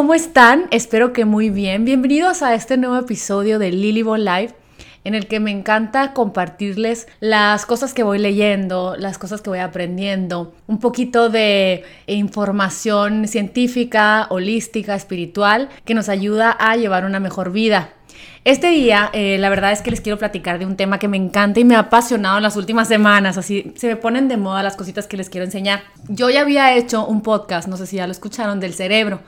¿cómo 0.00 0.14
están? 0.14 0.66
Espero 0.70 1.12
que 1.12 1.26
muy 1.26 1.50
bien. 1.50 1.84
Bienvenidos 1.84 2.40
a 2.40 2.54
este 2.54 2.78
nuevo 2.78 2.96
episodio 2.96 3.58
de 3.58 3.70
Lilyball 3.70 4.24
Live 4.24 4.54
en 5.04 5.14
el 5.14 5.26
que 5.26 5.40
me 5.40 5.50
encanta 5.50 6.14
compartirles 6.14 7.06
las 7.20 7.66
cosas 7.66 7.92
que 7.92 8.02
voy 8.02 8.18
leyendo, 8.18 8.96
las 8.96 9.18
cosas 9.18 9.42
que 9.42 9.50
voy 9.50 9.58
aprendiendo, 9.58 10.54
un 10.68 10.80
poquito 10.80 11.28
de 11.28 11.84
información 12.06 13.28
científica, 13.28 14.26
holística, 14.30 14.94
espiritual, 14.94 15.68
que 15.84 15.92
nos 15.92 16.08
ayuda 16.08 16.50
a 16.50 16.76
llevar 16.76 17.04
una 17.04 17.20
mejor 17.20 17.52
vida. 17.52 17.90
Este 18.42 18.70
día, 18.70 19.10
eh, 19.12 19.36
la 19.36 19.50
verdad 19.50 19.70
es 19.70 19.82
que 19.82 19.90
les 19.90 20.00
quiero 20.00 20.18
platicar 20.18 20.58
de 20.58 20.64
un 20.64 20.76
tema 20.76 20.98
que 20.98 21.08
me 21.08 21.18
encanta 21.18 21.60
y 21.60 21.64
me 21.64 21.74
ha 21.76 21.80
apasionado 21.80 22.38
en 22.38 22.42
las 22.42 22.56
últimas 22.56 22.88
semanas. 22.88 23.36
Así 23.36 23.74
se 23.76 23.86
me 23.86 23.96
ponen 23.96 24.28
de 24.28 24.38
moda 24.38 24.62
las 24.62 24.76
cositas 24.76 25.06
que 25.06 25.18
les 25.18 25.28
quiero 25.28 25.44
enseñar. 25.44 25.82
Yo 26.08 26.30
ya 26.30 26.40
había 26.40 26.74
hecho 26.74 27.04
un 27.04 27.20
podcast, 27.20 27.68
no 27.68 27.76
sé 27.76 27.86
si 27.86 27.96
ya 27.96 28.06
lo 28.06 28.12
escucharon, 28.12 28.60
del 28.60 28.72
cerebro. 28.72 29.20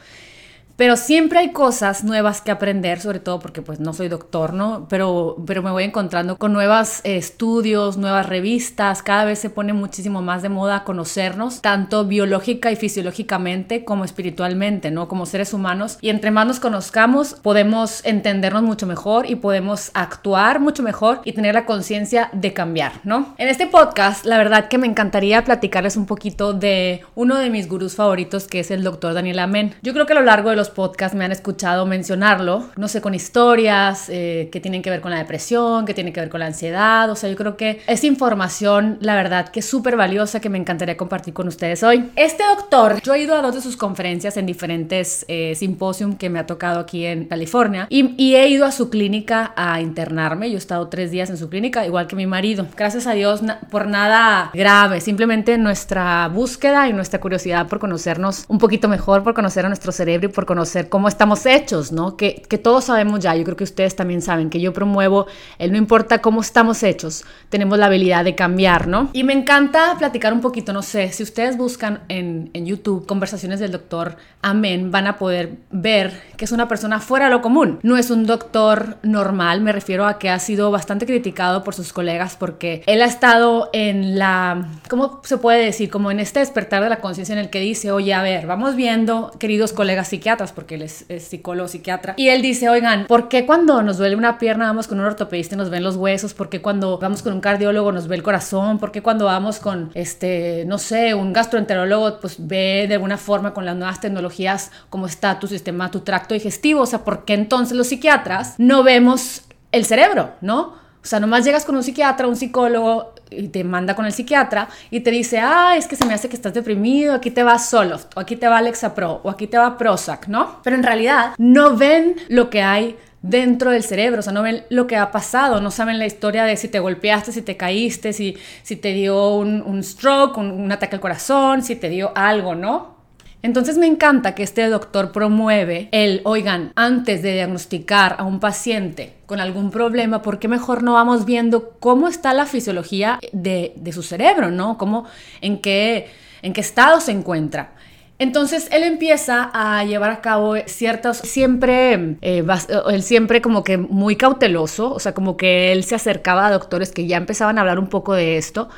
Pero 0.77 0.97
siempre 0.97 1.39
hay 1.39 1.53
cosas 1.53 2.05
nuevas 2.05 2.41
que 2.41 2.51
aprender, 2.51 3.01
sobre 3.01 3.21
todo 3.21 3.39
porque 3.39 3.62
pues 3.62 3.81
no 3.81 3.93
soy 3.93 4.09
doctor, 4.09 4.53
¿no? 4.53 4.87
Pero, 4.89 5.37
pero 5.47 5.62
me 5.62 5.71
voy 5.71 5.85
encontrando 5.85 6.37
con 6.37 6.53
nuevos 6.53 7.01
estudios, 7.05 7.97
nuevas 7.97 8.29
revistas, 8.29 9.03
cada 9.03 9.25
vez 9.25 9.39
se 9.39 9.51
pone 9.51 9.73
muchísimo 9.73 10.23
más 10.23 10.43
de 10.43 10.48
moda 10.48 10.85
conocernos, 10.85 11.61
tanto 11.61 12.05
biológica 12.05 12.71
y 12.71 12.77
fisiológicamente 12.77 13.85
como 13.85 14.05
espiritualmente, 14.05 14.91
¿no? 14.91 15.09
Como 15.09 15.27
seres 15.27 15.53
humanos. 15.53 15.98
Y 16.01 16.11
entre 16.11 16.31
más 16.31 16.47
nos 16.47 16.61
conozcamos, 16.61 17.34
podemos 17.34 18.05
entendernos 18.05 18.62
mucho 18.62 18.87
mejor 18.87 19.29
y 19.29 19.37
podemos 19.37 19.91
actuar 19.95 20.61
mucho 20.61 20.83
mejor 20.83 21.20
y 21.25 21.33
tener 21.33 21.55
la 21.55 21.67
conciencia 21.67 22.31
de 22.33 22.53
cambiar, 22.53 22.93
¿no? 23.05 23.34
En 23.39 23.48
este 23.48 23.67
podcast, 23.67 24.25
la 24.25 24.39
verdad 24.39 24.69
que 24.69 24.78
me 24.78 24.87
encantaría 24.87 25.45
platicarles 25.45 25.97
un 25.97 26.06
poquito 26.06 26.53
de 26.53 27.03
uno 27.15 27.37
de 27.39 27.50
mis 27.50 27.69
gurús 27.69 27.97
favoritos, 27.97 28.47
que 28.47 28.61
es 28.61 28.70
el 28.70 28.83
doctor 28.83 29.15
Daniel 29.15 29.39
Amen. 29.39 29.75
Yo 29.83 29.93
creo 29.93 30.06
que 30.06 30.12
a 30.12 30.17
lo 30.17 30.23
largo 30.23 30.50
de 30.50 30.56
los 30.56 30.62
podcasts 30.71 31.17
me 31.17 31.25
han 31.25 31.33
escuchado 31.33 31.87
mencionarlo, 31.87 32.69
no 32.77 32.89
sé, 32.89 33.01
con 33.01 33.15
historias 33.15 34.09
eh, 34.09 34.49
que 34.53 34.61
tienen 34.61 34.83
que 34.83 34.91
ver 34.91 35.01
con 35.01 35.11
la 35.11 35.19
depresión, 35.19 35.85
que 35.85 35.95
tienen 35.95 36.13
que 36.13 36.21
ver 36.21 36.29
con 36.29 36.41
la 36.41 36.47
ansiedad, 36.47 37.11
o 37.11 37.17
sea, 37.17 37.31
yo 37.31 37.37
creo 37.37 37.57
que 37.57 37.81
es 37.87 38.05
información, 38.05 38.99
la 39.01 39.15
verdad, 39.15 39.49
que 39.49 39.61
es 39.61 39.67
súper 39.67 39.97
valiosa 39.97 40.41
que 40.41 40.49
me 40.49 40.59
encantaría 40.59 40.97
compartir 40.97 41.35
con 41.35 41.49
ustedes 41.49 41.83
hoy. 41.83 42.11
Este 42.17 42.43
doctor, 42.45 43.01
yo 43.03 43.15
he 43.15 43.23
ido 43.23 43.35
a 43.35 43.43
dos 43.43 43.55
de 43.55 43.61
sus 43.61 43.77
conferencias 43.77 44.37
en 44.37 44.47
diferentes 44.47 45.25
eh, 45.29 45.55
simposium 45.55 46.17
que 46.17 46.31
me 46.31 46.39
ha 46.39 46.47
tocado 46.47 46.81
aquí 46.81 47.07
en 47.07 47.27
California 47.27 47.87
y, 47.89 48.15
y 48.17 48.37
he 48.37 48.49
ido 48.49 48.65
a 48.67 48.73
su 48.73 48.91
clínica 48.91 49.53
a 49.57 49.81
internarme, 49.81 50.51
yo 50.51 50.57
he 50.57 50.59
estado 50.59 50.89
tres 50.89 51.11
días 51.11 51.31
en 51.31 51.37
su 51.37 51.49
clínica, 51.49 51.87
igual 51.87 52.07
que 52.07 52.17
mi 52.17 52.27
marido. 52.27 52.67
Gracias 52.77 53.07
a 53.07 53.13
Dios 53.13 53.41
por 53.71 53.87
nada 53.87 54.51
grave, 54.55 55.01
simplemente 55.01 55.59
nuestra 55.59 56.29
búsqueda 56.29 56.89
y 56.89 56.93
nuestra 56.93 57.21
curiosidad 57.21 57.67
por 57.69 57.79
conocernos 57.79 58.45
un 58.49 58.59
poquito 58.59 58.89
mejor, 58.89 59.23
por 59.23 59.35
conocer 59.35 59.65
a 59.65 59.69
nuestro 59.69 59.93
cerebro 59.93 60.29
y 60.29 60.33
por 60.33 60.47
conocer 60.53 60.91
cómo 60.91 61.08
estamos 61.08 61.47
hechos, 61.47 61.92
¿no? 61.92 62.19
Que, 62.19 62.42
que 62.47 62.58
todos 62.58 62.84
sabemos 62.84 63.20
ya, 63.20 63.34
yo 63.34 63.42
creo 63.42 63.56
que 63.56 63.64
ustedes 63.64 63.97
también 63.97 64.20
saben 64.20 64.50
que 64.50 64.61
yo 64.61 64.75
promuevo 64.75 65.27
el 65.59 65.72
no 65.72 65.78
importa 65.78 66.20
cómo 66.20 66.42
estamos 66.42 66.83
hechos, 66.83 67.25
tenemos 67.48 67.78
la 67.78 67.86
habilidad 67.86 68.22
de 68.22 68.34
cambiar, 68.34 68.86
¿no? 68.86 69.09
Y 69.14 69.25
me 69.25 69.33
encanta 69.33 69.94
platicar 69.97 70.34
un 70.34 70.42
poquito, 70.42 70.75
no 70.75 70.83
sé, 70.83 71.11
si 71.11 71.22
ustedes 71.22 71.56
buscan 71.56 72.00
en, 72.09 72.50
en 72.53 72.67
YouTube 72.67 73.06
conversaciones 73.06 73.61
del 73.61 73.72
doctor 73.72 74.19
Amén, 74.44 74.91
van 74.91 75.06
a 75.06 75.19
poder 75.19 75.53
ver 75.70 76.20
que 76.36 76.44
es 76.47 76.50
una 76.50 76.66
persona 76.66 76.98
fuera 76.98 77.27
de 77.27 77.31
lo 77.31 77.42
común. 77.42 77.78
No 77.84 77.97
es 77.97 78.11
un 78.11 78.27
doctor 78.27 78.97
normal, 79.05 79.61
me 79.61 79.70
refiero 79.70 80.05
a 80.05 80.19
que 80.19 80.31
ha 80.31 80.41
sido 80.41 80.72
bastante 80.72 81.06
criticado 81.06 81.62
por 81.62 81.77
sus 81.77 81.92
colegas 81.92 82.37
porque 82.37 82.83
él 82.87 83.03
ha 83.03 83.06
estado 83.06 83.70
en 83.72 84.19
la, 84.19 84.66
¿cómo 84.88 85.21
se 85.22 85.38
puede 85.38 85.65
decir? 85.65 85.91
Como 85.91 86.10
en 86.10 86.19
este 86.19 86.41
despertar 86.41 86.82
de 86.82 86.88
la 86.88 86.98
conciencia 86.98 87.34
en 87.34 87.38
el 87.38 87.50
que 87.50 87.60
dice, 87.60 87.93
oye, 87.93 88.15
a 88.15 88.22
ver, 88.22 88.48
vamos 88.48 88.75
viendo, 88.75 89.31
queridos 89.38 89.72
colegas 89.72 90.09
psiquiatras, 90.09 90.41
porque 90.50 90.75
él 90.75 90.82
es, 90.82 91.04
psicólogo, 91.19 91.69
psiquiatra. 91.69 92.14
Y 92.16 92.28
él 92.28 92.42
dice, 92.42 92.69
oigan, 92.69 93.06
¿por 93.06 93.28
qué 93.28 93.47
cuando 93.47 93.82
nos 93.82 93.98
duele 93.98 94.16
una 94.16 94.38
pierna 94.38 94.66
vamos 94.66 94.88
con 94.88 94.98
un 94.98 95.06
ortopedista 95.06 95.54
y 95.54 95.58
nos 95.58 95.70
ven 95.70 95.84
los 95.84 95.94
huesos? 95.94 96.34
¿Por 96.34 96.48
qué 96.48 96.60
cuando 96.60 96.98
vamos 96.98 97.22
con 97.22 97.32
un 97.34 97.41
cardiólogo 97.41 97.92
nos 97.92 98.08
ve 98.08 98.16
el 98.16 98.25
corazón? 98.25 98.80
¿Por 98.80 98.91
qué 98.91 99.03
cuando 99.03 99.26
vamos 99.26 99.60
con, 99.60 99.92
este, 99.94 100.64
no 100.66 100.78
sé, 100.78 101.14
un 101.14 101.32
gastroenterólogo, 101.32 102.19
pues 102.19 102.36
ve 102.44 102.86
de 102.88 102.94
alguna 102.94 103.19
forma 103.19 103.54
con 103.54 103.64
las 103.64 103.76
nuevas 103.76 104.00
tecnologías 104.00 104.72
cómo 104.91 105.06
está 105.06 105.38
tu 105.38 105.47
sistema, 105.47 105.91
tu 105.91 106.00
tracto 106.00 106.34
digestivo? 106.34 106.80
O 106.80 106.86
sea, 106.86 107.04
¿por 107.04 107.24
qué 107.24 107.34
entonces 107.34 107.76
los 107.76 107.86
psiquiatras 107.86 108.54
no 108.59 108.82
vemos 108.82 109.42
el 109.70 109.84
cerebro, 109.84 110.32
¿no? 110.41 110.82
O 111.03 111.04
sea, 111.04 111.19
nomás 111.19 111.44
llegas 111.44 111.64
con 111.64 111.74
un 111.74 111.82
psiquiatra, 111.82 112.28
un 112.28 112.36
psicólogo 112.36 113.12
y 113.37 113.48
te 113.48 113.65
manda 113.65 113.94
con 113.94 114.06
el 114.06 114.12
psiquiatra 114.12 114.69
y 114.91 115.00
te 115.00 115.10
dice, 115.10 115.38
ah, 115.41 115.75
es 115.76 115.87
que 115.87 115.97
se 115.97 116.04
me 116.04 116.15
hace 116.15 116.28
que 116.28 116.37
estás 116.37 116.54
deprimido, 116.54 117.15
aquí 117.15 117.31
te 117.31 117.43
va 117.43 117.59
Zoloft, 117.59 118.16
o 118.16 118.20
aquí 118.20 118.37
te 118.37 118.48
va 118.48 118.62
Pro 118.94 119.20
o 119.22 119.31
aquí 119.31 119.47
te 119.47 119.59
va 119.59 119.76
Prozac, 119.76 120.28
¿no? 120.28 120.60
Pero 120.62 120.76
en 120.76 120.82
realidad 120.82 121.34
no 121.38 121.76
ven 121.76 122.16
lo 122.28 122.50
que 122.50 122.62
hay 122.62 122.97
dentro 123.22 123.71
del 123.71 123.84
cerebro, 123.84 124.21
o 124.21 124.22
sea, 124.22 124.32
no 124.32 124.42
ven 124.42 124.65
lo 124.69 124.87
que 124.87 124.97
ha 124.97 125.10
pasado, 125.10 125.60
no 125.60 125.71
saben 125.71 125.98
la 125.98 126.06
historia 126.06 126.44
de 126.44 126.56
si 126.56 126.69
te 126.69 126.81
golpeaste, 126.81 127.32
si 127.32 127.42
te 127.42 127.56
caíste, 127.56 128.12
si, 128.12 128.37
si 128.62 128.76
te 128.76 128.92
dio 128.92 129.37
un, 129.37 129.82
stroke, 129.82 130.38
un, 130.38 130.50
un 130.50 130.72
ataque 130.72 130.97
al 130.97 131.00
corazón, 131.00 131.62
si 131.62 131.76
te 131.76 131.88
dio 131.88 132.12
algo, 132.16 132.54
¿no? 132.54 133.02
Entonces 133.42 133.76
me 133.76 133.86
encanta 133.86 134.36
que 134.36 134.44
este 134.44 134.69
doctor 134.69 135.10
promueve 135.10 135.88
el, 135.91 136.20
oigan, 136.25 136.72
antes 136.76 137.22
de 137.22 137.32
diagnosticar 137.32 138.14
a 138.19 138.22
un 138.22 138.38
paciente 138.38 139.14
con 139.26 139.41
algún 139.41 139.72
problema, 139.72 140.22
¿por 140.22 140.38
qué 140.38 140.47
mejor 140.47 140.84
no 140.84 140.92
vamos 140.92 141.25
viendo 141.25 141.70
cómo 141.80 142.06
está 142.06 142.34
la 142.34 142.47
fisiología 142.47 143.19
de, 143.32 143.75
su 143.92 144.04
cerebro, 144.04 144.53
¿no? 144.53 144.78
¿Cómo, 144.78 145.06
en, 145.41 145.60
qué, 145.60 146.08
¿En 146.42 146.53
qué 146.53 146.60
estado 146.60 147.00
se 147.00 147.10
encuentra? 147.10 147.72
Entonces 148.20 148.69
él 148.70 148.84
empieza 148.84 149.50
a 149.53 149.82
llevar 149.84 150.10
a 150.10 150.20
cabo 150.20 150.54
ciertos, 150.66 151.16
siempre, 151.16 152.19
eh, 152.20 152.47
él 152.91 153.03
siempre 153.03 153.42
como 153.42 153.64
que 153.64 153.76
muy 153.76 154.14
cauteloso, 154.14 154.94
o 154.94 155.00
sea, 155.00 155.14
como 155.14 155.36
que 155.36 155.72
él 155.72 155.82
se 155.82 155.97
acercaba 155.97 156.47
a 156.47 156.53
doctores 156.53 156.92
que 156.92 157.09
ya 157.09 157.16
empezaban 157.16 157.59
a 157.59 157.62
hablar 157.62 157.80
un 157.80 157.88
poco 157.88 158.14
de 158.14 158.36
esto, 158.36 158.69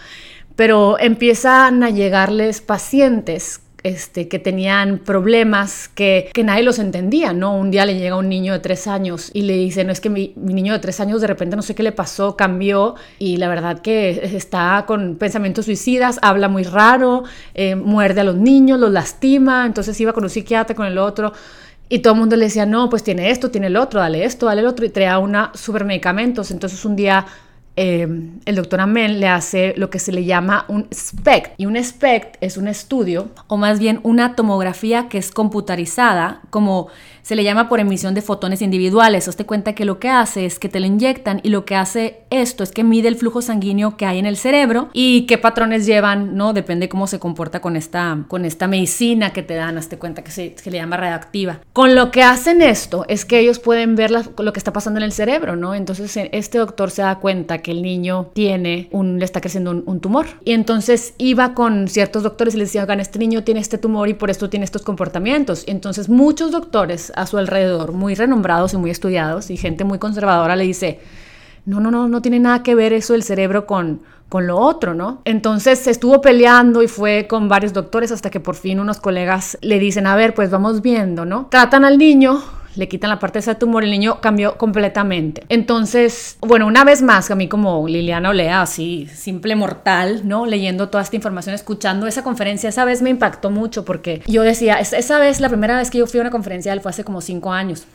pero 0.57 0.99
empiezan 0.99 1.83
a 1.83 1.91
llegarles 1.91 2.63
pacientes 2.63 3.61
este, 3.85 4.29
que 4.29 4.39
tenían 4.39 4.99
problemas 4.99 5.89
que, 5.89 6.31
que, 6.33 6.43
nadie 6.43 6.63
los 6.63 6.79
entendía, 6.79 7.35
¿no? 7.35 7.55
Un 7.55 7.71
día 7.71 7.85
le 7.85 7.99
llega 7.99 8.17
un 8.17 8.31
niño 8.31 8.55
de 8.55 8.59
tres 8.59 8.87
años 8.87 9.31
y 9.35 9.43
le 9.43 9.59
dice, 9.59 9.85
no 9.85 9.93
es 9.93 10.01
que 10.01 10.09
mi, 10.09 10.33
niño 10.37 10.73
de 10.73 10.79
tres 10.79 11.01
años 11.01 11.21
de 11.21 11.27
repente 11.27 11.55
no 11.55 11.61
sé 11.61 11.75
qué 11.75 11.83
le 11.83 11.93
pasó, 11.93 12.35
cambió 12.35 12.95
y 13.19 13.37
la 13.37 13.47
verdad 13.47 13.83
que 13.83 14.31
está 14.37 14.85
con 14.87 15.17
pensamientos 15.17 15.67
suicidas, 15.67 16.19
habla 16.23 16.49
muy 16.49 16.63
raro, 16.63 17.25
eh, 17.53 17.75
muerde 17.75 18.23
a 18.23 18.25
los 18.25 18.37
niños, 18.37 18.81
los 18.81 18.91
lastima, 18.91 19.67
entonces 19.67 20.01
iba 20.01 20.15
con 20.15 20.25
un 20.25 20.31
psiquiatra, 20.31 20.75
con 20.75 20.87
el 20.87 20.97
otro. 20.97 21.35
Y 21.91 21.99
todo 21.99 22.15
el 22.15 22.21
mundo 22.21 22.37
le 22.37 22.47
decía, 22.47 22.65
no, 22.65 22.89
pues 22.89 23.03
tiene 23.03 23.31
esto, 23.31 23.51
tiene 23.51 23.67
el 23.67 23.77
otro, 23.77 24.01
dale 24.01 24.25
esto, 24.25 24.47
dale 24.47 24.63
el 24.63 24.67
otro, 24.67 24.87
y 24.87 24.89
traía 24.89 25.19
una 25.19 25.53
super 25.55 25.85
medicamentos. 25.85 26.51
Entonces 26.51 26.83
un 26.87 26.97
día 26.97 27.27
eh, 27.77 28.07
el 28.45 28.55
doctor 28.55 28.81
Amel 28.81 29.21
le 29.21 29.29
hace 29.29 29.75
lo 29.77 29.91
que 29.91 29.99
se 29.99 30.13
le 30.13 30.25
llama 30.25 30.65
un 30.69 30.87
SPECT. 30.93 31.55
Y 31.57 31.67
un 31.67 31.83
SPECT 31.83 32.37
es 32.41 32.57
un 32.57 32.69
estudio, 32.69 33.29
o 33.47 33.57
más 33.57 33.79
bien 33.79 34.01
una 34.03 34.35
tomografía 34.37 35.09
que 35.09 35.19
es 35.19 35.31
computarizada, 35.31 36.41
como 36.51 36.89
se 37.25 37.37
le 37.37 37.43
llama 37.43 37.71
por 37.71 37.81
emisión 37.81 38.15
de 38.15 38.21
fotones 38.21 38.61
individuales. 38.61 39.27
Hazte 39.29 39.47
cuenta 39.47 39.75
que 39.75 39.87
lo 39.87 39.99
que 39.99 40.11
hace 40.11 40.45
es 40.45 40.59
que 40.59 40.69
te 40.69 40.79
lo 40.79 40.87
inyectan 40.87 41.41
y 41.43 41.49
lo 41.49 41.65
que 41.65 41.75
hace 41.75 42.21
esto 42.29 42.63
es 42.63 42.71
que 42.71 42.85
mide 42.85 43.09
el 43.09 43.17
flujo 43.17 43.41
sanguíneo 43.41 43.97
que 43.97 44.05
hay 44.05 44.19
en 44.19 44.27
el 44.27 44.37
cerebro 44.37 44.91
y 44.93 45.23
qué 45.23 45.39
patrones 45.39 45.87
llevan, 45.87 46.37
¿no? 46.37 46.53
Depende 46.53 46.91
cómo 46.91 47.07
se 47.07 47.19
comporta 47.19 47.63
con 47.63 47.77
esta, 47.77 48.25
con 48.29 48.45
esta 48.45 48.67
medicina 48.67 49.33
que 49.33 49.43
te 49.43 49.55
dan, 49.55 49.79
hazte 49.79 49.97
cuenta 49.97 50.23
que 50.23 50.31
se, 50.31 50.55
le 50.67 50.77
llama 50.77 50.99
radioactiva. 50.99 51.61
Con 51.73 51.95
lo 51.95 52.11
que 52.11 52.23
hacen 52.23 52.61
esto 52.61 53.07
es 53.09 53.25
que 53.25 53.39
ellos 53.39 53.59
pueden 53.59 53.97
ver 53.97 54.11
lo 54.11 54.53
que 54.53 54.59
está 54.59 54.75
pasando 54.75 55.01
en 55.01 55.05
el 55.05 55.13
cerebro, 55.13 55.57
¿no? 55.57 55.75
Entonces 55.75 56.15
este 56.31 56.59
doctor 56.59 56.91
se 56.91 57.01
da 57.01 57.21
cuenta 57.21 57.59
que 57.65 57.73
el 57.73 57.83
niño 57.83 58.31
tiene 58.33 58.89
un, 58.93 59.19
le 59.19 59.25
está 59.25 59.41
creciendo 59.41 59.73
un, 59.73 59.99
tumor. 59.99 60.27
Y 60.45 60.53
entonces 60.53 61.15
iba 61.19 61.55
con 61.55 61.89
ciertos 61.89 62.23
doctores 62.23 62.55
y 62.55 62.59
les 62.59 62.69
decía, 62.69 62.83
oigan, 62.83 63.01
este 63.01 63.19
niño 63.19 63.43
tiene 63.43 63.59
este 63.59 63.79
tumor 63.79 64.09
y 64.09 64.15
por 64.15 64.31
esto 64.31 64.49
tiene 64.49 64.65
estos 64.65 64.83
comportamientos. 64.83 65.65
Y 65.67 65.73
entonces 65.73 66.09
muchos 66.09 66.53
doctores 66.53 67.13
a 67.17 67.27
su 67.27 67.39
alrededor, 67.39 67.91
muy 67.91 68.15
renombrados 68.15 68.75
y 68.75 68.77
muy 68.77 68.91
estudiados, 68.91 69.51
y 69.51 69.57
gente 69.57 69.83
muy 69.83 69.99
conservadora 69.99 70.55
le 70.55 70.65
dice, 70.65 71.01
no, 71.67 71.81
no, 71.81 71.91
no, 71.91 72.07
no 72.07 72.23
tiene 72.23 72.39
nada 72.39 72.63
que 72.63 72.75
ver 72.75 72.93
eso 72.93 73.15
el 73.15 73.23
cerebro 73.23 73.67
con, 73.67 74.03
con 74.29 74.47
lo 74.47 74.59
otro, 74.59 74.95
¿no? 74.95 75.23
Entonces 75.25 75.79
se 75.79 75.91
estuvo 75.91 76.21
peleando 76.21 76.83
y 76.83 76.89
fue 76.89 77.27
con 77.27 77.49
varios 77.49 77.73
doctores 77.73 78.13
hasta 78.13 78.31
que 78.31 78.41
por 78.41 78.55
fin 78.55 78.79
unos 78.79 79.01
colegas 79.01 79.59
le 79.63 79.79
dicen, 79.79 80.07
a 80.07 80.15
ver, 80.15 80.35
pues 80.35 80.51
vamos 80.51 80.83
viendo, 80.83 81.25
¿no? 81.25 81.47
Tratan 81.51 81.85
al 81.85 81.97
niño 81.97 82.43
le 82.77 82.89
quitan 82.89 83.11
la 83.11 83.19
parte 83.19 83.35
de 83.35 83.41
ese 83.41 83.55
tumor, 83.55 83.85
el 83.85 83.91
niño 83.91 84.21
cambió 84.21 84.57
completamente. 84.59 85.45
Entonces, 85.49 86.39
bueno, 86.41 86.67
una 86.67 86.85
vez 86.85 87.03
más, 87.03 87.31
a 87.31 87.35
mí 87.35 87.49
como 87.49 87.87
Liliana 87.89 88.31
Olea, 88.31 88.63
así, 88.63 89.09
simple 89.13 89.57
mortal, 89.57 90.23
¿no? 90.25 90.47
Leyendo 90.47 90.89
toda 90.89 91.03
esta 91.03 91.17
información, 91.17 91.55
escuchando 91.55 92.07
esa 92.07 92.23
conferencia, 92.23 92.69
esa 92.69 92.85
vez 92.85 93.03
me 93.03 93.11
impactó 93.11 93.51
mucho 93.51 93.85
porque 93.85 94.23
yo 94.27 94.43
decía, 94.43 94.77
esa 94.77 95.19
vez, 95.19 95.41
la 95.41 95.49
primera 95.49 95.77
vez 95.77 95.91
que 95.91 95.99
yo 95.99 96.07
fui 96.07 96.19
a 96.19 96.23
una 96.23 96.31
conferencia, 96.31 96.75
fue 96.81 96.91
hace 96.91 97.05
como 97.05 97.21
cinco 97.21 97.53
años. 97.53 97.87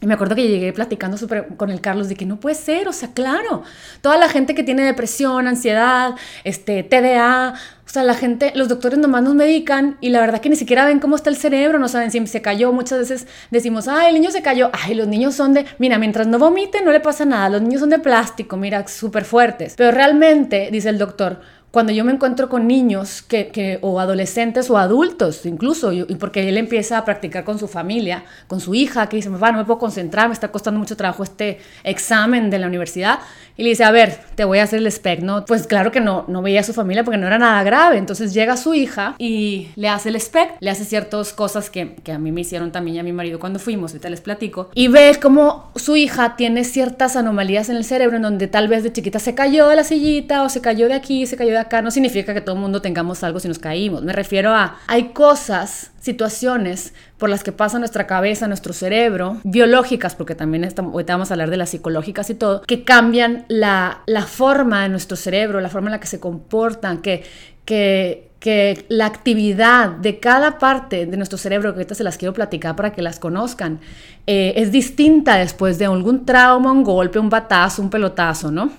Y 0.00 0.06
me 0.06 0.14
acuerdo 0.14 0.34
que 0.34 0.46
llegué 0.46 0.72
platicando 0.74 1.16
super, 1.16 1.48
con 1.56 1.70
el 1.70 1.80
Carlos 1.80 2.08
de 2.08 2.16
que 2.16 2.26
no 2.26 2.38
puede 2.38 2.54
ser, 2.54 2.86
o 2.86 2.92
sea, 2.92 3.12
claro, 3.14 3.62
toda 4.02 4.18
la 4.18 4.28
gente 4.28 4.54
que 4.54 4.62
tiene 4.62 4.84
depresión, 4.84 5.48
ansiedad, 5.48 6.14
este, 6.44 6.82
TDA, 6.82 7.54
o 7.86 7.88
sea, 7.88 8.02
la 8.02 8.14
gente, 8.14 8.52
los 8.56 8.68
doctores 8.68 8.98
nomás 8.98 9.22
nos 9.22 9.34
medican 9.34 9.96
y 10.00 10.10
la 10.10 10.18
verdad 10.20 10.40
que 10.40 10.50
ni 10.50 10.56
siquiera 10.56 10.84
ven 10.84 10.98
cómo 10.98 11.14
está 11.14 11.30
el 11.30 11.36
cerebro, 11.36 11.78
no 11.78 11.86
saben 11.86 12.10
si 12.10 12.26
se 12.26 12.42
cayó. 12.42 12.72
Muchas 12.72 12.98
veces 12.98 13.26
decimos, 13.52 13.86
ay, 13.86 14.08
el 14.08 14.14
niño 14.14 14.32
se 14.32 14.42
cayó, 14.42 14.70
ay, 14.72 14.94
los 14.94 15.06
niños 15.06 15.34
son 15.34 15.54
de, 15.54 15.66
mira, 15.78 15.96
mientras 15.96 16.26
no 16.26 16.38
vomiten 16.38 16.84
no 16.84 16.90
le 16.90 16.98
pasa 16.98 17.24
nada, 17.24 17.48
los 17.48 17.62
niños 17.62 17.80
son 17.80 17.90
de 17.90 18.00
plástico, 18.00 18.56
mira, 18.56 18.86
súper 18.88 19.24
fuertes. 19.24 19.74
Pero 19.76 19.92
realmente, 19.92 20.68
dice 20.72 20.88
el 20.88 20.98
doctor, 20.98 21.40
cuando 21.76 21.92
yo 21.92 22.06
me 22.06 22.12
encuentro 22.12 22.48
con 22.48 22.66
niños 22.66 23.20
que, 23.20 23.78
o 23.82 24.00
adolescentes 24.00 24.70
o 24.70 24.78
adultos 24.78 25.44
incluso, 25.44 25.92
y 25.92 26.04
porque 26.14 26.48
él 26.48 26.56
empieza 26.56 26.96
a 26.96 27.04
practicar 27.04 27.44
con 27.44 27.58
su 27.58 27.68
familia, 27.68 28.24
con 28.46 28.60
su 28.60 28.74
hija, 28.74 29.10
que 29.10 29.16
dice, 29.16 29.28
papá, 29.28 29.52
no 29.52 29.58
me 29.58 29.66
puedo 29.66 29.78
concentrar, 29.78 30.28
me 30.28 30.32
está 30.32 30.50
costando 30.50 30.80
mucho 30.80 30.96
trabajo 30.96 31.22
este 31.22 31.58
examen 31.84 32.48
de 32.48 32.60
la 32.60 32.66
universidad, 32.66 33.18
y 33.56 33.62
le 33.62 33.70
dice, 33.70 33.84
a 33.84 33.90
ver, 33.90 34.18
te 34.34 34.44
voy 34.44 34.58
a 34.58 34.64
hacer 34.64 34.80
el 34.80 34.90
SPEC, 34.90 35.20
¿no? 35.20 35.44
Pues 35.44 35.66
claro 35.66 35.90
que 35.90 36.00
no, 36.00 36.24
no 36.28 36.42
veía 36.42 36.60
a 36.60 36.64
su 36.64 36.72
familia 36.74 37.04
porque 37.04 37.18
no 37.18 37.26
era 37.26 37.38
nada 37.38 37.62
grave, 37.62 37.96
entonces 37.96 38.34
llega 38.34 38.56
su 38.56 38.74
hija 38.74 39.14
y 39.18 39.68
le 39.76 39.88
hace 39.88 40.10
el 40.10 40.20
SPEC, 40.20 40.56
le 40.60 40.70
hace 40.70 40.84
ciertas 40.84 41.32
cosas 41.32 41.70
que, 41.70 41.94
que 41.96 42.12
a 42.12 42.18
mí 42.18 42.32
me 42.32 42.42
hicieron 42.42 42.72
también 42.72 42.96
y 42.96 42.98
a 43.00 43.02
mi 43.02 43.12
marido 43.12 43.38
cuando 43.38 43.58
fuimos, 43.58 43.92
ahorita 43.92 44.10
les 44.10 44.20
platico, 44.20 44.70
y 44.74 44.88
ve 44.88 45.18
cómo 45.20 45.70
su 45.76 45.96
hija 45.96 46.36
tiene 46.36 46.64
ciertas 46.64 47.16
anomalías 47.16 47.68
en 47.68 47.76
el 47.76 47.84
cerebro 47.84 48.16
en 48.16 48.22
donde 48.22 48.46
tal 48.48 48.68
vez 48.68 48.82
de 48.82 48.92
chiquita 48.92 49.18
se 49.18 49.34
cayó 49.34 49.68
de 49.68 49.76
la 49.76 49.84
sillita 49.84 50.42
o 50.42 50.48
se 50.48 50.60
cayó 50.60 50.88
de 50.88 50.94
aquí, 50.94 51.26
se 51.26 51.36
cayó 51.36 51.52
de 51.52 51.58
acá, 51.58 51.82
no 51.82 51.90
significa 51.90 52.34
que 52.34 52.40
todo 52.40 52.56
el 52.56 52.60
mundo 52.60 52.82
tengamos 52.82 53.22
algo 53.22 53.40
si 53.40 53.48
nos 53.48 53.58
caímos. 53.58 54.02
Me 54.02 54.12
refiero 54.12 54.54
a, 54.54 54.78
hay 54.86 55.08
cosas, 55.08 55.90
situaciones 56.06 56.94
por 57.18 57.28
las 57.28 57.44
que 57.44 57.52
pasa 57.52 57.78
nuestra 57.78 58.06
cabeza, 58.06 58.48
nuestro 58.48 58.72
cerebro, 58.72 59.38
biológicas, 59.44 60.14
porque 60.14 60.34
también 60.34 60.64
estamos, 60.64 60.92
ahorita 60.94 61.12
vamos 61.12 61.30
a 61.30 61.34
hablar 61.34 61.50
de 61.50 61.58
las 61.58 61.70
psicológicas 61.70 62.30
y 62.30 62.34
todo, 62.34 62.62
que 62.62 62.84
cambian 62.84 63.44
la, 63.48 64.00
la 64.06 64.22
forma 64.22 64.84
de 64.84 64.88
nuestro 64.88 65.16
cerebro, 65.16 65.60
la 65.60 65.68
forma 65.68 65.88
en 65.88 65.92
la 65.92 66.00
que 66.00 66.06
se 66.06 66.18
comportan, 66.18 67.02
que, 67.02 67.24
que, 67.66 68.30
que 68.40 68.86
la 68.88 69.06
actividad 69.06 69.90
de 69.90 70.20
cada 70.20 70.58
parte 70.58 71.04
de 71.04 71.16
nuestro 71.16 71.36
cerebro, 71.36 71.72
que 71.72 71.80
ahorita 71.80 71.94
se 71.94 72.04
las 72.04 72.16
quiero 72.16 72.32
platicar 72.32 72.76
para 72.76 72.92
que 72.92 73.02
las 73.02 73.18
conozcan, 73.18 73.80
eh, 74.26 74.54
es 74.56 74.72
distinta 74.72 75.36
después 75.36 75.78
de 75.78 75.86
algún 75.86 76.24
trauma, 76.24 76.72
un 76.72 76.84
golpe, 76.84 77.18
un 77.18 77.28
batazo, 77.28 77.82
un 77.82 77.90
pelotazo, 77.90 78.50
¿no? 78.50 78.70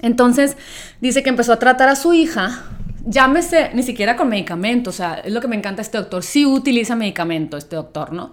Entonces 0.00 0.56
dice 1.00 1.22
que 1.22 1.30
empezó 1.30 1.52
a 1.52 1.58
tratar 1.58 1.88
a 1.88 1.96
su 1.96 2.12
hija, 2.12 2.64
llámese 3.08 3.70
ni 3.74 3.82
siquiera 3.82 4.16
con 4.16 4.28
medicamento, 4.28 4.90
o 4.90 4.92
sea, 4.92 5.14
es 5.14 5.32
lo 5.32 5.40
que 5.40 5.48
me 5.48 5.56
encanta 5.56 5.82
este 5.82 5.98
doctor, 5.98 6.22
sí 6.22 6.44
utiliza 6.44 6.94
medicamento 6.94 7.56
este 7.56 7.76
doctor, 7.76 8.12
¿no? 8.12 8.32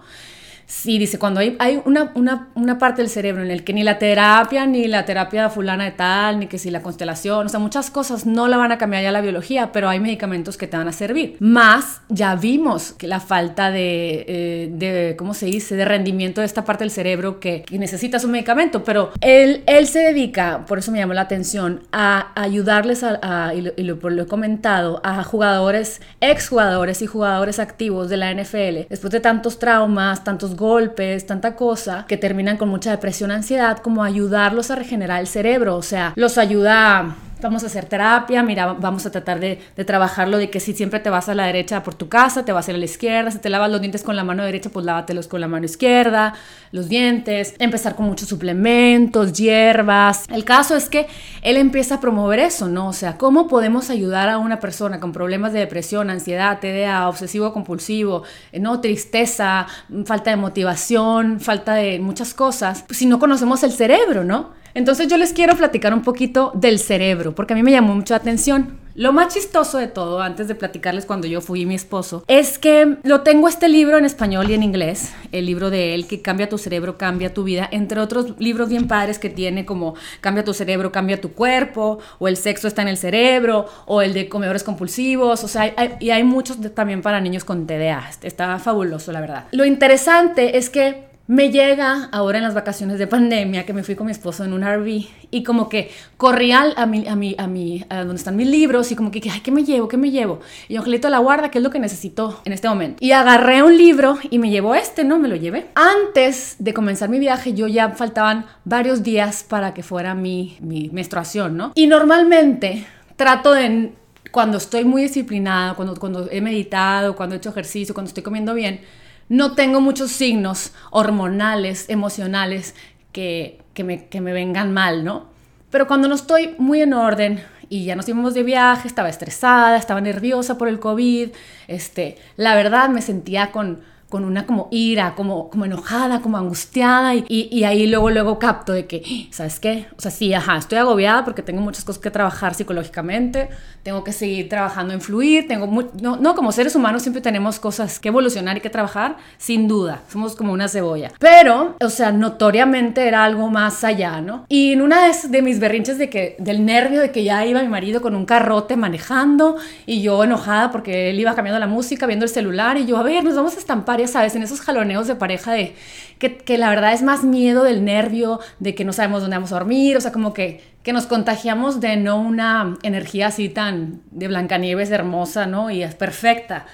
Sí, 0.66 0.98
dice, 0.98 1.18
cuando 1.18 1.38
hay, 1.38 1.56
hay 1.60 1.80
una, 1.84 2.10
una, 2.16 2.48
una, 2.56 2.76
parte 2.78 3.00
del 3.00 3.08
cerebro 3.08 3.42
en 3.44 3.52
el 3.52 3.62
que 3.62 3.72
ni 3.72 3.84
la 3.84 3.98
terapia, 3.98 4.66
ni 4.66 4.88
la 4.88 5.04
terapia 5.04 5.48
fulana 5.48 5.84
de 5.84 5.92
tal, 5.92 6.40
ni 6.40 6.48
que 6.48 6.58
si 6.58 6.70
la 6.70 6.82
constelación, 6.82 7.46
o 7.46 7.48
sea, 7.48 7.60
muchas 7.60 7.88
cosas 7.88 8.26
no 8.26 8.48
la 8.48 8.56
van 8.56 8.72
a 8.72 8.78
cambiar 8.78 9.04
ya 9.04 9.12
la 9.12 9.20
biología, 9.20 9.70
pero 9.70 9.88
hay 9.88 10.00
medicamentos 10.00 10.56
que 10.56 10.66
te 10.66 10.76
van 10.76 10.88
a 10.88 10.92
servir. 10.92 11.36
Más, 11.38 12.00
ya 12.08 12.34
vimos 12.34 12.92
que 12.92 13.06
la 13.06 13.20
falta 13.20 13.70
de, 13.70 14.24
eh, 14.26 14.70
de 14.72 15.14
¿cómo 15.16 15.34
se 15.34 15.46
dice?, 15.46 15.76
de 15.76 15.84
rendimiento 15.84 16.40
de 16.40 16.46
esta 16.46 16.64
parte 16.64 16.82
del 16.82 16.90
cerebro 16.90 17.38
que, 17.38 17.62
que 17.62 17.78
necesitas 17.78 18.24
un 18.24 18.32
medicamento, 18.32 18.82
pero 18.82 19.12
él, 19.20 19.62
él 19.66 19.86
se 19.86 20.00
dedica, 20.00 20.66
por 20.66 20.78
eso 20.78 20.90
me 20.90 20.98
llamó 20.98 21.14
la 21.14 21.22
atención, 21.22 21.82
a 21.92 22.32
ayudarles, 22.34 23.04
a, 23.04 23.54
y, 23.54 23.60
lo, 23.60 23.72
y 23.76 23.84
lo 23.84 24.22
he 24.22 24.26
comentado, 24.26 25.00
a 25.04 25.22
jugadores, 25.22 26.00
exjugadores 26.20 27.02
y 27.02 27.06
jugadores 27.06 27.60
activos 27.60 28.08
de 28.08 28.16
la 28.16 28.34
NFL, 28.34 28.88
después 28.90 29.12
de 29.12 29.20
tantos 29.20 29.60
traumas, 29.60 30.24
tantos 30.24 30.55
golpes, 30.56 31.26
tanta 31.26 31.54
cosa, 31.54 32.04
que 32.08 32.16
terminan 32.16 32.56
con 32.56 32.68
mucha 32.68 32.90
depresión, 32.90 33.30
ansiedad, 33.30 33.78
como 33.78 34.02
ayudarlos 34.02 34.70
a 34.70 34.76
regenerar 34.76 35.20
el 35.20 35.26
cerebro, 35.26 35.76
o 35.76 35.82
sea, 35.82 36.12
los 36.16 36.38
ayuda 36.38 37.16
vamos 37.46 37.62
a 37.62 37.66
hacer 37.66 37.84
terapia, 37.84 38.42
mira, 38.42 38.72
vamos 38.72 39.06
a 39.06 39.10
tratar 39.12 39.38
de, 39.38 39.60
trabajarlo 39.86 40.36
de 40.36 40.50
que 40.50 40.58
si 40.58 40.72
siempre 40.72 40.98
te 40.98 41.10
vas 41.10 41.28
a 41.28 41.34
la 41.34 41.46
derecha 41.46 41.82
por 41.84 41.94
tu 41.94 42.08
casa, 42.08 42.44
te 42.44 42.50
vas 42.50 42.66
a 42.66 42.72
ir 42.72 42.74
a 42.74 42.78
la 42.78 42.84
izquierda, 42.84 43.30
si 43.30 43.38
te 43.38 43.50
lavas 43.50 43.70
los 43.70 43.80
dientes 43.80 44.02
con 44.02 44.16
la 44.16 44.24
mano 44.24 44.44
derecha, 44.44 44.68
pues 44.70 44.84
lávatelos 44.84 45.28
con 45.28 45.40
la 45.40 45.46
mano 45.46 45.64
izquierda, 45.64 46.34
los 46.72 46.88
dientes, 46.88 47.54
empezar 47.60 47.94
con 47.94 48.06
muchos 48.06 48.28
suplementos, 48.28 49.32
hierbas. 49.32 50.24
El 50.28 50.44
caso 50.44 50.74
es 50.74 50.88
que 50.88 51.06
él 51.42 51.56
empieza 51.56 51.96
a 51.96 52.00
promover 52.00 52.40
eso, 52.40 52.68
¿no? 52.68 52.88
O 52.88 52.92
sea, 52.92 53.16
¿cómo 53.16 53.46
podemos 53.46 53.90
ayudar 53.90 54.28
a 54.28 54.38
una 54.38 54.58
persona 54.58 54.98
con 54.98 55.12
problemas 55.12 55.52
de 55.52 55.60
depresión, 55.60 56.10
ansiedad, 56.10 56.58
TDA, 56.58 57.08
obsesivo 57.08 57.52
compulsivo, 57.52 58.24
no, 58.52 58.80
tristeza, 58.80 59.68
falta 60.04 60.30
de 60.30 60.36
motivación, 60.36 61.38
falta 61.38 61.74
de 61.74 62.00
muchas 62.00 62.34
cosas, 62.34 62.82
pues 62.86 62.98
si 62.98 63.06
no 63.06 63.20
conocemos 63.20 63.62
el 63.62 63.70
cerebro, 63.70 64.24
¿no? 64.24 64.65
Entonces 64.76 65.08
yo 65.08 65.16
les 65.16 65.32
quiero 65.32 65.56
platicar 65.56 65.94
un 65.94 66.02
poquito 66.02 66.52
del 66.54 66.78
cerebro, 66.78 67.34
porque 67.34 67.54
a 67.54 67.56
mí 67.56 67.62
me 67.62 67.70
llamó 67.70 67.94
mucho 67.94 68.12
la 68.12 68.18
atención. 68.18 68.76
Lo 68.94 69.12
más 69.12 69.32
chistoso 69.32 69.76
de 69.76 69.88
todo, 69.88 70.20
antes 70.20 70.48
de 70.48 70.54
platicarles 70.54 71.04
cuando 71.04 71.26
yo 71.26 71.40
fui 71.42 71.64
mi 71.64 71.74
esposo, 71.74 72.24
es 72.28 72.58
que 72.58 72.96
lo 73.02 73.22
tengo 73.22 73.48
este 73.48 73.68
libro 73.68 73.96
en 73.96 74.06
español 74.06 74.50
y 74.50 74.54
en 74.54 74.62
inglés, 74.62 75.12
el 75.32 75.44
libro 75.44 75.68
de 75.68 75.94
él 75.94 76.06
que 76.06 76.22
cambia 76.22 76.48
tu 76.48 76.56
cerebro, 76.56 76.96
cambia 76.98 77.32
tu 77.32 77.44
vida, 77.44 77.68
entre 77.70 78.00
otros 78.00 78.34
libros 78.38 78.68
bien 78.68 78.86
padres 78.86 79.18
que 79.18 79.30
tiene 79.30 79.64
como 79.64 79.94
cambia 80.22 80.44
tu 80.44 80.54
cerebro, 80.54 80.92
cambia 80.92 81.20
tu 81.20 81.32
cuerpo, 81.32 81.98
o 82.18 82.28
el 82.28 82.36
sexo 82.38 82.68
está 82.68 82.82
en 82.82 82.88
el 82.88 82.96
cerebro, 82.98 83.66
o 83.86 84.02
el 84.02 84.12
de 84.12 84.28
comedores 84.28 84.62
compulsivos, 84.62 85.42
o 85.42 85.48
sea, 85.48 85.74
y 86.00 86.10
hay 86.10 86.24
muchos 86.24 86.58
también 86.74 87.00
para 87.00 87.20
niños 87.20 87.44
con 87.44 87.66
TDA. 87.66 88.10
Está 88.22 88.58
fabuloso, 88.58 89.12
la 89.12 89.20
verdad. 89.20 89.44
Lo 89.52 89.64
interesante 89.64 90.56
es 90.56 90.70
que 90.70 91.05
me 91.28 91.50
llega 91.50 92.08
ahora 92.12 92.38
en 92.38 92.44
las 92.44 92.54
vacaciones 92.54 92.98
de 92.98 93.06
pandemia 93.06 93.66
que 93.66 93.72
me 93.72 93.82
fui 93.82 93.96
con 93.96 94.06
mi 94.06 94.12
esposo 94.12 94.44
en 94.44 94.52
un 94.52 94.62
RV 94.62 95.06
y 95.30 95.42
como 95.42 95.68
que 95.68 95.90
corrí 96.16 96.52
a, 96.52 96.86
mi, 96.86 97.06
a, 97.06 97.16
mi, 97.16 97.34
a, 97.36 97.46
mi, 97.46 97.84
a 97.88 97.98
donde 97.98 98.16
están 98.16 98.36
mis 98.36 98.46
libros 98.46 98.92
y 98.92 98.96
como 98.96 99.10
que, 99.10 99.20
ay, 99.30 99.40
¿qué 99.40 99.50
me 99.50 99.64
llevo? 99.64 99.88
¿Qué 99.88 99.96
me 99.96 100.10
llevo? 100.10 100.40
Y 100.68 100.76
Angelito 100.76 101.08
la 101.08 101.18
guarda, 101.18 101.50
¿qué 101.50 101.58
es 101.58 101.64
lo 101.64 101.70
que 101.70 101.80
necesito 101.80 102.40
en 102.44 102.52
este 102.52 102.68
momento? 102.68 103.04
Y 103.04 103.12
agarré 103.12 103.62
un 103.62 103.76
libro 103.76 104.18
y 104.30 104.38
me 104.38 104.50
llevo 104.50 104.74
este, 104.74 105.04
¿no? 105.04 105.18
Me 105.18 105.28
lo 105.28 105.36
llevé. 105.36 105.66
Antes 105.74 106.56
de 106.58 106.72
comenzar 106.72 107.08
mi 107.08 107.18
viaje, 107.18 107.54
yo 107.54 107.66
ya 107.66 107.90
faltaban 107.90 108.46
varios 108.64 109.02
días 109.02 109.42
para 109.42 109.74
que 109.74 109.82
fuera 109.82 110.14
mi, 110.14 110.56
mi 110.60 110.90
menstruación, 110.92 111.56
¿no? 111.56 111.72
Y 111.74 111.88
normalmente 111.88 112.86
trato 113.16 113.52
de, 113.52 113.92
cuando 114.30 114.58
estoy 114.58 114.84
muy 114.84 115.02
disciplinada, 115.02 115.74
cuando, 115.74 115.96
cuando 115.96 116.28
he 116.30 116.40
meditado, 116.40 117.16
cuando 117.16 117.34
he 117.34 117.38
hecho 117.38 117.50
ejercicio, 117.50 117.94
cuando 117.94 118.08
estoy 118.08 118.22
comiendo 118.22 118.54
bien, 118.54 118.80
no 119.28 119.54
tengo 119.54 119.80
muchos 119.80 120.10
signos 120.12 120.72
hormonales, 120.90 121.86
emocionales 121.88 122.74
que, 123.12 123.58
me, 123.84 124.06
que 124.06 124.20
me 124.20 124.32
vengan 124.32 124.72
mal, 124.72 125.04
¿no? 125.04 125.26
Pero 125.70 125.86
cuando 125.86 126.08
no 126.08 126.14
estoy 126.14 126.54
muy 126.58 126.82
en 126.82 126.94
orden 126.94 127.42
y 127.68 127.84
ya 127.84 127.96
nos 127.96 128.08
íbamos 128.08 128.34
de 128.34 128.42
viaje, 128.42 128.86
estaba 128.86 129.08
estresada, 129.08 129.76
estaba 129.76 130.00
nerviosa 130.00 130.56
por 130.58 130.68
el 130.68 130.78
COVID, 130.78 131.30
este, 131.66 132.16
la 132.36 132.54
verdad 132.54 132.88
me 132.88 133.02
sentía 133.02 133.50
con 133.50 133.80
con 134.08 134.24
una 134.24 134.46
como 134.46 134.68
ira, 134.70 135.14
como, 135.16 135.50
como 135.50 135.64
enojada, 135.64 136.20
como 136.20 136.36
angustiada 136.36 137.14
y, 137.14 137.24
y, 137.28 137.64
ahí 137.64 137.86
luego, 137.88 138.10
luego 138.10 138.38
capto 138.38 138.72
de 138.72 138.86
que, 138.86 139.28
¿sabes 139.30 139.58
qué? 139.58 139.86
O 139.98 140.00
sea, 140.00 140.12
sí, 140.12 140.32
ajá, 140.32 140.56
estoy 140.58 140.78
agobiada 140.78 141.24
porque 141.24 141.42
tengo 141.42 141.60
muchas 141.60 141.84
cosas 141.84 142.00
que 142.00 142.10
trabajar 142.10 142.54
psicológicamente, 142.54 143.48
tengo 143.82 144.04
que 144.04 144.12
seguir 144.12 144.48
trabajando 144.48 144.94
en 144.94 145.00
fluir, 145.00 145.48
tengo, 145.48 145.66
no, 146.00 146.16
no, 146.16 146.34
como 146.36 146.52
seres 146.52 146.76
humanos 146.76 147.02
siempre 147.02 147.20
tenemos 147.20 147.58
cosas 147.58 147.98
que 147.98 148.08
evolucionar 148.08 148.56
y 148.56 148.60
que 148.60 148.70
trabajar, 148.70 149.16
sin 149.38 149.66
duda, 149.66 150.02
somos 150.08 150.36
como 150.36 150.52
una 150.52 150.68
cebolla, 150.68 151.10
pero, 151.18 151.74
o 151.80 151.88
sea, 151.88 152.12
notoriamente 152.12 153.08
era 153.08 153.24
algo 153.24 153.50
más 153.50 153.82
allá, 153.82 154.20
¿no? 154.20 154.46
Y 154.48 154.72
en 154.72 154.82
una 154.82 155.06
de, 155.06 155.28
de 155.28 155.42
mis 155.42 155.58
berrinches 155.58 155.98
de 155.98 156.08
que, 156.08 156.36
del 156.38 156.64
nervio 156.64 157.00
de 157.00 157.10
que 157.10 157.24
ya 157.24 157.44
iba 157.44 157.60
mi 157.60 157.68
marido 157.68 158.00
con 158.00 158.14
un 158.14 158.24
carrote 158.24 158.76
manejando 158.76 159.56
y 159.84 160.00
yo 160.00 160.22
enojada 160.22 160.70
porque 160.70 161.10
él 161.10 161.18
iba 161.18 161.34
cambiando 161.34 161.58
la 161.58 161.66
música, 161.66 162.06
viendo 162.06 162.24
el 162.24 162.30
celular 162.30 162.78
y 162.78 162.86
yo, 162.86 162.98
a 162.98 163.02
ver, 163.02 163.24
nos 163.24 163.34
vamos 163.34 163.56
a 163.56 163.58
estampar 163.58 163.95
ya 163.98 164.08
sabes, 164.08 164.34
en 164.36 164.42
esos 164.42 164.60
jaloneos 164.60 165.06
de 165.06 165.16
pareja 165.16 165.52
de 165.52 165.74
que, 166.18 166.58
la 166.58 166.70
verdad 166.70 166.92
es 166.92 167.02
más 167.02 167.24
miedo 167.24 167.62
del 167.62 167.84
nervio, 167.84 168.40
de 168.58 168.74
que 168.74 168.84
no 168.84 168.92
sabemos 168.92 169.22
dónde 169.22 169.36
vamos 169.36 169.52
a 169.52 169.56
dormir, 169.56 169.96
o 169.96 170.00
sea, 170.00 170.12
como 170.12 170.32
que, 170.32 170.62
que 170.82 170.92
nos 170.92 171.06
contagiamos 171.06 171.80
de 171.80 171.96
no 171.96 172.20
una 172.20 172.76
energía 172.82 173.28
así 173.28 173.48
tan 173.48 174.00
de 174.10 174.28
Blancanieves 174.28 174.90
hermosa, 174.90 175.46
¿no? 175.46 175.70
Y 175.70 175.82
es 175.82 175.94
perfecta. 175.94 176.66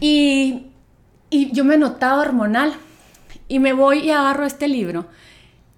Y, 0.00 0.66
y 1.30 1.52
yo 1.52 1.64
me 1.64 1.76
notaba 1.76 2.20
hormonal 2.20 2.74
y 3.48 3.58
me 3.58 3.72
voy 3.72 4.00
y 4.00 4.10
agarro 4.10 4.46
este 4.46 4.68
libro 4.68 5.06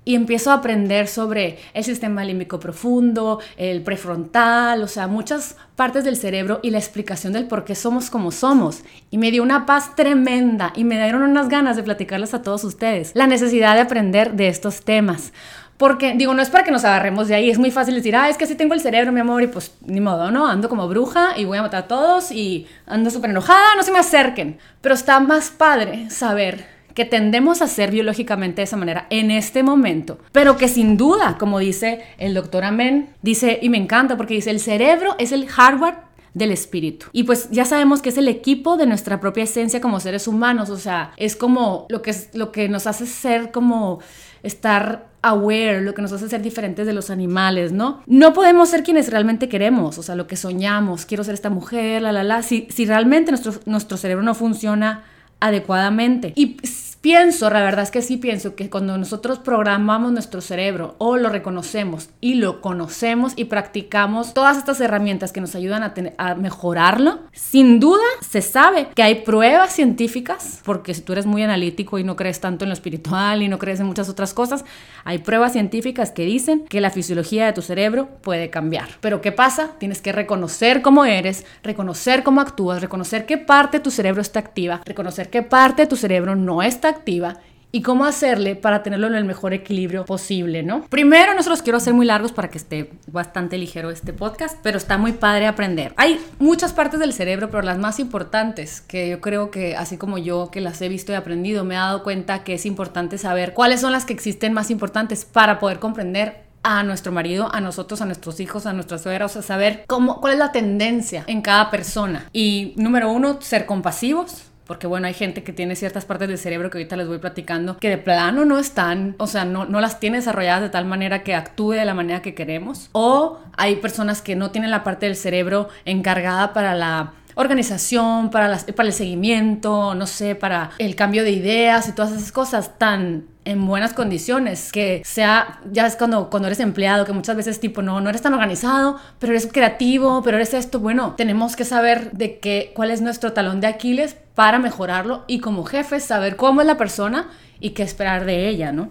y 0.04 0.14
empiezo 0.14 0.50
a 0.50 0.54
aprender 0.54 1.06
sobre 1.09 1.59
el 1.75 1.85
sistema 1.85 2.25
límbico 2.25 2.59
profundo, 2.59 3.40
el 3.56 3.82
prefrontal, 3.82 4.82
o 4.82 4.88
sea, 4.88 5.06
muchas 5.06 5.56
partes 5.76 6.04
del 6.04 6.16
cerebro 6.16 6.61
y 6.62 6.71
la 6.71 6.78
explicación 6.78 7.32
del 7.32 7.47
por 7.47 7.64
qué 7.64 7.75
somos 7.75 8.11
como 8.11 8.32
somos. 8.32 8.82
Y 9.11 9.18
me 9.18 9.30
dio 9.30 9.42
una 9.42 9.66
paz 9.66 9.94
tremenda 9.94 10.73
y 10.75 10.85
me 10.85 11.02
dieron 11.02 11.23
unas 11.23 11.49
ganas 11.49 11.76
de 11.76 11.82
platicarles 11.82 12.35
a 12.35 12.42
todos 12.42 12.64
ustedes 12.64 13.12
la 13.14 13.26
necesidad 13.26 13.75
de 13.75 13.80
aprender 13.82 14.32
de 14.32 14.49
estos 14.49 14.82
temas. 14.82 15.32
Porque, 15.76 16.14
digo, 16.14 16.32
no 16.32 16.42
es 16.42 16.50
para 16.50 16.62
que 16.62 16.71
nos 16.71 16.85
agarremos 16.85 17.26
de 17.26 17.35
ahí, 17.35 17.50
es 17.50 17.59
muy 17.59 17.73
fácil 17.73 17.97
decir, 17.97 18.14
ah, 18.14 18.28
es 18.28 18.37
que 18.37 18.44
así 18.44 18.54
tengo 18.54 18.73
el 18.75 18.80
cerebro, 18.80 19.11
mi 19.11 19.18
amor, 19.18 19.42
y 19.42 19.49
pues 19.49 19.75
ni 19.85 20.00
modo, 20.00 20.30
¿no? 20.30 20.47
Ando 20.47 20.68
como 20.68 20.87
bruja 20.87 21.37
y 21.37 21.44
voy 21.44 21.59
a 21.59 21.62
matar 21.62 21.85
a 21.85 21.88
todos 21.88 22.30
y 22.30 22.68
ando 22.87 23.11
súper 23.11 23.30
enojada, 23.30 23.75
no 23.76 23.82
se 23.82 23.90
me 23.90 23.99
acerquen. 23.99 24.59
Pero 24.80 24.94
está 24.94 25.18
más 25.18 25.50
padre 25.50 26.09
saber 26.09 26.66
que 26.94 27.04
tendemos 27.04 27.62
a 27.62 27.68
ser 27.68 27.90
biológicamente 27.90 28.61
de 28.61 28.64
esa 28.64 28.76
manera 28.76 29.06
en 29.11 29.30
este 29.30 29.62
momento, 29.62 30.18
pero 30.32 30.56
que 30.56 30.68
sin 30.68 30.96
duda, 30.96 31.37
como 31.38 31.58
dice 31.58 32.02
el 32.18 32.34
doctor 32.34 32.64
Amén, 32.64 33.11
dice, 33.22 33.58
y 33.62 33.68
me 33.68 33.78
encanta 33.78 34.16
porque 34.16 34.34
dice, 34.34 34.50
el 34.50 34.61
cerebro 34.61 35.14
es 35.18 35.32
el 35.32 35.49
hardware 35.49 36.12
del 36.34 36.50
espíritu. 36.50 37.06
Y 37.12 37.25
pues 37.25 37.50
ya 37.50 37.64
sabemos 37.64 38.00
que 38.00 38.08
es 38.08 38.16
el 38.16 38.28
equipo 38.28 38.76
de 38.76 38.87
nuestra 38.87 39.20
propia 39.20 39.44
esencia 39.44 39.80
como 39.80 40.00
seres 40.00 40.26
humanos, 40.26 40.70
o 40.70 40.78
sea, 40.78 41.12
es 41.16 41.37
como 41.37 41.87
lo 41.88 42.02
que, 42.02 42.11
es, 42.11 42.30
lo 42.34 42.52
que 42.52 42.68
nos 42.68 42.87
hace 42.87 43.06
ser 43.06 43.50
como 43.50 44.00
estar 44.42 45.12
aware, 45.22 45.82
lo 45.82 45.94
que 45.94 46.02
nos 46.02 46.12
hace 46.12 46.28
ser 46.28 46.42
diferentes 46.42 46.87
de 46.87 46.92
los 46.92 47.11
animales, 47.11 47.70
¿no? 47.72 48.02
No 48.06 48.32
podemos 48.32 48.70
ser 48.70 48.82
quienes 48.82 49.11
realmente 49.11 49.49
queremos, 49.49 49.99
o 49.99 50.02
sea, 50.02 50.16
lo 50.16 50.26
que 50.26 50.37
soñamos, 50.37 51.06
quiero 51.06 51.22
ser 51.22 51.34
esta 51.34 51.50
mujer, 51.50 52.02
la, 52.02 52.12
la, 52.12 52.25
la, 52.25 52.42
si, 52.42 52.66
si 52.70 52.87
realmente 52.87 53.30
nuestro, 53.30 53.52
nuestro 53.66 53.96
cerebro 53.96 54.25
no 54.25 54.34
funciona 54.34 55.04
adecuadamente. 55.42 56.32
Y 56.37 56.56
Pienso, 57.02 57.50
la 57.50 57.62
verdad 57.62 57.82
es 57.82 57.90
que 57.90 58.00
sí 58.00 58.16
pienso 58.16 58.54
que 58.54 58.71
cuando 58.71 58.97
nosotros 58.97 59.40
programamos 59.40 60.12
nuestro 60.12 60.40
cerebro 60.40 60.94
o 60.99 61.16
lo 61.16 61.30
reconocemos 61.30 62.11
y 62.21 62.35
lo 62.35 62.61
conocemos 62.61 63.32
y 63.35 63.47
practicamos 63.47 64.35
todas 64.35 64.56
estas 64.56 64.80
herramientas 64.80 65.32
que 65.32 65.40
nos 65.40 65.56
ayudan 65.56 65.82
a, 65.82 65.94
a 66.16 66.37
mejorarlo, 66.37 67.18
sin 67.32 67.80
duda 67.80 68.04
se 68.21 68.40
sabe 68.40 68.87
que 68.94 69.02
hay 69.02 69.16
pruebas 69.23 69.73
científicas, 69.73 70.61
porque 70.64 70.94
si 70.94 71.00
tú 71.00 71.12
eres 71.12 71.26
muy 71.26 71.42
analítico 71.42 71.99
y 71.99 72.04
no 72.04 72.14
crees 72.14 72.38
tanto 72.38 72.64
en 72.64 72.68
lo 72.68 72.73
espiritual 72.75 73.42
y 73.42 73.49
no 73.49 73.59
crees 73.59 73.80
en 73.80 73.87
muchas 73.87 74.09
otras 74.09 74.32
cosas, 74.32 74.64
hay 75.02 75.18
pruebas 75.18 75.54
científicas 75.54 76.12
que 76.12 76.25
dicen 76.25 76.66
que 76.68 76.80
la 76.80 76.90
fisiología 76.90 77.47
de 77.47 77.52
tu 77.52 77.62
cerebro 77.62 78.11
puede 78.21 78.49
cambiar. 78.49 78.88
Pero 79.00 79.21
¿qué 79.21 79.32
pasa? 79.32 79.73
Tienes 79.78 80.00
que 80.00 80.12
reconocer 80.12 80.82
cómo 80.82 81.04
eres, 81.04 81.47
reconocer 81.64 82.23
cómo 82.23 82.40
actúas, 82.40 82.80
reconocer 82.80 83.26
qué 83.26 83.38
parte 83.38 83.78
de 83.78 83.82
tu 83.82 83.90
cerebro 83.90 84.23
está 84.23 84.38
activa, 84.38 84.82
reconocer 84.85 85.30
qué 85.30 85.42
parte 85.42 85.82
de 85.82 85.88
tu 85.88 85.97
cerebro 85.97 86.37
no 86.37 86.62
está 86.62 86.91
activa 86.92 87.38
y 87.72 87.80
cómo 87.80 88.04
hacerle 88.04 88.54
para 88.54 88.82
tenerlo 88.82 89.06
en 89.06 89.14
el 89.14 89.25
mejor 89.25 89.54
equilibrio 89.54 90.04
posible, 90.04 90.62
¿no? 90.62 90.84
Primero, 90.84 91.34
no 91.34 91.42
se 91.42 91.49
los 91.49 91.62
quiero 91.62 91.78
hacer 91.78 91.94
muy 91.94 92.04
largos 92.04 92.30
para 92.30 92.50
que 92.50 92.58
esté 92.58 92.92
bastante 93.06 93.56
ligero 93.56 93.90
este 93.90 94.12
podcast, 94.12 94.58
pero 94.62 94.76
está 94.76 94.99
muy 94.99 95.12
padre 95.12 95.46
aprender. 95.46 95.94
Hay 95.96 96.20
muchas 96.38 96.75
partes 96.75 97.00
del 97.00 97.14
cerebro, 97.14 97.50
pero 97.50 97.62
las 97.62 97.78
más 97.78 97.99
importantes, 97.99 98.82
que 98.82 99.08
yo 99.08 99.20
creo 99.22 99.50
que 99.50 99.75
así 99.75 99.96
como 99.96 100.18
yo 100.18 100.50
que 100.50 100.61
las 100.61 100.82
he 100.82 100.90
visto 100.90 101.12
y 101.12 101.14
aprendido, 101.14 101.64
me 101.64 101.75
he 101.75 101.78
dado 101.78 102.02
cuenta 102.02 102.44
que 102.44 102.54
es 102.54 102.66
importante 102.66 103.16
saber 103.16 103.54
cuáles 103.54 103.80
son 103.80 103.92
las 103.92 104.04
que 104.04 104.12
existen 104.12 104.52
más 104.52 104.70
importantes 104.70 105.25
para 105.25 105.58
poder 105.58 105.78
comprender 105.78 106.42
a 106.62 106.82
nuestro 106.84 107.11
marido, 107.11 107.52
a 107.52 107.61
nosotros, 107.61 108.02
a 108.02 108.04
nuestros 108.04 108.38
hijos, 108.38 108.66
a 108.66 108.72
nuestras 108.72 109.02
suegras, 109.02 109.37
a 109.37 109.42
saber 109.42 109.84
cómo, 109.88 110.20
cuál 110.20 110.34
es 110.34 110.38
la 110.38 110.52
tendencia 110.52 111.25
en 111.26 111.40
cada 111.40 111.70
persona. 111.70 112.28
Y 112.32 112.75
número 112.76 113.11
uno, 113.11 113.40
ser 113.40 113.66
compasivos 113.66 114.51
porque 114.73 114.87
bueno, 114.87 115.07
hay 115.07 115.12
gente 115.12 115.43
que 115.43 115.52
tiene 115.52 115.76
ciertas 115.76 116.07
partes 116.07 116.29
del 116.29 116.38
cerebro 116.38 116.71
que 116.71 116.79
ahorita 116.79 116.97
les 116.97 117.07
voy 117.07 117.19
platicando, 117.19 117.76
que 117.76 117.91
de 117.91 117.99
plano 117.99 118.47
no 118.47 118.59
están, 118.59 119.17
o 119.19 119.26
sea, 119.26 119.45
no, 119.45 119.67
no 119.67 119.83
las 119.83 120.00
tiene 120.00 120.17
desarrolladas 120.17 120.62
de 120.62 120.71
tal 120.71 120.87
manera 120.87 121.23
que 121.23 121.35
actúe 121.35 121.73
de 121.73 121.85
la 121.85 121.93
manera 121.93 122.23
que 122.23 122.33
queremos. 122.35 122.88
O 122.93 123.38
hay 123.59 123.76
personas 123.76 124.23
que 124.23 124.35
no 124.35 124.50
tienen 124.50 124.71
la 124.71 124.83
parte 124.83 125.05
del 125.05 125.17
cerebro 125.17 125.69
encargada 125.85 126.55
para 126.55 126.75
la 126.75 127.12
organización, 127.35 128.31
para, 128.31 128.59
para 128.77 128.89
el 128.89 128.95
seguimiento, 128.95 129.95
no 129.95 130.07
sé, 130.07 130.35
para 130.35 130.71
el 130.79 130.95
cambio 130.95 131.25
de 131.25 131.31
ideas 131.31 131.89
y 131.89 131.93
todas 131.93 132.12
esas 132.12 132.33
cosas 132.33 132.79
tan 132.79 133.27
en 133.45 133.67
buenas 133.67 133.93
condiciones, 133.93 134.71
que 134.71 135.03
sea, 135.05 135.61
ya 135.71 135.87
es 135.87 135.97
cuando, 135.97 136.31
cuando 136.31 136.47
eres 136.47 136.61
empleado, 136.61 137.05
que 137.05 137.12
muchas 137.12 137.37
veces 137.37 137.59
tipo, 137.59 137.83
no, 137.83 138.01
no 138.01 138.09
eres 138.09 138.23
tan 138.23 138.35
organizado, 138.35 138.99
pero 139.19 139.33
eres 139.33 139.49
creativo, 139.53 140.23
pero 140.23 140.37
eres 140.37 140.55
esto, 140.55 140.79
bueno, 140.79 141.15
tenemos 141.17 141.57
que 141.57 141.65
saber 141.65 142.12
de 142.12 142.39
qué, 142.39 142.73
cuál 142.75 142.91
es 142.91 143.01
nuestro 143.01 143.33
talón 143.33 143.61
de 143.61 143.67
Aquiles 143.67 144.17
para 144.35 144.59
mejorarlo 144.59 145.25
y 145.27 145.41
como 145.41 145.65
jefes 145.65 146.05
saber 146.05 146.37
cómo 146.37 146.61
es 146.61 146.67
la 146.67 146.77
persona 146.77 147.31
y 147.59 147.71
qué 147.71 147.83
esperar 147.83 148.25
de 148.25 148.49
ella, 148.49 148.73
¿no? 148.73 148.91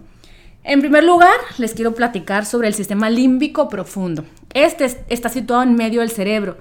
En 0.63 0.79
primer 0.81 1.03
lugar, 1.03 1.33
les 1.57 1.73
quiero 1.73 1.95
platicar 1.95 2.45
sobre 2.45 2.67
el 2.67 2.75
sistema 2.75 3.09
límbico 3.09 3.67
profundo. 3.67 4.25
Este 4.53 4.85
está 5.09 5.29
situado 5.29 5.63
en 5.63 5.73
medio 5.73 6.01
del 6.01 6.11
cerebro 6.11 6.57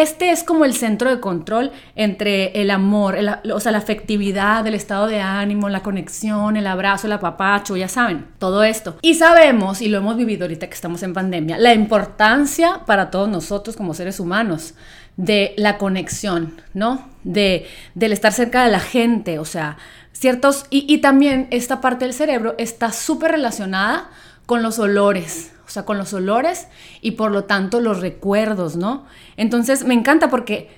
este 0.00 0.30
es 0.30 0.44
como 0.44 0.64
el 0.64 0.74
centro 0.74 1.10
de 1.10 1.20
control 1.20 1.72
entre 1.96 2.60
el 2.60 2.70
amor, 2.70 3.16
o 3.52 3.60
sea, 3.60 3.72
la 3.72 3.78
afectividad, 3.78 4.66
el 4.66 4.74
estado 4.74 5.06
de 5.06 5.20
ánimo, 5.20 5.68
la 5.68 5.82
conexión, 5.82 6.56
el 6.56 6.66
abrazo, 6.66 7.06
el 7.06 7.12
apapacho, 7.12 7.76
ya 7.76 7.88
saben, 7.88 8.26
todo 8.38 8.64
esto. 8.64 8.96
Y 9.02 9.14
sabemos, 9.14 9.82
y 9.82 9.88
lo 9.88 9.98
hemos 9.98 10.16
vivido 10.16 10.44
ahorita 10.44 10.68
que 10.68 10.74
estamos 10.74 11.02
en 11.02 11.12
pandemia, 11.12 11.58
la 11.58 11.74
importancia 11.74 12.80
para 12.86 13.10
todos 13.10 13.28
nosotros 13.28 13.76
como 13.76 13.94
seres 13.94 14.20
humanos 14.20 14.74
de 15.16 15.54
la 15.56 15.78
conexión, 15.78 16.60
¿no? 16.74 17.08
De, 17.24 17.66
del 17.94 18.12
estar 18.12 18.32
cerca 18.32 18.64
de 18.64 18.72
la 18.72 18.80
gente, 18.80 19.38
o 19.38 19.44
sea, 19.44 19.76
ciertos, 20.12 20.66
y, 20.70 20.86
y 20.88 20.98
también 20.98 21.48
esta 21.50 21.80
parte 21.80 22.04
del 22.04 22.14
cerebro 22.14 22.54
está 22.58 22.92
súper 22.92 23.32
relacionada 23.32 24.10
con 24.46 24.62
los 24.62 24.78
olores, 24.78 25.52
sea, 25.72 25.84
con 25.84 25.98
los 25.98 26.12
olores 26.12 26.68
y 27.00 27.12
por 27.12 27.30
lo 27.30 27.44
tanto 27.44 27.80
los 27.80 28.00
recuerdos, 28.00 28.76
¿no? 28.76 29.06
Entonces 29.36 29.84
me 29.84 29.94
encanta 29.94 30.28
porque 30.30 30.70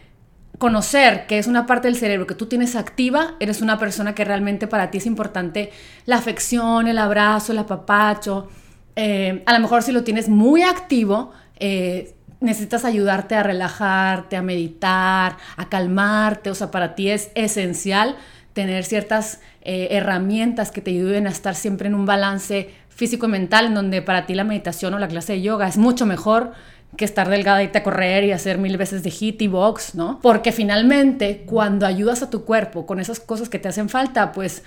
conocer 0.59 1.27
que 1.27 1.39
es 1.39 1.47
una 1.47 1.67
parte 1.67 1.89
del 1.89 1.97
cerebro 1.97 2.27
que 2.27 2.35
tú 2.35 2.47
tienes 2.47 2.77
activa, 2.77 3.35
eres 3.41 3.61
una 3.61 3.79
persona 3.79 4.15
que 4.15 4.25
realmente 4.25 4.67
para 4.67 4.91
ti 4.91 4.99
es 4.99 5.07
importante 5.07 5.71
la 6.07 6.17
afección, 6.17 6.87
el 6.87 6.99
abrazo, 6.99 7.53
el 7.53 7.59
apapacho. 7.59 8.49
Eh, 8.97 9.43
a 9.47 9.53
lo 9.53 9.61
mejor 9.61 9.83
si 9.83 9.93
lo 9.93 10.05
tienes 10.05 10.29
muy 10.29 10.63
activo, 10.63 11.33
eh, 11.59 12.15
necesitas 12.41 12.85
ayudarte 12.85 13.35
a 13.35 13.43
relajarte, 13.43 14.37
a 14.37 14.43
meditar, 14.43 15.37
a 15.57 15.69
calmarte. 15.69 16.51
O 16.51 16.55
sea, 16.55 16.71
para 16.71 16.95
ti 16.95 17.11
es 17.11 17.31
esencial 17.35 18.17
tener 18.53 18.85
ciertas 18.85 19.41
eh, 19.63 19.89
herramientas 19.91 20.71
que 20.71 20.81
te 20.81 20.93
ayuden 20.93 21.27
a 21.27 21.31
estar 21.31 21.57
siempre 21.57 21.89
en 21.89 21.95
un 21.95 22.07
balance 22.07 22.71
físico 22.95 23.27
y 23.27 23.31
mental, 23.31 23.67
en 23.67 23.75
donde 23.75 24.03
para 24.03 24.27
ti 24.27 24.35
la 24.35 24.45
meditación 24.45 24.95
o 24.95 24.99
la 24.99 25.09
clase 25.09 25.35
de 25.35 25.43
yoga 25.43 25.69
es 25.69 25.77
mucho 25.77 26.07
mejor 26.07 26.53
que 26.97 27.05
estar 27.05 27.29
delgada 27.29 27.63
y 27.63 27.69
correr 27.83 28.25
y 28.25 28.33
hacer 28.33 28.59
mil 28.59 28.77
veces 28.77 29.03
de 29.03 29.11
hit 29.11 29.43
y 29.43 29.49
box, 29.49 29.95
¿no? 29.95 30.21
Porque 30.23 30.53
finalmente 30.53 31.45
cuando 31.47 31.87
ayudas 31.87 32.23
a 32.23 32.31
tu 32.31 32.45
cuerpo 32.45 32.87
con 32.87 33.01
esas 33.01 33.21
cosas 33.21 33.49
que 33.49 33.59
te 33.59 33.69
hacen 33.69 33.89
falta, 33.89 34.33
pues 34.33 34.63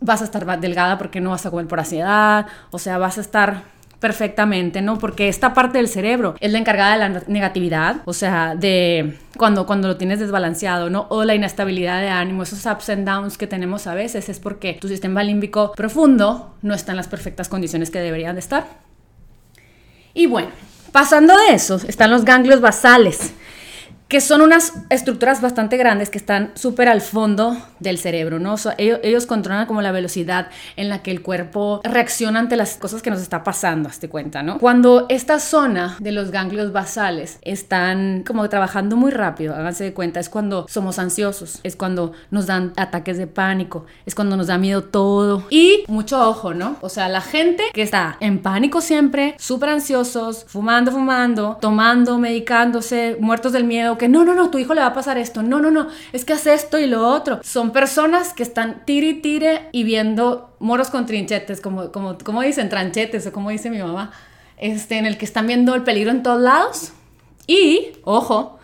vas 0.00 0.22
a 0.22 0.24
estar 0.24 0.60
delgada 0.60 0.96
porque 0.96 1.20
no 1.20 1.30
vas 1.30 1.44
a 1.44 1.50
comer 1.50 1.66
por 1.66 1.78
ansiedad, 1.78 2.46
o 2.70 2.78
sea, 2.78 2.98
vas 2.98 3.18
a 3.18 3.20
estar 3.20 3.64
perfectamente, 4.00 4.80
¿no? 4.80 4.98
Porque 4.98 5.28
esta 5.28 5.54
parte 5.54 5.78
del 5.78 5.88
cerebro 5.88 6.36
es 6.40 6.52
la 6.52 6.58
encargada 6.58 6.92
de 6.92 6.98
la 6.98 7.22
negatividad, 7.26 8.02
o 8.04 8.12
sea, 8.12 8.54
de 8.54 9.18
cuando, 9.36 9.66
cuando 9.66 9.88
lo 9.88 9.96
tienes 9.96 10.20
desbalanceado, 10.20 10.88
¿no? 10.88 11.06
O 11.10 11.24
la 11.24 11.34
inestabilidad 11.34 12.00
de 12.00 12.08
ánimo, 12.08 12.44
esos 12.44 12.64
ups 12.64 12.90
and 12.90 13.06
downs 13.06 13.36
que 13.36 13.46
tenemos 13.46 13.86
a 13.86 13.94
veces 13.94 14.28
es 14.28 14.38
porque 14.38 14.74
tu 14.80 14.88
sistema 14.88 15.22
límbico 15.22 15.72
profundo 15.72 16.54
no 16.62 16.74
está 16.74 16.92
en 16.92 16.96
las 16.96 17.08
perfectas 17.08 17.48
condiciones 17.48 17.90
que 17.90 18.00
deberían 18.00 18.36
de 18.36 18.40
estar. 18.40 18.66
Y 20.14 20.26
bueno, 20.26 20.50
pasando 20.92 21.36
de 21.36 21.54
eso, 21.54 21.80
están 21.86 22.10
los 22.10 22.24
ganglios 22.24 22.60
basales 22.60 23.32
que 24.08 24.22
son 24.22 24.40
unas 24.40 24.72
estructuras 24.88 25.42
bastante 25.42 25.76
grandes 25.76 26.08
que 26.08 26.18
están 26.18 26.50
súper 26.54 26.88
al 26.88 27.02
fondo 27.02 27.56
del 27.78 27.98
cerebro, 27.98 28.38
¿no? 28.38 28.56
ellos, 28.78 29.26
controlan 29.26 29.66
como 29.66 29.82
la 29.82 29.92
velocidad 29.92 30.48
en 30.76 30.88
la 30.88 31.02
que 31.02 31.10
el 31.10 31.22
cuerpo 31.22 31.82
reacciona 31.84 32.40
ante 32.40 32.56
las 32.56 32.76
cosas 32.76 33.02
que 33.02 33.10
nos 33.10 33.20
está 33.20 33.44
pasando, 33.44 33.88
hazte 33.88 34.08
cuenta, 34.08 34.42
¿no? 34.42 34.58
Cuando 34.58 35.06
esta 35.10 35.38
zona 35.38 35.96
de 36.00 36.12
los 36.12 36.30
ganglios 36.30 36.72
basales 36.72 37.38
están 37.42 38.24
como 38.26 38.48
trabajando 38.48 38.96
muy 38.96 39.10
rápido, 39.10 39.54
háganse 39.54 39.84
de 39.84 39.92
cuenta, 39.92 40.18
es 40.20 40.30
cuando 40.30 40.66
somos 40.68 40.98
ansiosos, 40.98 41.60
es 41.62 41.76
cuando 41.76 42.12
nos 42.30 42.46
dan 42.46 42.72
ataques 42.76 43.18
de 43.18 43.26
pánico, 43.26 43.84
es 44.06 44.14
cuando 44.14 44.36
nos 44.36 44.46
da 44.46 44.56
miedo 44.56 44.82
todo. 44.84 45.44
Y 45.50 45.84
mucho 45.88 46.26
ojo, 46.26 46.54
¿no? 46.54 46.76
O 46.80 46.88
sea, 46.88 47.08
la 47.08 47.20
gente 47.20 47.64
que 47.74 47.82
está 47.82 48.16
en 48.20 48.40
pánico 48.40 48.80
siempre, 48.80 49.34
súper 49.38 49.68
ansiosos, 49.68 50.46
fumando, 50.48 50.90
fumando, 50.90 51.58
tomando, 51.60 52.18
medicándose, 52.18 53.18
muertos 53.20 53.52
del 53.52 53.64
miedo, 53.64 53.97
que 53.98 54.08
no, 54.08 54.24
no, 54.24 54.34
no, 54.34 54.50
tu 54.50 54.58
hijo 54.58 54.74
le 54.74 54.80
va 54.80 54.88
a 54.88 54.94
pasar 54.94 55.18
esto, 55.18 55.42
no, 55.42 55.60
no, 55.60 55.70
no, 55.70 55.88
es 56.12 56.24
que 56.24 56.32
hace 56.32 56.54
esto 56.54 56.78
y 56.78 56.86
lo 56.86 57.06
otro. 57.06 57.40
Son 57.42 57.72
personas 57.72 58.32
que 58.32 58.42
están 58.42 58.84
tire 58.84 59.14
tire 59.14 59.68
y 59.72 59.84
viendo 59.84 60.56
moros 60.58 60.88
con 60.88 61.06
trinchetes, 61.06 61.60
como, 61.60 61.92
como, 61.92 62.16
como 62.18 62.42
dicen, 62.42 62.68
tranchetes 62.68 63.26
o 63.26 63.32
como 63.32 63.50
dice 63.50 63.70
mi 63.70 63.78
mamá, 63.78 64.12
este, 64.56 64.98
en 64.98 65.06
el 65.06 65.18
que 65.18 65.24
están 65.24 65.46
viendo 65.46 65.74
el 65.74 65.82
peligro 65.82 66.10
en 66.10 66.22
todos 66.22 66.40
lados 66.40 66.92
y, 67.46 67.92
ojo, 68.04 68.58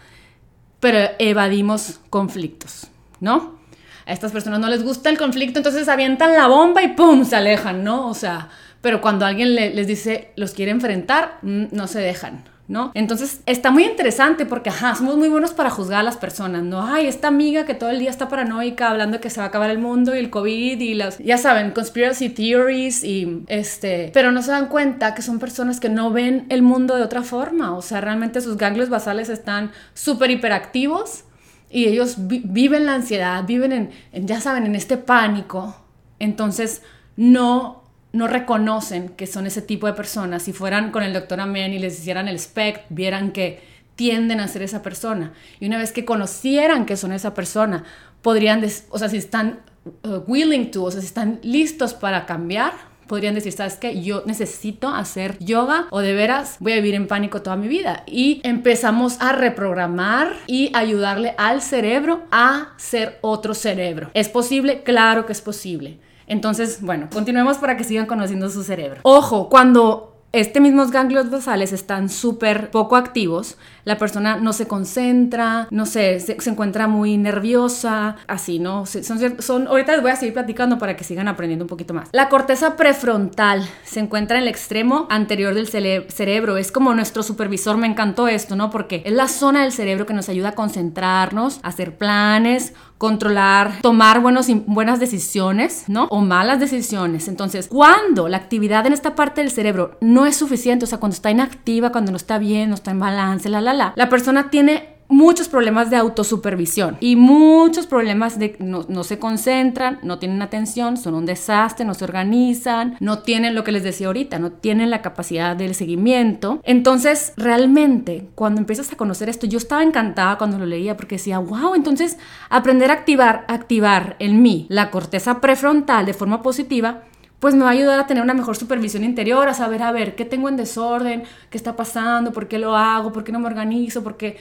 pero 0.81 1.11
evadimos 1.19 2.01
conflictos, 2.11 2.89
¿no? 3.21 3.59
A 4.07 4.13
estas 4.13 4.33
personas 4.33 4.61
no 4.61 4.69
les 4.69 4.85
gusta 4.85 5.09
el 5.09 5.17
conflicto, 5.17 5.59
entonces 5.59 5.89
avientan 5.89 6.35
la 6.35 6.47
bomba 6.47 6.83
y 6.83 6.89
¡pum! 6.89 7.25
se 7.25 7.37
alejan, 7.37 7.83
¿no? 7.83 8.09
O 8.09 8.15
sea, 8.15 8.51
pero 8.83 9.01
cuando 9.01 9.25
alguien 9.25 9.55
les 9.55 9.87
dice 9.87 10.33
los 10.37 10.53
quiere 10.53 10.71
enfrentar, 10.71 11.39
mm, 11.43 11.65
no 11.73 11.87
se 11.87 12.01
dejan. 12.01 12.45
¿No? 12.67 12.93
Entonces 12.95 13.41
está 13.47 13.71
muy 13.71 13.85
interesante 13.85 14.47
porque, 14.47 14.71
ajá, 14.71 14.95
somos 14.95 15.17
muy 15.17 15.29
buenos 15.29 15.53
para 15.53 15.71
juzgar 15.71 16.01
a 16.01 16.03
las 16.03 16.17
personas, 16.17 16.63
¿no? 16.63 16.83
Ay, 16.83 17.07
esta 17.07 17.29
amiga 17.29 17.67
que 17.67 17.75
todo 17.75 17.91
el 17.91 17.99
día 17.99 18.11
está 18.11 18.29
paranoica 18.29 18.91
hablando 18.91 19.21
que 19.21 19.31
se 19.31 19.39
va 19.41 19.45
a 19.45 19.49
acabar 19.49 19.71
el 19.71 19.79
mundo 19.79 20.15
y 20.15 20.19
el 20.19 20.31
COVID 20.31 20.81
y 20.81 20.95
las, 20.95 21.19
ya 21.19 21.37
saben, 21.37 21.73
conspiracy 21.73 22.31
theories 22.31 23.05
y 23.05 23.43
este, 23.49 24.11
pero 24.15 24.33
no 24.33 24.43
se 24.43 24.51
dan 24.51 24.69
cuenta 24.69 25.15
que 25.15 25.23
son 25.23 25.39
personas 25.39 25.79
que 25.79 25.89
no 25.89 26.11
ven 26.11 26.47
el 26.49 26.63
mundo 26.63 26.97
de 26.97 27.03
otra 27.03 27.23
forma, 27.23 27.77
o 27.77 27.83
sea, 27.83 28.01
realmente 28.01 28.41
sus 28.41 28.57
ganglios 28.57 28.89
basales 28.89 29.29
están 29.29 29.71
súper 29.93 30.31
hiperactivos 30.31 31.25
y 31.71 31.87
ellos 31.87 32.15
viven 32.19 32.87
la 32.87 32.95
ansiedad, 32.95 33.45
viven 33.45 33.73
en, 34.13 34.27
ya 34.27 34.41
saben, 34.41 34.65
en 34.65 34.75
este 34.75 34.97
pánico 34.97 35.77
Entonces, 36.21 36.83
no 37.17 37.84
no 38.15 38.29
reconocen 38.29 39.09
que 39.11 39.27
son 39.27 39.47
ese 39.47 39.61
tipo 39.61 39.87
de 39.87 39.93
personas. 39.93 40.45
Si 40.45 40.53
fueran 40.53 40.93
con 40.93 41.03
el 41.03 41.13
doctor 41.13 41.41
Amén 41.41 41.73
y 41.73 41.81
les 41.81 41.99
hicieran 41.99 42.29
el 42.29 42.39
SPECT, 42.39 42.87
vieran 42.89 43.33
que 43.33 43.61
tienden 43.97 44.41
a 44.41 44.49
ser 44.49 44.63
esa 44.63 44.83
persona. 44.83 45.33
Y 45.61 45.67
una 45.67 45.79
vez 45.79 45.93
que 45.93 46.05
conocieran 46.05 46.87
que 46.87 46.97
son 46.97 47.13
esa 47.13 47.35
persona, 47.35 47.85
podrían, 48.23 48.65
o 48.91 48.99
sea, 48.99 49.09
si 49.09 49.17
están 49.17 49.61
uh, 50.05 50.23
willing 50.29 50.71
to, 50.71 50.85
o 50.85 50.91
sea, 50.91 51.01
si 51.01 51.09
están 51.09 51.41
listos 51.43 51.93
para 51.93 52.25
cambiar, 52.25 52.73
podrían 53.09 53.35
decir, 53.35 53.53
¿sabes 53.53 53.75
qué? 53.75 54.01
Yo 54.01 54.23
necesito 54.27 54.89
hacer 54.89 55.37
yoga 55.41 55.89
o 55.91 55.99
de 55.99 56.15
veras 56.15 56.57
voy 56.61 56.73
a 56.73 56.77
vivir 56.77 56.95
en 56.95 57.09
pánico 57.09 57.43
toda 57.43 57.57
mi 57.57 57.67
vida. 57.67 58.05
Y 58.07 58.41
empezamos 58.45 59.21
a 59.21 59.33
reprogramar 59.33 60.33
y 60.47 60.71
ayudarle 60.75 61.35
al 61.37 61.63
cerebro 61.63 62.23
a 62.31 62.75
ser 62.77 63.19
otro 63.23 63.55
cerebro. 63.55 64.11
¿Es 64.15 64.29
posible? 64.29 64.85
Claro 64.85 65.27
que 65.27 65.33
es 65.33 65.41
posible. 65.41 65.99
Entonces, 66.27 66.81
bueno, 66.81 67.09
continuemos 67.13 67.59
para 67.59 67.77
que 67.77 67.85
sigan 67.85 68.07
conociendo 68.07 68.51
su 68.51 68.63
cerebro. 68.63 69.01
Ojo, 69.03 69.49
cuando 69.49 70.15
este 70.33 70.61
mismos 70.61 70.91
ganglios 70.91 71.31
basales 71.31 71.73
están 71.73 72.09
súper 72.09 72.71
poco 72.71 72.97
activos, 72.97 73.57
la 73.85 73.99
persona 73.99 74.37
no 74.37 74.53
se 74.53 74.67
concentra, 74.67 75.69
no 75.71 75.87
sé, 75.87 76.21
se, 76.21 76.37
encuentra 76.49 76.87
muy 76.87 77.17
nerviosa, 77.17 78.17
así, 78.27 78.59
¿no? 78.59 78.87
Son, 78.87 79.43
son, 79.43 79.67
ahorita 79.67 79.93
les 79.93 80.03
voy 80.03 80.11
a 80.11 80.17
seguir 80.17 80.35
platicando 80.35 80.79
para 80.79 80.97
que 80.97 81.05
sigan 81.05 81.29
aprendiendo 81.29 81.65
un 81.65 81.69
poquito 81.69 81.95
más. 81.95 82.09
La 82.13 82.29
corteza 82.29 82.77
prefrontal 82.77 83.67
se 83.85 84.01
encuentra 84.01 84.37
en 84.37 84.45
el 84.45 84.49
extremo 84.49 85.07
anterior 85.11 85.55
del 85.55 85.69
cerebro, 85.69 86.57
es 86.57 86.73
como 86.73 86.95
nuestro 86.95 87.23
supervisor, 87.23 87.77
me 87.77 87.87
encantó 87.87 88.29
esto, 88.29 88.57
¿no? 88.57 88.71
Porque 88.71 89.03
es 89.05 89.13
la 89.13 89.29
zona 89.29 89.63
del 89.63 89.73
cerebro 89.73 90.07
que 90.07 90.15
nos 90.15 90.29
ayuda 90.29 90.51
a 90.51 90.55
concentrarnos, 90.55 91.61
a 91.63 91.69
hacer 91.69 91.97
planes, 91.97 92.73
controlar, 92.99 93.81
tomar 93.83 94.21
buenos, 94.21 94.47
buenas 94.67 95.01
decisiones, 95.01 95.85
¿no? 95.89 96.07
O 96.11 96.21
malas 96.21 96.61
decisiones. 96.61 97.29
Entonces, 97.29 97.69
cuando 97.69 98.29
la 98.29 98.39
actividad 98.39 98.87
en 98.87 98.93
esta 98.93 99.15
parte 99.15 99.43
del 99.43 99.51
cerebro 99.51 99.99
no 100.01 100.27
es 100.27 100.37
suficiente, 100.37 100.85
o 100.85 100.89
sea, 100.89 101.01
cuando 101.01 101.15
está 101.15 101.31
inactiva, 101.31 101.93
cuando 101.93 102.13
no 102.13 102.17
está 102.17 102.39
bien, 102.39 102.71
no 102.71 102.75
está 102.75 102.93
en 102.93 103.01
balance, 103.01 103.49
la, 103.49 103.61
la, 103.61 103.74
la, 103.75 104.09
persona 104.09 104.51
tiene 104.51 104.95
muchos 105.09 105.49
problemas 105.49 105.91
de 105.91 105.97
autosupervisión 105.97 106.97
y 106.99 107.15
muchos 107.15 107.87
problemas 107.87 108.39
de 108.39 108.57
no, 108.59 108.87
no, 108.89 109.05
se 109.05 109.19
concentran, 109.19 109.99
no 110.03 110.19
tienen 110.19 110.41
atención, 110.41 110.97
son 110.97 111.15
un 111.15 111.27
desastre, 111.27 111.85
no 111.85 111.95
se 111.95 112.05
organizan, 112.05 112.97
no 113.01 113.19
tienen 113.19 113.55
lo 113.55 113.65
que 113.65 113.73
les 113.73 113.83
decía 113.83 114.07
ahorita, 114.07 114.39
no 114.39 114.53
tienen 114.53 114.91
la 114.91 115.03
capacidad 115.03 115.55
del 115.57 115.75
seguimiento. 115.75 116.61
Entonces, 116.65 117.35
realmente, 117.37 118.29
cuando 118.35 118.61
empiezas 118.61 118.93
a 118.93 118.97
conocer 118.97 119.29
esto, 119.29 119.47
yo 119.47 119.59
estaba 119.59 119.83
encantada 119.83 120.39
cuando 120.39 120.59
lo 120.59 120.67
leía 120.67 120.97
porque 120.97 121.17
decía, 121.17 121.39
wow, 121.39 121.75
entonces 121.75 122.17
aprender 122.49 122.91
a 122.91 122.95
activar, 122.95 123.45
activar 123.49 124.17
en 124.19 124.43
mí 124.43 124.67
la 124.71 124.91
corteza 124.91 125.41
prefrontal 125.41 126.07
de 126.07 126.15
forma 126.15 126.43
positiva 126.43 127.03
pues 127.41 127.55
me 127.55 127.65
va 127.65 128.01
a 128.01 128.07
tener 128.07 128.23
una 128.23 128.35
mejor 128.35 128.57
supervisión 128.57 129.05
interior, 129.05 129.49
a 129.49 129.55
saber, 129.55 129.83
a 129.83 129.93
ver, 129.93 130.15
qué 130.15 130.25
tengo 130.25 130.49
en 130.49 130.57
desorden, 130.57 131.25
qué 131.51 131.59
está 131.59 131.77
pasando, 131.77 132.33
por 132.33 132.49
qué 132.49 132.59
lo 132.59 132.77
hago, 132.77 133.13
por 133.13 133.23
qué 133.23 133.33
no 133.33 133.39
me 133.39 133.47
organizo, 133.47 134.03
por 134.03 134.17
qué, 134.17 134.39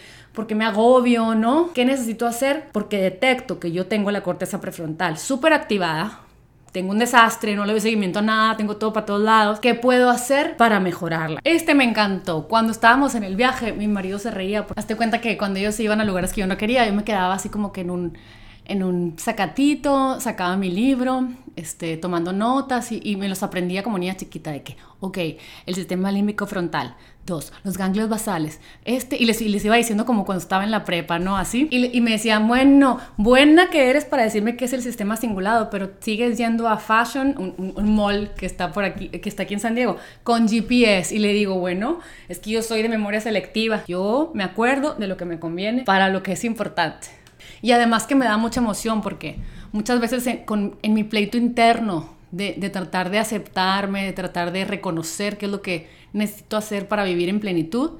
me 0.55 0.65
agobio, 0.65 1.35
¿no? 1.35 1.71
¿Qué 1.73 1.85
necesito 1.85 2.25
hacer? 2.25 2.69
Porque 2.71 3.01
detecto 3.01 3.59
que 3.59 3.71
yo 3.71 3.87
tengo 3.87 4.11
la 4.11 4.21
corteza 4.21 4.61
prefrontal 4.61 5.17
súper 5.17 5.53
activada, 5.53 6.21
tengo 6.73 6.91
un 6.91 6.97
desastre, 6.97 7.55
no 7.55 7.65
le 7.65 7.73
doy 7.73 7.81
seguimiento 7.81 8.19
a 8.19 8.21
nada, 8.23 8.57
tengo 8.57 8.77
todo 8.77 8.93
para 8.93 9.05
todos 9.05 9.21
lados. 9.21 9.59
¿Qué 9.59 9.75
puedo 9.75 10.09
hacer 10.09 10.57
para 10.57 10.79
mejorarla? 10.79 11.39
Este 11.43 11.75
me 11.75 11.83
encantó. 11.83 12.47
Cuando 12.47 12.71
estábamos 12.71 13.13
en 13.13 13.23
el 13.23 13.35
viaje, 13.35 13.73
mi 13.73 13.87
marido 13.87 14.17
se 14.17 14.31
reía. 14.31 14.65
Hazte 14.75 14.95
cuenta 14.95 15.21
que 15.21 15.37
cuando 15.37 15.59
ellos 15.59 15.79
iban 15.79 16.01
a 16.01 16.03
lugares 16.03 16.33
que 16.33 16.41
yo 16.41 16.47
no 16.47 16.57
quería, 16.57 16.87
yo 16.87 16.93
me 16.93 17.03
quedaba 17.03 17.35
así 17.35 17.49
como 17.49 17.71
que 17.71 17.81
en 17.81 17.91
un 17.91 18.17
en 18.65 18.83
un 18.83 19.15
sacatito, 19.17 20.19
sacaba 20.19 20.55
mi 20.57 20.71
libro, 20.71 21.27
este, 21.55 21.97
tomando 21.97 22.33
notas 22.33 22.91
y, 22.91 23.15
me 23.15 23.29
los 23.29 23.43
aprendía 23.43 23.83
como 23.83 23.97
niña 23.97 24.17
chiquita 24.17 24.51
de 24.51 24.63
que, 24.63 24.77
ok, 24.99 25.17
el 25.65 25.75
sistema 25.75 26.11
límbico 26.11 26.47
frontal, 26.47 26.95
dos, 27.25 27.53
los 27.63 27.77
ganglios 27.77 28.09
basales, 28.09 28.59
este, 28.85 29.17
y 29.17 29.25
les, 29.25 29.39
les 29.41 29.63
iba 29.63 29.75
diciendo 29.75 30.05
como 30.05 30.25
cuando 30.25 30.41
estaba 30.41 30.63
en 30.63 30.71
la 30.71 30.83
prepa, 30.83 31.19
¿no? 31.19 31.37
Así, 31.37 31.67
y, 31.69 32.01
me 32.01 32.11
decían, 32.11 32.47
bueno, 32.47 32.99
buena 33.17 33.69
que 33.69 33.89
eres 33.89 34.05
para 34.05 34.23
decirme 34.23 34.55
qué 34.55 34.65
es 34.65 34.73
el 34.73 34.81
sistema 34.81 35.17
cingulado, 35.17 35.69
pero 35.69 35.91
sigues 35.99 36.37
yendo 36.37 36.67
a 36.67 36.77
Fashion, 36.77 37.35
un, 37.37 37.73
un, 37.75 37.95
mall 37.95 38.33
que 38.35 38.45
está 38.45 38.71
por 38.71 38.83
aquí, 38.83 39.09
que 39.09 39.29
está 39.29 39.43
aquí 39.43 39.53
en 39.53 39.59
San 39.59 39.75
Diego, 39.75 39.97
con 40.23 40.47
GPS, 40.47 41.13
y 41.13 41.19
le 41.19 41.33
digo, 41.33 41.59
bueno, 41.59 41.99
es 42.29 42.39
que 42.39 42.51
yo 42.51 42.61
soy 42.61 42.81
de 42.81 42.89
memoria 42.89 43.21
selectiva, 43.21 43.83
yo 43.87 44.31
me 44.33 44.43
acuerdo 44.43 44.95
de 44.95 45.07
lo 45.07 45.17
que 45.17 45.25
me 45.25 45.39
conviene 45.39 45.83
para 45.83 46.09
lo 46.09 46.23
que 46.23 46.31
es 46.31 46.43
importante. 46.43 47.22
Y 47.63 47.71
además 47.71 48.05
que 48.05 48.13
me 48.13 48.25
da 48.25 48.35
mucha 48.35 48.59
emoción 48.59 49.01
porque 49.01 49.37
muchas 49.71 50.01
veces 50.01 50.27
en, 50.27 50.93
mi 50.93 51.05
pleito 51.05 51.37
interno 51.37 52.09
de, 52.29 52.55
de, 52.57 52.69
tratar 52.69 53.09
de 53.09 53.19
aceptarme, 53.19 54.03
de 54.03 54.11
tratar 54.11 54.51
de 54.51 54.65
reconocer 54.65 55.37
qué 55.37 55.45
es 55.45 55.51
lo 55.51 55.61
que 55.61 55.87
necesito 56.11 56.57
hacer 56.57 56.89
para 56.89 57.05
vivir 57.05 57.29
en 57.29 57.39
plenitud, 57.39 57.91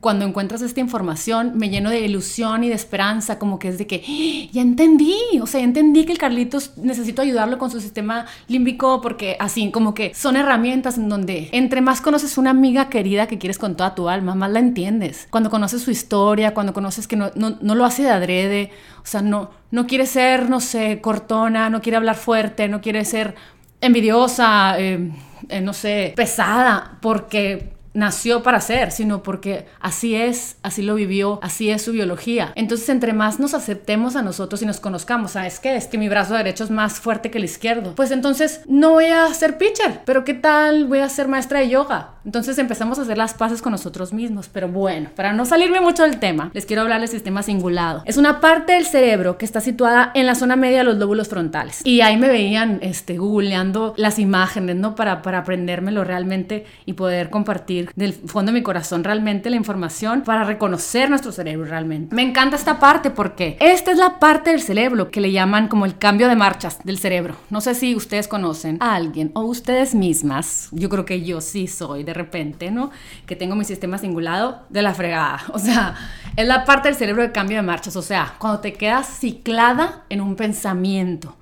cuando 0.00 0.24
encuentras 0.24 0.62
esta 0.62 0.80
información 0.80 1.52
me 1.56 1.68
lleno 1.68 1.90
de 1.90 2.00
ilusión 2.00 2.64
y 2.64 2.68
de 2.68 2.74
esperanza, 2.74 3.38
como 3.38 3.58
que 3.58 3.68
es 3.68 3.78
de 3.78 3.86
que 3.86 4.02
¡Ah! 4.06 4.50
ya 4.50 4.62
entendí, 4.62 5.14
o 5.42 5.46
sea, 5.46 5.60
entendí 5.60 6.06
que 6.06 6.12
el 6.12 6.18
Carlitos 6.18 6.76
necesito 6.78 7.20
ayudarlo 7.20 7.58
con 7.58 7.70
su 7.70 7.80
sistema 7.80 8.26
límbico 8.48 9.02
porque 9.02 9.36
así 9.38 9.70
como 9.70 9.94
que 9.94 10.14
son 10.14 10.36
herramientas 10.36 10.96
en 10.96 11.08
donde 11.08 11.50
entre 11.52 11.82
más 11.82 12.00
conoces 12.00 12.38
una 12.38 12.50
amiga 12.50 12.88
querida 12.88 13.26
que 13.26 13.38
quieres 13.38 13.58
con 13.58 13.76
toda 13.76 13.94
tu 13.94 14.08
alma, 14.08 14.34
más 14.34 14.50
la 14.50 14.60
entiendes. 14.60 15.28
Cuando 15.30 15.50
conoces 15.50 15.82
su 15.82 15.90
historia, 15.90 16.54
cuando 16.54 16.72
conoces 16.72 17.06
que 17.06 17.16
no, 17.16 17.30
no, 17.34 17.74
lo 17.74 17.84
hace 17.84 18.02
de 18.02 18.10
adrede, 18.10 18.70
o 19.02 19.06
sea, 19.06 19.20
no, 19.20 19.50
no 19.70 19.86
quiere 19.86 20.06
ser, 20.06 20.48
no 20.48 20.60
sé, 20.60 21.00
cortona, 21.00 21.68
no 21.68 21.82
quiere 21.82 21.96
hablar 21.96 22.16
fuerte, 22.16 22.68
no 22.68 22.80
quiere 22.80 23.04
ser 23.04 23.34
envidiosa, 23.82 24.78
eh, 24.78 25.10
eh, 25.48 25.60
no 25.60 25.72
sé, 25.72 26.12
pesada, 26.16 26.98
porque 27.02 27.79
nació 27.92 28.42
para 28.42 28.60
ser, 28.60 28.92
sino 28.92 29.22
porque 29.22 29.66
así 29.80 30.14
es, 30.14 30.56
así 30.62 30.82
lo 30.82 30.94
vivió, 30.94 31.40
así 31.42 31.70
es 31.70 31.82
su 31.82 31.92
biología. 31.92 32.52
Entonces, 32.54 32.88
entre 32.88 33.12
más 33.12 33.40
nos 33.40 33.54
aceptemos 33.54 34.16
a 34.16 34.22
nosotros 34.22 34.62
y 34.62 34.66
nos 34.66 34.80
conozcamos, 34.80 35.32
¿sabes 35.32 35.58
qué? 35.58 35.76
Es 35.76 35.86
que 35.86 35.98
mi 35.98 36.08
brazo 36.08 36.34
derecho 36.34 36.64
es 36.64 36.70
más 36.70 37.00
fuerte 37.00 37.30
que 37.30 37.38
el 37.38 37.44
izquierdo. 37.44 37.94
Pues 37.94 38.10
entonces 38.10 38.62
no 38.66 38.90
voy 38.90 39.06
a 39.06 39.32
ser 39.34 39.58
pitcher, 39.58 40.02
pero 40.04 40.24
¿qué 40.24 40.34
tal 40.34 40.86
voy 40.86 41.00
a 41.00 41.08
ser 41.08 41.28
maestra 41.28 41.60
de 41.60 41.68
yoga? 41.68 42.14
Entonces 42.24 42.58
empezamos 42.58 42.98
a 42.98 43.02
hacer 43.02 43.16
las 43.16 43.34
paces 43.34 43.62
con 43.62 43.72
nosotros 43.72 44.12
mismos. 44.12 44.48
Pero 44.52 44.68
bueno, 44.68 45.10
para 45.16 45.32
no 45.32 45.44
salirme 45.44 45.80
mucho 45.80 46.02
del 46.02 46.18
tema, 46.18 46.50
les 46.52 46.66
quiero 46.66 46.82
hablar 46.82 47.00
del 47.00 47.08
sistema 47.08 47.42
cingulado. 47.42 48.02
Es 48.04 48.16
una 48.16 48.40
parte 48.40 48.74
del 48.74 48.86
cerebro 48.86 49.38
que 49.38 49.44
está 49.44 49.60
situada 49.60 50.12
en 50.14 50.26
la 50.26 50.34
zona 50.34 50.56
media 50.56 50.78
de 50.78 50.84
los 50.84 50.98
lóbulos 50.98 51.28
frontales. 51.28 51.80
Y 51.84 52.02
ahí 52.02 52.16
me 52.16 52.28
veían 52.28 52.78
este, 52.82 53.16
googleando 53.16 53.94
las 53.96 54.18
imágenes, 54.18 54.76
¿no? 54.76 54.94
Para, 54.94 55.22
para 55.22 55.38
aprendérmelo 55.38 56.04
realmente 56.04 56.66
y 56.84 56.92
poder 56.92 57.30
compartir 57.30 57.79
del 57.94 58.12
fondo 58.12 58.52
de 58.52 58.58
mi 58.58 58.62
corazón 58.62 59.04
realmente 59.04 59.50
la 59.50 59.56
información 59.56 60.22
para 60.22 60.44
reconocer 60.44 61.10
nuestro 61.10 61.32
cerebro 61.32 61.66
realmente. 61.66 62.14
Me 62.14 62.22
encanta 62.22 62.56
esta 62.56 62.78
parte 62.78 63.10
porque 63.10 63.56
esta 63.60 63.92
es 63.92 63.98
la 63.98 64.18
parte 64.18 64.50
del 64.50 64.60
cerebro 64.60 65.10
que 65.10 65.20
le 65.20 65.32
llaman 65.32 65.68
como 65.68 65.84
el 65.84 65.98
cambio 65.98 66.28
de 66.28 66.36
marchas 66.36 66.78
del 66.84 66.98
cerebro. 66.98 67.36
No 67.50 67.60
sé 67.60 67.74
si 67.74 67.94
ustedes 67.94 68.28
conocen 68.28 68.76
a 68.80 68.94
alguien 68.94 69.30
o 69.34 69.42
ustedes 69.42 69.94
mismas. 69.94 70.68
Yo 70.72 70.88
creo 70.88 71.04
que 71.04 71.22
yo 71.22 71.40
sí 71.40 71.66
soy 71.66 72.04
de 72.04 72.14
repente, 72.14 72.70
¿no? 72.70 72.90
Que 73.26 73.36
tengo 73.36 73.56
mi 73.56 73.64
sistema 73.64 73.98
cingulado 73.98 74.62
de 74.68 74.82
la 74.82 74.94
fregada. 74.94 75.42
O 75.60 75.62
sea, 75.62 75.94
es 76.36 76.46
la 76.46 76.64
parte 76.64 76.88
del 76.88 76.96
cerebro 76.96 77.22
de 77.22 77.32
cambio 77.32 77.58
de 77.58 77.62
marchas. 77.62 77.94
O 77.96 78.02
sea, 78.02 78.34
cuando 78.38 78.60
te 78.60 78.72
quedas 78.72 79.06
ciclada 79.06 80.04
en 80.08 80.22
un 80.22 80.36
pensamiento 80.36 81.36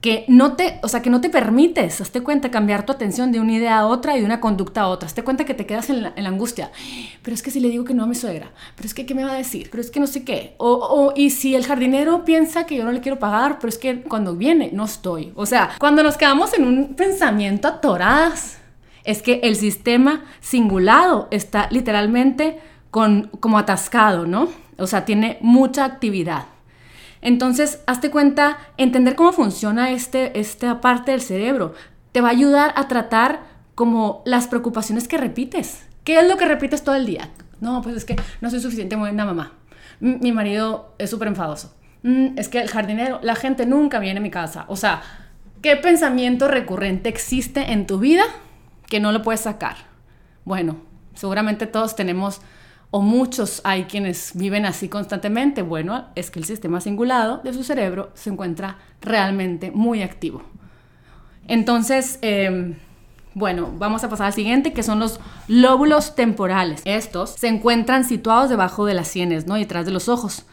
que 0.00 0.24
no 0.28 0.54
te, 0.54 0.78
o 0.82 0.88
sea, 0.88 1.02
que 1.02 1.10
no 1.10 1.20
te 1.20 1.28
permites, 1.28 2.00
hazte 2.00 2.22
cuenta, 2.22 2.50
cambiar 2.50 2.86
tu 2.86 2.92
atención 2.92 3.32
de 3.32 3.40
una 3.40 3.52
idea 3.52 3.80
a 3.80 3.86
otra 3.86 4.16
y 4.16 4.20
de 4.20 4.26
una 4.26 4.40
conducta 4.40 4.82
a 4.82 4.88
otra. 4.88 5.06
Hazte 5.06 5.22
cuenta 5.22 5.44
que 5.44 5.52
te 5.52 5.66
quedas 5.66 5.90
en 5.90 6.02
la, 6.02 6.14
angustia. 6.16 6.70
Pero 7.22 7.34
es 7.34 7.42
que 7.42 7.50
si 7.50 7.60
le 7.60 7.68
digo 7.68 7.84
que 7.84 7.92
no 7.92 8.04
a 8.04 8.06
mi 8.06 8.14
suegra, 8.14 8.50
pero 8.76 8.86
es 8.86 8.94
que 8.94 9.04
¿qué 9.04 9.14
me 9.14 9.24
va 9.24 9.32
a 9.32 9.36
decir? 9.36 9.68
Pero 9.70 9.82
es 9.82 9.90
que 9.90 10.00
no 10.00 10.06
sé 10.06 10.24
qué. 10.24 10.54
O, 10.56 10.72
o, 10.72 11.12
y 11.14 11.30
si 11.30 11.54
el 11.54 11.66
jardinero 11.66 12.24
piensa 12.24 12.64
que 12.64 12.76
yo 12.76 12.84
no 12.84 12.92
le 12.92 13.00
quiero 13.00 13.18
pagar, 13.18 13.58
pero 13.58 13.68
es 13.68 13.76
que 13.76 14.02
cuando 14.02 14.36
viene 14.36 14.70
no 14.72 14.84
estoy. 14.84 15.32
O 15.34 15.44
sea, 15.44 15.70
cuando 15.78 16.02
nos 16.02 16.16
quedamos 16.16 16.54
en 16.54 16.66
un 16.66 16.94
pensamiento 16.94 17.68
atoradas, 17.68 18.58
es 19.04 19.20
que 19.20 19.40
el 19.42 19.56
sistema 19.56 20.24
singulado 20.40 21.28
está 21.30 21.68
literalmente 21.70 22.58
con, 22.90 23.30
como 23.40 23.58
atascado, 23.58 24.26
¿no? 24.26 24.48
O 24.78 24.86
sea, 24.86 25.04
tiene 25.04 25.38
mucha 25.42 25.84
actividad. 25.84 26.46
Entonces, 27.22 27.82
hazte 27.86 28.10
cuenta, 28.10 28.58
entender 28.76 29.14
cómo 29.14 29.32
funciona 29.32 29.90
este, 29.90 30.38
esta 30.38 30.80
parte 30.80 31.12
del 31.12 31.20
cerebro 31.20 31.74
te 32.12 32.20
va 32.20 32.28
a 32.28 32.32
ayudar 32.32 32.72
a 32.76 32.88
tratar 32.88 33.40
como 33.74 34.22
las 34.24 34.48
preocupaciones 34.48 35.06
que 35.06 35.18
repites. 35.18 35.82
¿Qué 36.02 36.18
es 36.18 36.26
lo 36.26 36.36
que 36.36 36.46
repites 36.46 36.82
todo 36.82 36.96
el 36.96 37.06
día? 37.06 37.30
No, 37.60 37.82
pues 37.82 37.96
es 37.96 38.04
que 38.04 38.16
no 38.40 38.50
soy 38.50 38.60
suficiente 38.60 38.96
buena 38.96 39.24
mamá. 39.24 39.52
Mi 40.00 40.32
marido 40.32 40.94
es 40.98 41.10
súper 41.10 41.28
enfadoso. 41.28 41.74
Mm, 42.02 42.38
es 42.38 42.48
que 42.48 42.60
el 42.60 42.68
jardinero, 42.68 43.20
la 43.22 43.36
gente 43.36 43.66
nunca 43.66 43.98
viene 43.98 44.18
a 44.18 44.22
mi 44.22 44.30
casa. 44.30 44.64
O 44.68 44.76
sea, 44.76 45.02
¿qué 45.62 45.76
pensamiento 45.76 46.48
recurrente 46.48 47.08
existe 47.08 47.72
en 47.72 47.86
tu 47.86 47.98
vida 47.98 48.24
que 48.90 49.00
no 49.00 49.12
lo 49.12 49.22
puedes 49.22 49.40
sacar. 49.40 49.76
Bueno, 50.44 50.76
seguramente 51.14 51.66
todos 51.66 51.96
tenemos, 51.96 52.42
o 52.90 53.02
muchos 53.02 53.60
hay 53.64 53.84
quienes 53.84 54.32
viven 54.34 54.66
así 54.66 54.88
constantemente. 54.88 55.62
Bueno, 55.62 56.06
es 56.14 56.30
que 56.30 56.40
el 56.40 56.44
sistema 56.44 56.80
cingulado 56.80 57.38
de 57.38 57.52
su 57.52 57.62
cerebro 57.62 58.10
se 58.14 58.30
encuentra 58.30 58.78
realmente 59.00 59.70
muy 59.70 60.02
activo. 60.02 60.42
Entonces, 61.46 62.18
em, 62.22 62.74
bueno, 63.34 63.72
vamos 63.78 64.02
a 64.02 64.08
pasar 64.08 64.26
al 64.26 64.32
siguiente, 64.32 64.72
que 64.72 64.82
son 64.82 64.98
los 64.98 65.20
lóbulos 65.46 66.16
temporales. 66.16 66.82
Estos 66.84 67.30
se 67.30 67.48
encuentran 67.48 68.04
situados 68.04 68.50
debajo 68.50 68.86
de 68.86 68.94
las 68.94 69.08
sienes, 69.08 69.46
¿no? 69.46 69.56
Y 69.56 69.60
detrás 69.60 69.86
de 69.86 69.92
los 69.92 70.08
ojos. 70.08 70.46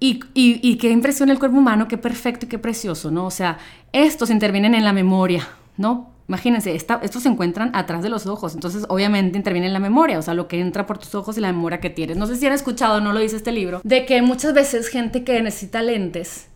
Y, 0.00 0.20
y, 0.34 0.60
y 0.62 0.76
qué 0.76 0.90
impresión 0.90 1.30
el 1.30 1.38
cuerpo 1.38 1.56
humano, 1.56 1.88
qué 1.88 1.98
perfecto 1.98 2.46
y 2.46 2.48
qué 2.48 2.58
precioso, 2.58 3.10
¿no? 3.10 3.26
O 3.26 3.30
sea, 3.30 3.58
estos 3.92 4.30
intervienen 4.30 4.74
en 4.74 4.84
la 4.84 4.92
memoria, 4.92 5.48
¿no? 5.76 6.17
Imagínense, 6.28 6.74
estos 6.74 7.22
se 7.22 7.28
encuentran 7.28 7.70
atrás 7.74 8.02
de 8.02 8.10
los 8.10 8.26
ojos, 8.26 8.54
entonces 8.54 8.84
obviamente 8.88 9.38
interviene 9.38 9.66
en 9.66 9.72
la 9.72 9.80
memoria, 9.80 10.18
o 10.18 10.22
sea, 10.22 10.34
lo 10.34 10.46
que 10.46 10.60
entra 10.60 10.86
por 10.86 10.98
tus 10.98 11.14
ojos 11.14 11.38
y 11.38 11.40
la 11.40 11.52
memoria 11.52 11.80
que 11.80 11.88
tienes. 11.88 12.18
No 12.18 12.26
sé 12.26 12.36
si 12.36 12.46
han 12.46 12.52
escuchado, 12.52 13.00
no 13.00 13.14
lo 13.14 13.20
dice 13.20 13.36
este 13.36 13.50
libro, 13.50 13.80
de 13.82 14.04
que 14.04 14.20
muchas 14.20 14.52
veces 14.52 14.88
gente 14.88 15.24
que 15.24 15.40
necesita 15.42 15.80
lentes, 15.82 16.48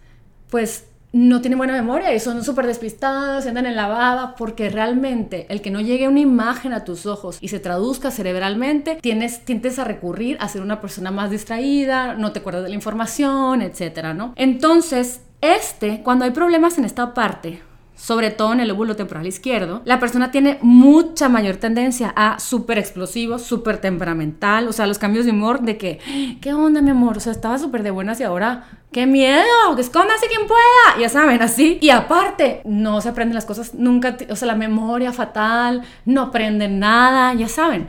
pues 0.50 0.84
no 1.12 1.40
tiene 1.40 1.56
buena 1.56 1.74
memoria 1.74 2.14
y 2.14 2.20
son 2.20 2.42
súper 2.42 2.66
despistados, 2.66 3.44
se 3.44 3.50
andan 3.50 3.66
en 3.66 3.76
la 3.76 3.86
baba, 3.86 4.34
porque 4.36 4.70
realmente 4.70 5.46
el 5.50 5.60
que 5.60 5.70
no 5.70 5.80
llegue 5.80 6.08
una 6.08 6.20
imagen 6.20 6.72
a 6.72 6.84
tus 6.84 7.06
ojos 7.06 7.38
y 7.40 7.48
se 7.48 7.60
traduzca 7.60 8.10
cerebralmente, 8.10 8.98
tienes, 9.00 9.44
tiendes 9.44 9.78
a 9.78 9.84
recurrir 9.84 10.38
a 10.40 10.48
ser 10.48 10.62
una 10.62 10.80
persona 10.80 11.10
más 11.10 11.30
distraída, 11.30 12.14
no 12.14 12.32
te 12.32 12.40
acuerdas 12.40 12.64
de 12.64 12.70
la 12.70 12.74
información, 12.74 13.62
etcétera, 13.62 14.14
¿no? 14.14 14.32
Entonces, 14.36 15.20
este, 15.40 16.02
cuando 16.02 16.24
hay 16.24 16.30
problemas 16.30 16.78
en 16.78 16.84
esta 16.84 17.14
parte, 17.14 17.60
sobre 18.02 18.32
todo 18.32 18.52
en 18.52 18.58
el 18.58 18.66
lóbulo 18.66 18.96
temporal 18.96 19.28
izquierdo, 19.28 19.80
la 19.84 20.00
persona 20.00 20.32
tiene 20.32 20.58
mucha 20.60 21.28
mayor 21.28 21.58
tendencia 21.58 22.12
a 22.16 22.40
súper 22.40 22.76
explosivo, 22.78 23.38
súper 23.38 23.78
temperamental, 23.78 24.66
o 24.66 24.72
sea, 24.72 24.88
los 24.88 24.98
cambios 24.98 25.24
de 25.24 25.30
humor 25.30 25.60
de 25.60 25.76
que, 25.76 26.00
¿qué 26.40 26.52
onda, 26.52 26.82
mi 26.82 26.90
amor? 26.90 27.18
O 27.18 27.20
sea, 27.20 27.30
estaba 27.30 27.58
súper 27.58 27.84
de 27.84 27.92
buenas 27.92 28.18
y 28.18 28.24
ahora, 28.24 28.64
¡qué 28.90 29.06
miedo! 29.06 29.44
¡Que 29.76 29.82
escóndase 29.82 30.26
quien 30.26 30.48
pueda! 30.48 31.00
Ya 31.00 31.08
saben, 31.08 31.40
así. 31.42 31.78
Y 31.80 31.90
aparte, 31.90 32.62
no 32.64 33.00
se 33.00 33.10
aprenden 33.10 33.36
las 33.36 33.44
cosas 33.44 33.72
nunca, 33.74 34.16
o 34.28 34.34
sea, 34.34 34.48
la 34.48 34.56
memoria 34.56 35.12
fatal, 35.12 35.82
no 36.04 36.22
aprenden 36.22 36.80
nada, 36.80 37.32
ya 37.34 37.46
saben. 37.46 37.86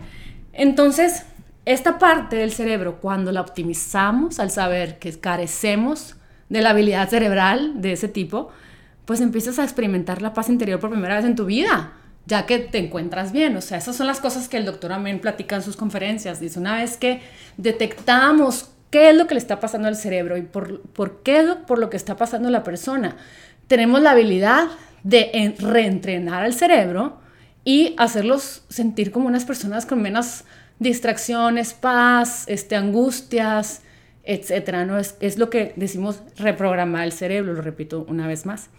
Entonces, 0.54 1.26
esta 1.66 1.98
parte 1.98 2.36
del 2.36 2.52
cerebro, 2.52 3.00
cuando 3.02 3.32
la 3.32 3.42
optimizamos 3.42 4.40
al 4.40 4.52
saber 4.52 5.00
que 5.00 5.20
carecemos 5.20 6.18
de 6.50 6.62
la 6.62 6.70
habilidad 6.70 7.10
cerebral 7.10 7.82
de 7.82 7.94
ese 7.94 8.10
tipo, 8.10 8.52
pues 9.06 9.22
empiezas 9.22 9.60
a 9.60 9.64
experimentar 9.64 10.22
la 10.22 10.34
paz 10.34 10.50
interior 10.50 10.80
por 10.80 10.90
primera 10.90 11.16
vez 11.16 11.26
en 11.26 11.36
tu 11.36 11.46
vida, 11.46 11.94
ya 12.26 12.46
que 12.46 12.60
te 12.60 12.78
encuentras 12.78 13.32
bien. 13.32 13.56
O 13.58 13.62
sea, 13.62 13.78
esas 13.78 13.96
son 13.96 14.08
las 14.08 14.20
cosas 14.20 14.48
que 14.48 14.58
el 14.58 14.66
doctor 14.66 14.94
Amén 14.94 15.20
platica 15.20 15.56
en 15.56 15.62
sus 15.62 15.76
conferencias. 15.76 16.40
Dice, 16.40 16.60
una 16.60 16.76
vez 16.76 16.98
que 16.98 17.22
detectamos 17.58 18.70
qué 18.90 19.10
es 19.10 19.18
lo 19.18 19.28
que 19.28 19.34
le 19.34 19.40
está 19.40 19.60
pasando 19.60 19.88
al 19.88 19.96
cerebro 19.96 20.38
y 20.38 20.44
por, 20.44 20.82
por 20.82 21.24
qué 21.24 21.44
lo, 21.44 21.66
por 21.66 21.80
lo 21.80 21.90
que 21.90 21.98
está 21.98 22.16
pasando 22.16 22.50
la 22.50 22.64
persona, 22.64 23.18
tenemos 23.68 24.02
la 24.02 24.12
habilidad 24.12 24.68
de 25.04 25.56
reentrenar 25.60 26.44
al 26.44 26.54
cerebro 26.54 27.20
y 27.66 27.96
hacerlos 27.98 28.64
sentir 28.70 29.12
como 29.12 29.28
unas 29.28 29.46
personas 29.46 29.86
con 29.86 30.02
menos 30.02 30.44
distracciones, 30.80 31.74
paz, 31.74 32.46
este, 32.48 32.76
angustias, 32.76 33.82
etcétera, 34.24 34.86
¿no? 34.86 34.98
Es, 34.98 35.16
es 35.20 35.38
lo 35.38 35.50
que 35.50 35.74
decimos 35.76 36.22
reprogramar 36.38 37.04
el 37.04 37.12
cerebro, 37.12 37.54
lo 37.54 37.62
repito 37.62 38.06
una 38.08 38.28
vez 38.28 38.46
más. 38.46 38.70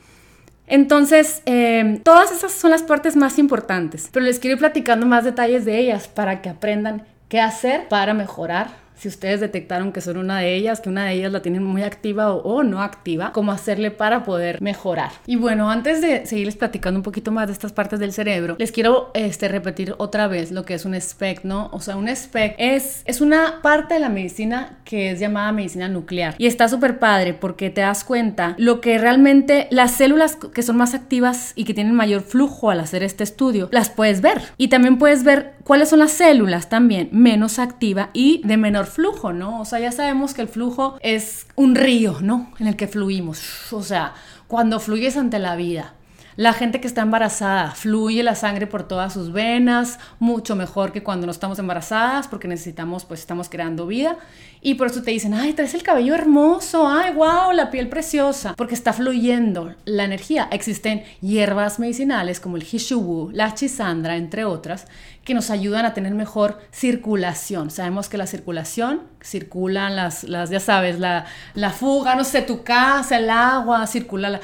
Entonces, 0.67 1.43
em, 1.45 1.99
todas 1.99 2.33
esas 2.33 2.53
son 2.53 2.71
las 2.71 2.83
partes 2.83 3.17
más 3.17 3.39
importantes, 3.39 4.09
pero 4.13 4.25
les 4.25 4.39
quiero 4.39 4.55
ir 4.55 4.61
platicando 4.61 5.07
más 5.07 5.25
detalles 5.25 5.65
de 5.65 5.79
ellas 5.79 6.09
para 6.09 6.41
que 6.41 6.49
aprendan 6.49 7.05
qué 7.29 7.41
hacer 7.41 7.89
para 7.89 8.15
mejorar 8.15 8.84
si 8.97 9.09
ustedes 9.09 9.41
detectaron 9.41 9.93
que 9.93 10.01
son 10.01 10.17
una 10.17 10.39
de 10.39 10.55
ellas, 10.55 10.81
que 10.81 10.89
una 10.89 11.07
de 11.07 11.15
ellas 11.15 11.33
la 11.33 11.43
tienen 11.43 11.65
muy 11.65 11.83
activa 11.83 12.33
o, 12.33 12.63
no 12.63 12.83
activa, 12.83 13.33
cómo 13.33 13.53
hacerle 13.53 13.91
para 13.91 14.25
poder 14.25 14.61
mejorar. 14.61 15.11
Y 15.27 15.37
bueno, 15.37 15.71
antes 15.71 16.01
de 16.01 16.27
seguirles 16.27 16.57
platicando 16.57 16.99
un 16.99 17.03
poquito 17.03 17.33
más 17.33 17.47
de 17.49 17.53
estas 17.53 17.73
partes 17.73 17.99
del 17.99 18.13
cerebro, 18.13 18.57
les 18.59 18.73
quiero 18.73 19.11
este, 19.15 19.49
repetir 19.49 19.95
otra 19.99 20.29
vez 20.29 20.53
lo 20.53 20.65
que 20.65 20.75
es 20.75 20.85
un 20.85 20.99
SPEC, 20.99 21.45
¿no? 21.45 21.69
O 21.73 21.81
sea, 21.81 21.97
un 21.97 22.09
SPEC 22.09 22.55
es, 22.59 23.03
es 23.05 23.21
una 23.21 23.61
parte 23.63 23.95
de 23.95 24.01
la 24.01 24.09
medicina 24.09 24.79
que 24.85 25.11
es 25.11 25.21
llamada 25.21 25.53
medicina 25.53 25.89
nuclear 25.89 26.35
y 26.39 26.47
está 26.47 26.69
súper 26.69 26.99
padre 26.99 27.35
porque 27.35 27.71
te 27.71 27.81
das 27.81 28.05
cuenta 28.05 28.55
lo 28.59 28.81
que 28.81 28.99
realmente 28.99 29.69
las 29.71 29.93
células 29.93 30.37
que 30.37 30.63
son 30.63 30.77
más 30.77 30.95
activas 30.95 31.53
y 31.55 31.65
que 31.65 31.75
tienen 31.75 31.95
mayor 31.95 32.23
flujo 32.23 32.71
al 32.71 32.81
hacer 32.81 33.03
este 33.03 33.25
estudio, 33.25 33.69
las 33.73 33.91
puedes 33.91 34.21
ver. 34.21 34.41
Y 34.57 34.69
también 34.69 34.99
puedes 34.99 35.25
ver 35.25 35.55
cuáles 35.65 35.89
son 35.89 35.99
las 35.99 36.13
células 36.13 36.69
también 36.69 37.09
menos 37.13 37.59
activa 37.59 38.11
y 38.13 38.41
de 38.45 38.57
menor 38.57 38.84
flujo, 38.87 39.33
¿no? 39.33 39.61
O 39.61 39.65
sea, 39.65 39.79
ya 39.79 39.93
sabemos 39.93 40.35
que 40.35 40.43
el 40.43 40.49
flujo 40.49 40.99
es 41.01 41.47
un 41.57 41.75
río, 41.75 42.19
¿no? 42.21 42.53
En 42.59 42.67
el 42.67 42.77
que 42.77 42.89
fluimos. 42.89 43.73
O 43.73 43.83
sea, 43.83 44.15
cuando 44.49 44.81
fluyes 44.81 45.17
ante 45.17 45.39
la 45.39 45.57
vida. 45.57 45.95
La 46.37 46.53
gente 46.53 46.81
que 46.81 46.89
está 46.89 47.03
embarazada 47.03 47.71
fluye 47.71 48.25
la 48.25 48.35
sangre 48.35 48.67
por 48.67 48.89
todas 48.89 49.13
sus 49.13 49.33
venas, 49.33 50.01
mucho 50.19 50.57
mejor 50.57 50.91
que 50.91 51.05
cuando 51.05 51.27
no 51.27 51.33
estamos 51.33 51.61
embarazadas, 51.61 52.27
porque 52.27 52.49
necesitamos, 52.49 53.05
pues 53.05 53.21
estamos 53.21 53.49
creando 53.49 53.87
vida. 53.87 54.19
Y 54.61 54.75
por 54.75 54.89
eso 54.89 55.03
te 55.03 55.13
dicen, 55.13 55.33
ay, 55.33 55.53
traes 55.53 55.75
el 55.75 55.85
cabello 55.85 56.13
hermoso, 56.13 56.89
ay, 56.89 57.13
wow, 57.15 57.53
la 57.53 57.71
piel 57.71 57.89
preciosa, 57.89 58.55
porque 58.57 58.75
está 58.75 58.93
fluyendo 58.93 59.75
la 59.85 60.05
energía. 60.05 60.49
Existen 60.51 61.05
hierbas 61.21 61.79
medicinales 61.79 62.41
como 62.41 62.57
el 62.57 62.65
hishubu, 62.65 63.31
la 63.31 63.55
chisandra, 63.55 64.17
entre 64.17 64.45
otras, 64.45 64.89
que 65.25 65.35
nos 65.35 65.51
ayudan 65.51 65.87
a 65.87 65.95
tener 65.95 66.15
mejor 66.15 66.61
circulación. 66.71 67.71
Sabemos 67.71 68.09
que 68.09 68.19
la 68.19 68.27
circulación 68.27 69.03
circulan 69.23 69.97
las, 69.97 70.25
las 70.25 70.51
ya 70.51 70.61
sabes, 70.61 71.01
la, 71.01 71.25
la 71.55 71.71
fuga, 71.71 72.15
no 72.15 72.25
sé, 72.25 72.43
tu 72.43 72.63
casa, 72.63 73.17
el 73.17 73.31
agua, 73.31 73.87
circula, 73.87 74.41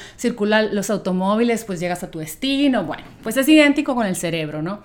los 0.73 0.91
automóviles, 0.91 1.65
pues 1.65 1.81
llegas 1.81 2.03
a 2.03 2.11
tu 2.11 2.19
destino. 2.19 2.85
Bueno, 2.85 3.05
pues 3.23 3.37
es 3.37 3.49
idéntico 3.49 3.95
con 3.95 4.07
el 4.07 4.17
cerebro, 4.17 4.63
¿no? 4.63 4.81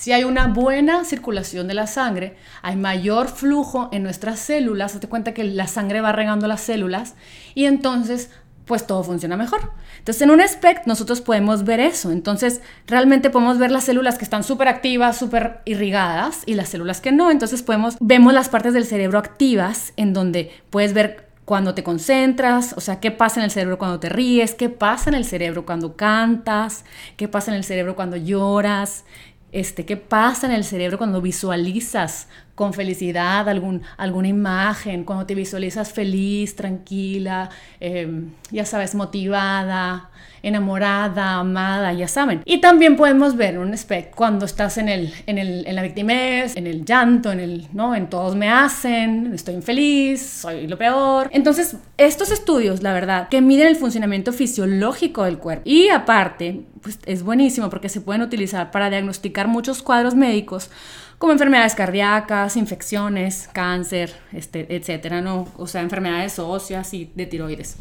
Si 0.00 0.12
hay 0.12 0.24
una 0.24 0.46
buena 0.46 1.04
circulación 1.04 1.68
de 1.68 1.74
la 1.74 1.86
sangre, 1.86 2.34
hay 2.62 2.74
mayor 2.74 3.28
flujo 3.28 3.90
en 3.92 4.02
nuestras 4.02 4.38
células, 4.38 4.98
te 4.98 5.08
cuenta 5.08 5.34
que 5.34 5.44
la 5.44 5.66
sangre 5.66 6.00
va 6.00 6.10
regando 6.10 6.48
las 6.48 6.62
células 6.62 7.16
y 7.54 7.66
entonces 7.66 8.30
pues 8.70 8.86
todo 8.86 9.02
funciona 9.02 9.36
mejor. 9.36 9.72
Entonces, 9.98 10.22
en 10.22 10.30
un 10.30 10.40
SPECT 10.40 10.86
nosotros 10.86 11.20
podemos 11.20 11.64
ver 11.64 11.80
eso. 11.80 12.12
Entonces, 12.12 12.60
realmente 12.86 13.28
podemos 13.28 13.58
ver 13.58 13.72
las 13.72 13.82
células 13.82 14.16
que 14.16 14.22
están 14.22 14.44
súper 14.44 14.68
activas, 14.68 15.18
súper 15.18 15.58
irrigadas 15.64 16.44
y 16.46 16.54
las 16.54 16.68
células 16.68 17.00
que 17.00 17.10
no. 17.10 17.32
Entonces, 17.32 17.64
podemos, 17.64 17.96
vemos 17.98 18.32
las 18.32 18.48
partes 18.48 18.72
del 18.72 18.84
cerebro 18.84 19.18
activas 19.18 19.92
en 19.96 20.12
donde 20.12 20.52
puedes 20.70 20.94
ver 20.94 21.26
cuando 21.46 21.74
te 21.74 21.82
concentras, 21.82 22.74
o 22.76 22.80
sea, 22.80 23.00
qué 23.00 23.10
pasa 23.10 23.40
en 23.40 23.44
el 23.46 23.50
cerebro 23.50 23.76
cuando 23.76 23.98
te 23.98 24.08
ríes, 24.08 24.54
qué 24.54 24.68
pasa 24.68 25.10
en 25.10 25.16
el 25.16 25.24
cerebro 25.24 25.66
cuando 25.66 25.96
cantas, 25.96 26.84
qué 27.16 27.26
pasa 27.26 27.50
en 27.50 27.56
el 27.56 27.64
cerebro 27.64 27.96
cuando 27.96 28.16
lloras, 28.16 29.04
este, 29.52 29.84
qué 29.84 29.96
pasa 29.96 30.46
en 30.46 30.52
el 30.52 30.64
cerebro 30.64 30.98
cuando 30.98 31.20
visualizas 31.20 32.28
con 32.54 32.72
felicidad 32.72 33.48
algún, 33.48 33.82
alguna 33.96 34.28
imagen, 34.28 35.04
cuando 35.04 35.26
te 35.26 35.34
visualizas 35.34 35.92
feliz, 35.92 36.56
tranquila, 36.56 37.50
em, 37.80 38.30
ya 38.50 38.64
sabes, 38.64 38.94
motivada, 38.94 40.10
enamorada, 40.42 41.34
amada, 41.34 41.92
ya 41.92 42.08
saben. 42.08 42.42
Y 42.44 42.60
también 42.60 42.96
podemos 42.96 43.36
ver 43.36 43.58
un 43.58 43.74
espectro 43.74 44.16
cuando 44.16 44.46
estás 44.46 44.78
en, 44.78 44.88
el, 44.88 45.12
en, 45.26 45.38
el, 45.38 45.66
en 45.66 45.76
la 45.76 45.82
victimez, 45.82 46.56
en 46.56 46.66
el 46.66 46.84
llanto, 46.84 47.32
en 47.32 47.40
el, 47.40 47.68
¿no? 47.72 47.94
En 47.94 48.08
todos 48.08 48.36
me 48.36 48.48
hacen, 48.48 49.32
estoy 49.34 49.54
infeliz, 49.54 50.22
soy 50.22 50.66
lo 50.66 50.78
peor. 50.78 51.28
Entonces, 51.32 51.76
estos 51.96 52.30
estudios, 52.30 52.82
la 52.82 52.92
verdad, 52.92 53.28
que 53.28 53.40
miden 53.40 53.68
el 53.68 53.76
funcionamiento 53.76 54.32
fisiológico 54.32 55.24
del 55.24 55.38
cuerpo 55.38 55.62
y 55.64 55.88
aparte, 55.88 56.62
pues 56.82 56.98
es 57.06 57.22
buenísimo 57.22 57.70
porque 57.70 57.88
se 57.88 58.00
pueden 58.00 58.22
utilizar 58.22 58.70
para 58.70 58.90
diagnosticar 58.90 59.48
muchos 59.48 59.82
cuadros 59.82 60.14
médicos 60.14 60.70
como 61.18 61.34
enfermedades 61.34 61.74
cardíacas, 61.74 62.56
infecciones, 62.56 63.48
cáncer, 63.52 64.14
este, 64.32 64.74
etcétera, 64.74 65.20
¿no? 65.20 65.46
O 65.58 65.66
sea, 65.66 65.82
enfermedades 65.82 66.38
óseas 66.38 66.94
y 66.94 67.10
de 67.14 67.26
tiroides. 67.26 67.76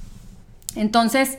Entonces, 0.76 1.38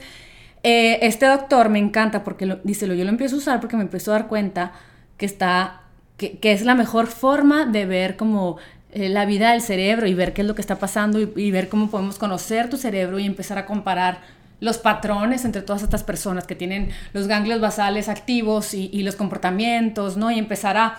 eh, 0.62 0.98
este 1.02 1.26
doctor 1.26 1.68
me 1.68 1.78
encanta 1.78 2.22
porque 2.22 2.46
lo, 2.46 2.56
dice, 2.64 2.86
yo 2.86 3.04
lo 3.04 3.10
empiezo 3.10 3.36
a 3.36 3.38
usar 3.38 3.60
porque 3.60 3.76
me 3.76 3.82
empiezo 3.82 4.12
a 4.12 4.18
dar 4.18 4.28
cuenta 4.28 4.72
que 5.16 5.26
está, 5.26 5.82
que, 6.16 6.38
es 6.42 6.62
la 6.62 6.74
mejor 6.74 7.06
forma 7.06 7.64
de 7.64 7.86
ver 7.86 8.16
como 8.16 8.58
eh, 8.92 9.08
la 9.08 9.24
vida 9.24 9.52
del 9.52 9.62
cerebro 9.62 10.06
y 10.06 10.14
ver 10.14 10.32
qué 10.32 10.42
es 10.42 10.48
lo 10.48 10.54
que 10.54 10.60
está 10.60 10.78
pasando 10.78 11.18
y, 11.18 11.50
ver 11.50 11.68
cómo 11.68 11.90
podemos 11.90 12.18
conocer 12.18 12.68
tu 12.68 12.76
cerebro 12.76 13.18
y 13.18 13.26
empezar 13.26 13.56
a 13.58 13.66
comparar 13.66 14.20
los 14.60 14.76
patrones 14.76 15.46
entre 15.46 15.62
todas 15.62 15.82
estas 15.82 16.04
personas 16.04 16.46
que 16.46 16.54
tienen 16.54 16.90
los 17.14 17.26
ganglios 17.26 17.60
basales 17.62 18.10
activos 18.10 18.74
y, 18.74 18.90
y 18.92 19.02
los 19.02 19.16
comportamientos, 19.16 20.18
¿no? 20.18 20.30
Y 20.30 20.38
empezar 20.38 20.76
a 20.76 20.98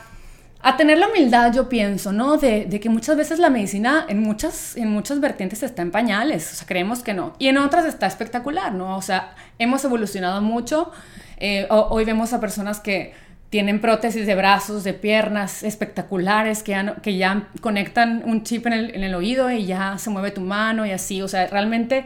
a 0.64 0.78
tener 0.78 0.98
la 0.98 1.08
humildad, 1.08 1.54
yo 1.54 1.70
pienso, 1.70 2.12
¿no? 2.12 2.38
De, 2.38 2.68
que 2.82 2.90
muchas 2.90 3.18
veces 3.18 3.40
la 3.40 3.50
medicina 3.50 4.06
en 4.08 4.22
muchas, 4.22 4.76
en 4.78 4.90
muchas 4.90 5.20
vertientes 5.20 5.64
está 5.64 5.82
en 5.82 5.92
pañales, 5.92 6.52
o 6.52 6.56
sea, 6.56 6.68
creemos 6.68 7.02
que 7.02 7.14
no. 7.14 7.34
Y 7.40 7.48
en 7.48 7.58
otras 7.58 7.86
está 7.86 8.06
espectacular, 8.06 8.74
¿no? 8.74 8.98
O 8.98 9.02
sea, 9.02 9.36
hemos 9.58 9.84
evolucionado 9.84 10.42
mucho. 10.42 10.92
Eh, 11.38 11.68
hoy 11.70 12.06
vemos 12.06 12.34
a 12.34 12.40
personas 12.40 12.80
que 12.80 13.14
tienen 13.50 13.82
prótesis 13.82 14.26
de 14.26 14.36
brazos, 14.36 14.84
de 14.84 14.94
piernas 14.94 15.64
espectaculares, 15.64 16.64
que 16.64 16.72
ya, 16.72 16.96
que 17.02 17.18
ya 17.18 17.50
conectan 17.60 18.24
un 18.26 18.44
chip 18.44 18.66
en 18.68 18.74
el, 18.74 19.16
oído 19.16 19.52
y 19.52 19.66
ya 19.66 19.98
se 19.98 20.10
mueve 20.10 20.32
tu 20.32 20.42
mano 20.42 20.86
y 20.86 20.92
así. 20.92 21.22
O 21.22 21.28
sea, 21.28 21.48
realmente 21.48 22.06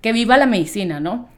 que 0.00 0.12
viva 0.12 0.36
la 0.36 0.46
medicina, 0.46 1.00
¿no? 1.00 1.28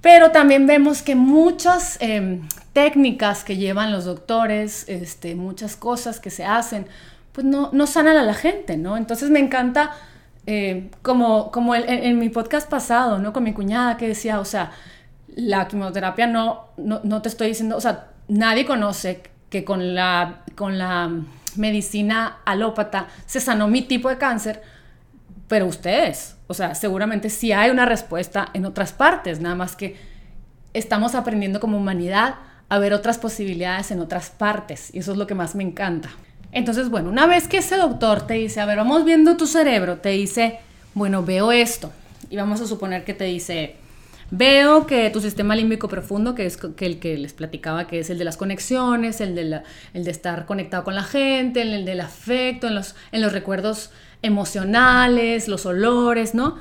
Pero 0.00 0.30
también 0.30 0.66
vemos 0.66 1.02
que 1.02 1.14
muchas 1.14 1.98
em, 2.00 2.42
técnicas 2.78 3.42
que 3.42 3.56
llevan 3.56 3.90
los 3.90 4.04
doctores, 4.04 4.88
este, 4.88 5.34
muchas 5.34 5.74
cosas 5.74 6.20
que 6.20 6.30
se 6.30 6.44
hacen, 6.44 6.86
pues 7.32 7.44
no, 7.44 7.70
no 7.72 7.88
sanan 7.88 8.16
a 8.16 8.22
la 8.22 8.34
gente, 8.34 8.76
¿no? 8.76 8.96
Entonces 8.96 9.30
me 9.30 9.40
encanta, 9.40 9.90
eh, 10.46 10.88
como, 11.02 11.50
como 11.50 11.74
en, 11.74 12.20
mi 12.20 12.28
podcast 12.28 12.70
pasado, 12.70 13.18
¿no? 13.18 13.32
Con 13.32 13.42
mi 13.42 13.52
cuñada 13.52 13.96
que 13.96 14.06
decía, 14.06 14.38
o 14.38 14.44
sea, 14.44 14.70
la 15.34 15.66
quimioterapia 15.66 16.28
no, 16.28 16.66
no, 16.76 17.00
no 17.02 17.20
te 17.20 17.28
estoy 17.28 17.48
diciendo, 17.48 17.76
o 17.76 17.80
sea, 17.80 18.10
nadie 18.28 18.64
conoce 18.64 19.24
que 19.50 19.64
con 19.64 19.96
la, 19.96 20.44
con 20.54 20.78
la 20.78 21.10
medicina 21.56 22.38
alópata 22.44 23.08
se 23.26 23.40
sanó 23.40 23.66
mi 23.66 23.82
tipo 23.82 24.08
de 24.08 24.18
cáncer, 24.18 24.62
pero 25.48 25.66
ustedes, 25.66 26.36
o 26.46 26.54
sea, 26.54 26.76
seguramente 26.76 27.28
sí 27.28 27.50
hay 27.50 27.70
una 27.70 27.86
respuesta 27.86 28.50
en 28.54 28.66
otras 28.66 28.92
partes, 28.92 29.40
nada 29.40 29.56
más 29.56 29.74
que 29.74 29.96
estamos 30.74 31.16
aprendiendo 31.16 31.58
como 31.58 31.76
humanidad 31.76 32.36
a 32.68 32.78
ver 32.78 32.92
otras 32.92 33.18
posibilidades 33.18 33.90
en 33.90 34.00
otras 34.00 34.30
partes, 34.30 34.94
y 34.94 34.98
eso 34.98 35.12
es 35.12 35.18
lo 35.18 35.26
que 35.26 35.34
más 35.34 35.54
me 35.54 35.64
encanta. 35.64 36.10
Entonces, 36.52 36.88
bueno, 36.88 37.10
una 37.10 37.26
vez 37.26 37.48
que 37.48 37.58
ese 37.58 37.76
doctor 37.76 38.26
te 38.26 38.34
dice, 38.34 38.60
a 38.60 38.66
ver, 38.66 38.78
vamos 38.78 39.04
viendo 39.04 39.36
tu 39.36 39.46
cerebro, 39.46 39.98
te 39.98 40.10
dice, 40.10 40.60
bueno, 40.94 41.22
veo 41.22 41.52
esto, 41.52 41.92
y 42.30 42.36
vamos 42.36 42.60
a 42.60 42.66
suponer 42.66 43.04
que 43.04 43.14
te 43.14 43.24
dice, 43.24 43.76
veo 44.30 44.86
que 44.86 45.08
tu 45.10 45.20
sistema 45.20 45.56
límbico 45.56 45.88
profundo, 45.88 46.34
que 46.34 46.46
es 46.46 46.58
el 46.80 46.98
que 46.98 47.16
les 47.16 47.32
platicaba, 47.32 47.86
que 47.86 48.00
es 48.00 48.10
el 48.10 48.18
de 48.18 48.24
las 48.24 48.36
conexiones, 48.36 49.20
el 49.20 49.34
de, 49.34 49.62
el 49.94 50.04
de 50.04 50.10
estar 50.10 50.46
conectado 50.46 50.84
con 50.84 50.94
la 50.94 51.04
gente, 51.04 51.62
el, 51.62 51.84
del 51.84 52.00
afecto, 52.00 52.66
en 52.66 52.74
los, 52.74 52.94
en 53.12 53.22
los 53.22 53.32
recuerdos 53.32 53.90
emocionales, 54.22 55.48
los 55.48 55.64
olores, 55.64 56.34
¿no? 56.34 56.56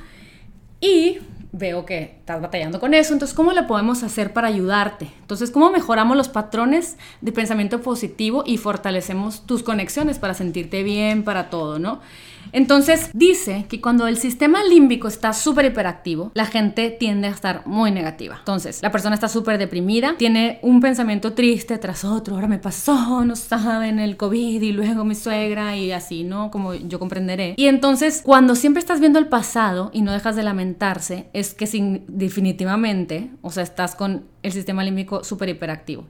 Y 0.79 1.19
veo 1.57 1.85
que 1.85 2.15
estás 2.19 2.41
batallando 2.41 2.79
con 2.79 2.93
eso, 2.93 3.13
entonces, 3.13 3.35
¿cómo 3.35 3.51
le 3.51 3.63
podemos 3.63 4.03
hacer 4.03 4.33
para 4.33 4.47
ayudarte? 4.47 5.07
Entonces, 5.21 5.51
¿cómo 5.51 5.71
mejoramos 5.71 6.15
los 6.15 6.29
patrones 6.29 6.97
de 7.21 7.31
pensamiento 7.31 7.81
positivo 7.81 8.43
y 8.45 8.57
fortalecemos 8.57 9.45
tus 9.45 9.63
conexiones 9.63 10.19
para 10.19 10.33
sentirte 10.33 10.83
bien, 10.83 11.23
para 11.23 11.49
todo, 11.49 11.79
¿no? 11.79 12.01
Entonces 12.51 13.09
dice 13.13 13.65
que 13.69 13.81
cuando 13.81 14.07
el 14.07 14.17
sistema 14.17 14.63
límbico 14.63 15.07
está 15.07 15.33
súper 15.33 15.65
hiperactivo, 15.65 16.31
la 16.33 16.45
gente 16.45 16.89
tiende 16.89 17.27
a 17.27 17.31
estar 17.31 17.65
muy 17.65 17.91
negativa. 17.91 18.35
Entonces, 18.39 18.81
la 18.81 18.91
persona 18.91 19.15
está 19.15 19.27
súper 19.27 19.57
deprimida, 19.57 20.15
tiene 20.17 20.59
un 20.61 20.79
pensamiento 20.79 21.33
triste 21.33 21.77
tras 21.77 22.05
otro, 22.05 22.35
ahora 22.35 22.47
me 22.47 22.59
pasó, 22.59 23.23
no 23.25 23.35
saben, 23.35 23.99
el 23.99 24.17
COVID 24.17 24.61
y 24.61 24.71
luego 24.71 25.03
mi 25.03 25.15
suegra 25.15 25.75
y 25.75 25.91
así, 25.91 26.23
¿no? 26.23 26.51
Como 26.51 26.73
yo 26.73 26.99
comprenderé. 26.99 27.55
Y 27.57 27.67
entonces, 27.67 28.21
cuando 28.23 28.55
siempre 28.55 28.79
estás 28.79 28.99
viendo 28.99 29.19
el 29.19 29.27
pasado 29.27 29.91
y 29.93 30.01
no 30.01 30.11
dejas 30.11 30.35
de 30.35 30.43
lamentarse, 30.43 31.29
es 31.33 31.53
que 31.53 31.67
sin, 31.67 32.05
definitivamente, 32.07 33.31
o 33.41 33.51
sea, 33.51 33.63
estás 33.63 33.95
con 33.95 34.25
el 34.43 34.51
sistema 34.51 34.83
límbico 34.83 35.23
súper 35.23 35.49
hiperactivo. 35.49 36.05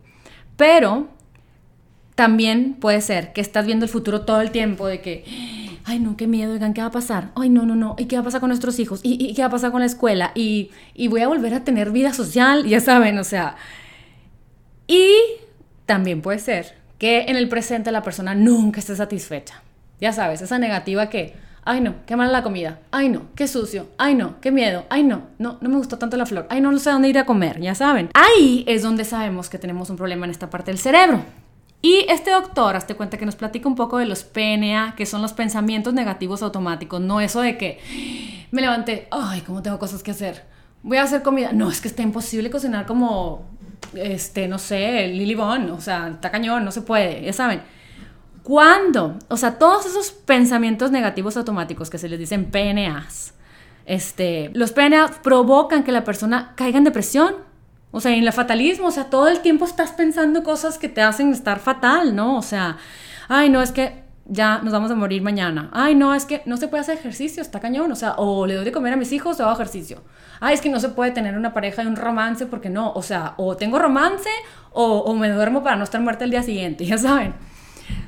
Pero 0.56 1.08
también 2.16 2.76
puede 2.80 3.02
ser 3.02 3.32
que 3.32 3.42
estás 3.42 3.66
viendo 3.66 3.86
el 3.86 3.92
futuro 3.92 4.22
todo 4.22 4.42
el 4.42 4.50
tiempo 4.52 4.88
de 4.88 5.02
que 5.02 5.24
ay 5.88 6.00
no, 6.00 6.18
qué 6.18 6.28
miedo, 6.28 6.52
oigan, 6.52 6.74
¿qué 6.74 6.82
va 6.82 6.88
a 6.88 6.92
pasar? 6.92 7.30
Ay, 7.36 7.50
no, 7.50 7.66
no, 7.66 7.74
no, 7.74 7.96
¿y 7.98 8.06
qué 8.06 8.18
va 8.18 8.22
a 8.22 8.26
pasar 8.26 8.42
con 8.42 8.50
nuestros 8.50 8.78
hijos? 8.78 9.00
¿Y, 9.04 9.34
qué 9.34 9.42
va 9.42 9.48
a 9.48 9.52
pasar 9.52 9.72
con 9.72 9.80
la 9.80 9.86
escuela? 9.86 10.32
Y, 10.36 10.70
y 10.94 11.08
voy 11.08 11.22
a 11.22 11.30
volver 11.30 11.54
a 11.54 11.64
tener 11.64 11.92
vida 11.92 12.14
social, 12.14 12.66
ya 12.68 12.82
saben, 12.82 13.18
o 13.18 13.24
sea. 13.24 13.56
Y 14.86 15.14
también 15.86 16.22
puede 16.22 16.40
ser 16.40 16.76
que 16.98 17.22
en 17.30 17.38
el 17.38 17.48
presente 17.48 17.94
la 17.94 18.04
persona 18.04 18.36
nunca 18.36 18.82
esté 18.82 18.98
satisfecha. 18.98 19.62
Ya 20.02 20.12
sabes, 20.12 20.42
esa 20.42 20.60
negativa 20.60 21.10
que, 21.10 21.36
ay 21.64 21.80
no, 21.80 21.96
qué 22.06 22.18
mala 22.18 22.34
la 22.34 22.44
comida, 22.44 22.80
ay 22.92 23.08
no, 23.08 23.22
qué 23.34 23.48
sucio, 23.48 23.88
ay 23.98 24.14
no, 24.14 24.42
qué 24.42 24.52
miedo, 24.52 24.84
ay 24.90 25.06
no, 25.06 25.28
no, 25.40 25.58
no 25.62 25.70
me 25.70 25.78
gustó 25.78 25.98
tanto 25.98 26.18
la 26.18 26.26
flor, 26.26 26.48
ay 26.50 26.60
no, 26.60 26.70
no 26.70 26.80
sé 26.80 26.90
dónde 26.90 27.08
ir 27.08 27.18
a 27.18 27.26
comer, 27.26 27.62
ya 27.62 27.76
saben. 27.76 28.10
Ahí 28.14 28.66
es 28.68 28.84
donde 28.84 29.06
sabemos 29.06 29.50
que 29.50 29.58
tenemos 29.58 29.90
un 29.90 29.96
problema 29.96 30.26
en 30.26 30.32
esta 30.32 30.50
parte 30.50 30.70
del 30.70 30.80
cerebro. 30.80 31.24
Y 31.82 32.06
este 32.10 32.32
doctor, 32.32 32.76
hazte 32.76 32.96
cuenta 32.96 33.18
que 33.18 33.26
nos 33.26 33.36
platica 33.36 33.68
un 33.68 33.76
poco 33.76 33.98
de 33.98 34.06
los 34.06 34.24
PNA, 34.24 34.96
que 34.96 35.06
son 35.06 35.22
los 35.22 35.34
pensamientos 35.34 35.94
negativos 35.94 36.42
automáticos, 36.42 37.00
no 37.00 37.22
eso 37.22 37.42
de 37.42 37.58
que 37.58 37.80
me 38.52 38.62
levanté, 38.62 39.08
ay, 39.12 39.42
¿cómo 39.42 39.62
tengo 39.62 39.78
cosas 39.78 40.02
que 40.02 40.12
hacer? 40.12 40.44
Voy 40.82 40.98
a 40.98 41.04
hacer 41.04 41.22
comida. 41.22 41.52
No, 41.54 41.70
es 41.70 41.80
que 41.80 41.88
está 41.88 42.02
imposible 42.02 42.50
cocinar 42.50 42.86
como, 42.86 43.46
este, 43.94 44.48
no 44.48 44.58
sé, 44.58 45.08
Lily 45.08 45.36
Bond, 45.36 45.70
o 45.70 45.82
sea, 45.82 46.08
está 46.08 46.32
cañón, 46.32 46.66
no 46.66 46.72
se 46.72 46.82
puede, 46.82 47.24
ya 47.24 47.34
saben. 47.34 47.62
¿Cuándo? 48.42 49.20
O 49.28 49.38
sea, 49.38 49.60
todos 49.60 49.86
esos 49.86 50.12
pensamientos 50.12 50.90
negativos 50.90 51.38
automáticos 51.38 51.90
que 51.90 51.98
se 51.98 52.10
les 52.10 52.18
dicen 52.18 52.46
PNAs, 52.46 53.34
este, 53.86 54.52
los 54.54 54.72
PNA 54.72 55.22
provocan 55.22 55.84
que 55.84 55.92
la 55.92 56.04
persona 56.04 56.54
caiga 56.56 56.78
en 56.78 56.86
depresión, 56.86 57.36
o 57.92 58.00
sea, 58.00 58.14
en 58.16 58.24
el 58.24 58.34
fatalismo, 58.34 58.88
o 58.88 58.92
sea, 58.92 59.06
todo 59.06 59.28
el 59.28 59.40
tiempo 59.40 59.66
estás 59.66 59.92
pensando 59.92 60.44
cosas 60.44 60.78
que 60.78 60.90
te 60.90 61.02
hacen 61.02 61.32
estar 61.32 61.60
fatal, 61.60 62.16
¿no? 62.16 62.38
O 62.38 62.42
sea, 62.42 62.78
ay, 63.28 63.50
no, 63.50 63.62
es 63.62 63.72
que 63.72 64.08
ya 64.26 64.60
nos 64.62 64.74
vamos 64.74 64.92
a 64.92 64.96
morir 64.96 65.22
mañana. 65.22 65.70
Ay, 65.72 65.96
no, 65.96 66.14
es 66.14 66.26
que 66.26 66.42
no 66.46 66.58
se 66.58 66.68
puede 66.68 66.82
hacer 66.82 66.98
ejercicio, 66.98 67.42
está 67.42 67.60
cañón. 67.60 67.92
O 67.92 67.96
sea, 67.96 68.16
o 68.18 68.46
le 68.46 68.56
doy 68.56 68.66
de 68.66 68.72
comer 68.72 68.94
a 68.94 68.98
mis 68.98 69.12
hijos 69.12 69.40
o 69.40 69.44
hago 69.44 69.54
ejercicio. 69.54 70.04
Ay, 70.40 70.54
es 70.54 70.62
que 70.62 70.70
no 70.70 70.80
se 70.80 70.90
puede 70.90 71.12
tener 71.12 71.38
una 71.38 71.54
pareja 71.54 71.84
y 71.84 71.88
un 71.88 71.96
romance 71.96 72.46
porque 72.46 72.70
no. 72.70 72.92
O 72.94 73.02
sea, 73.02 73.34
o 73.38 73.56
tengo 73.56 73.80
romance 73.80 74.30
o, 74.74 75.00
o 75.00 75.16
me 75.16 75.30
duermo 75.30 75.64
para 75.64 75.76
no 75.76 75.84
estar 75.84 76.02
muerta 76.02 76.26
el 76.26 76.32
día 76.32 76.44
siguiente, 76.44 76.86
ya 76.86 76.98
saben. 76.98 77.34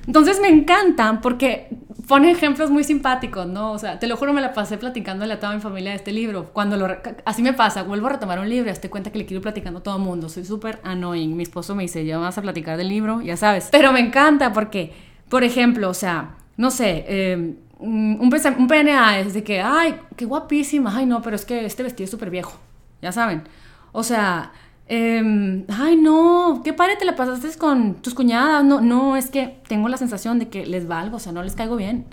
Entonces 0.07 0.39
me 0.41 0.49
encantan 0.49 1.21
porque 1.21 1.69
pone 2.07 2.31
ejemplos 2.31 2.71
muy 2.71 2.83
simpáticos, 2.83 3.45
¿no? 3.45 3.71
O 3.71 3.77
sea, 3.77 3.99
te 3.99 4.07
lo 4.07 4.17
juro, 4.17 4.33
me 4.33 4.41
la 4.41 4.53
pasé 4.53 4.79
platicándole 4.79 5.33
a 5.33 5.39
toda 5.39 5.53
mi 5.53 5.61
familia 5.61 5.91
de 5.91 5.97
este 5.97 6.11
libro. 6.11 6.45
Cuando 6.51 6.75
lo... 6.75 6.87
Así 7.25 7.43
me 7.43 7.53
pasa, 7.53 7.83
vuelvo 7.83 8.07
a 8.07 8.11
retomar 8.11 8.39
un 8.39 8.49
libro 8.49 8.73
te 8.73 8.89
cuenta 8.89 9.11
que 9.11 9.19
le 9.19 9.25
quiero 9.27 9.41
platicando 9.41 9.79
a 9.79 9.83
todo 9.83 9.97
el 9.97 10.01
mundo. 10.01 10.27
Soy 10.27 10.43
súper 10.43 10.79
annoying. 10.83 11.37
Mi 11.37 11.43
esposo 11.43 11.75
me 11.75 11.83
dice, 11.83 12.03
ya 12.05 12.17
vas 12.17 12.37
a 12.37 12.41
platicar 12.41 12.77
del 12.77 12.89
libro, 12.89 13.21
ya 13.21 13.37
sabes. 13.37 13.69
Pero 13.71 13.91
me 13.93 13.99
encanta 13.99 14.53
porque, 14.53 14.91
por 15.29 15.43
ejemplo, 15.43 15.89
o 15.89 15.93
sea, 15.93 16.35
no 16.57 16.71
sé, 16.71 17.05
eh, 17.07 17.55
un, 17.77 18.17
un 18.19 18.67
PNA 18.67 19.19
es 19.19 19.33
de 19.35 19.43
que, 19.43 19.61
ay, 19.61 19.95
qué 20.15 20.25
guapísima, 20.25 20.95
ay, 20.95 21.05
no, 21.05 21.21
pero 21.21 21.35
es 21.35 21.45
que 21.45 21.65
este 21.65 21.83
vestido 21.83 22.05
es 22.05 22.11
súper 22.11 22.31
viejo, 22.31 22.57
ya 23.03 23.11
saben. 23.11 23.43
O 23.91 24.03
sea, 24.03 24.51
Em, 24.91 25.65
ay, 25.69 25.95
no, 25.97 26.61
qué 26.63 26.73
padre 26.73 26.95
te 26.97 27.05
la 27.05 27.15
pasaste 27.15 27.55
con 27.59 27.95
tus 28.01 28.15
cuñadas. 28.15 28.63
No, 28.63 28.81
no, 28.81 29.15
es 29.15 29.29
que 29.29 29.59
tengo 29.67 29.87
la 29.87 29.97
sensación 29.97 30.39
de 30.39 30.49
que 30.49 30.65
les 30.65 30.87
valgo, 30.87 31.17
o 31.17 31.19
sea, 31.19 31.31
no 31.31 31.43
les 31.43 31.55
caigo 31.55 31.75
bien. 31.75 32.05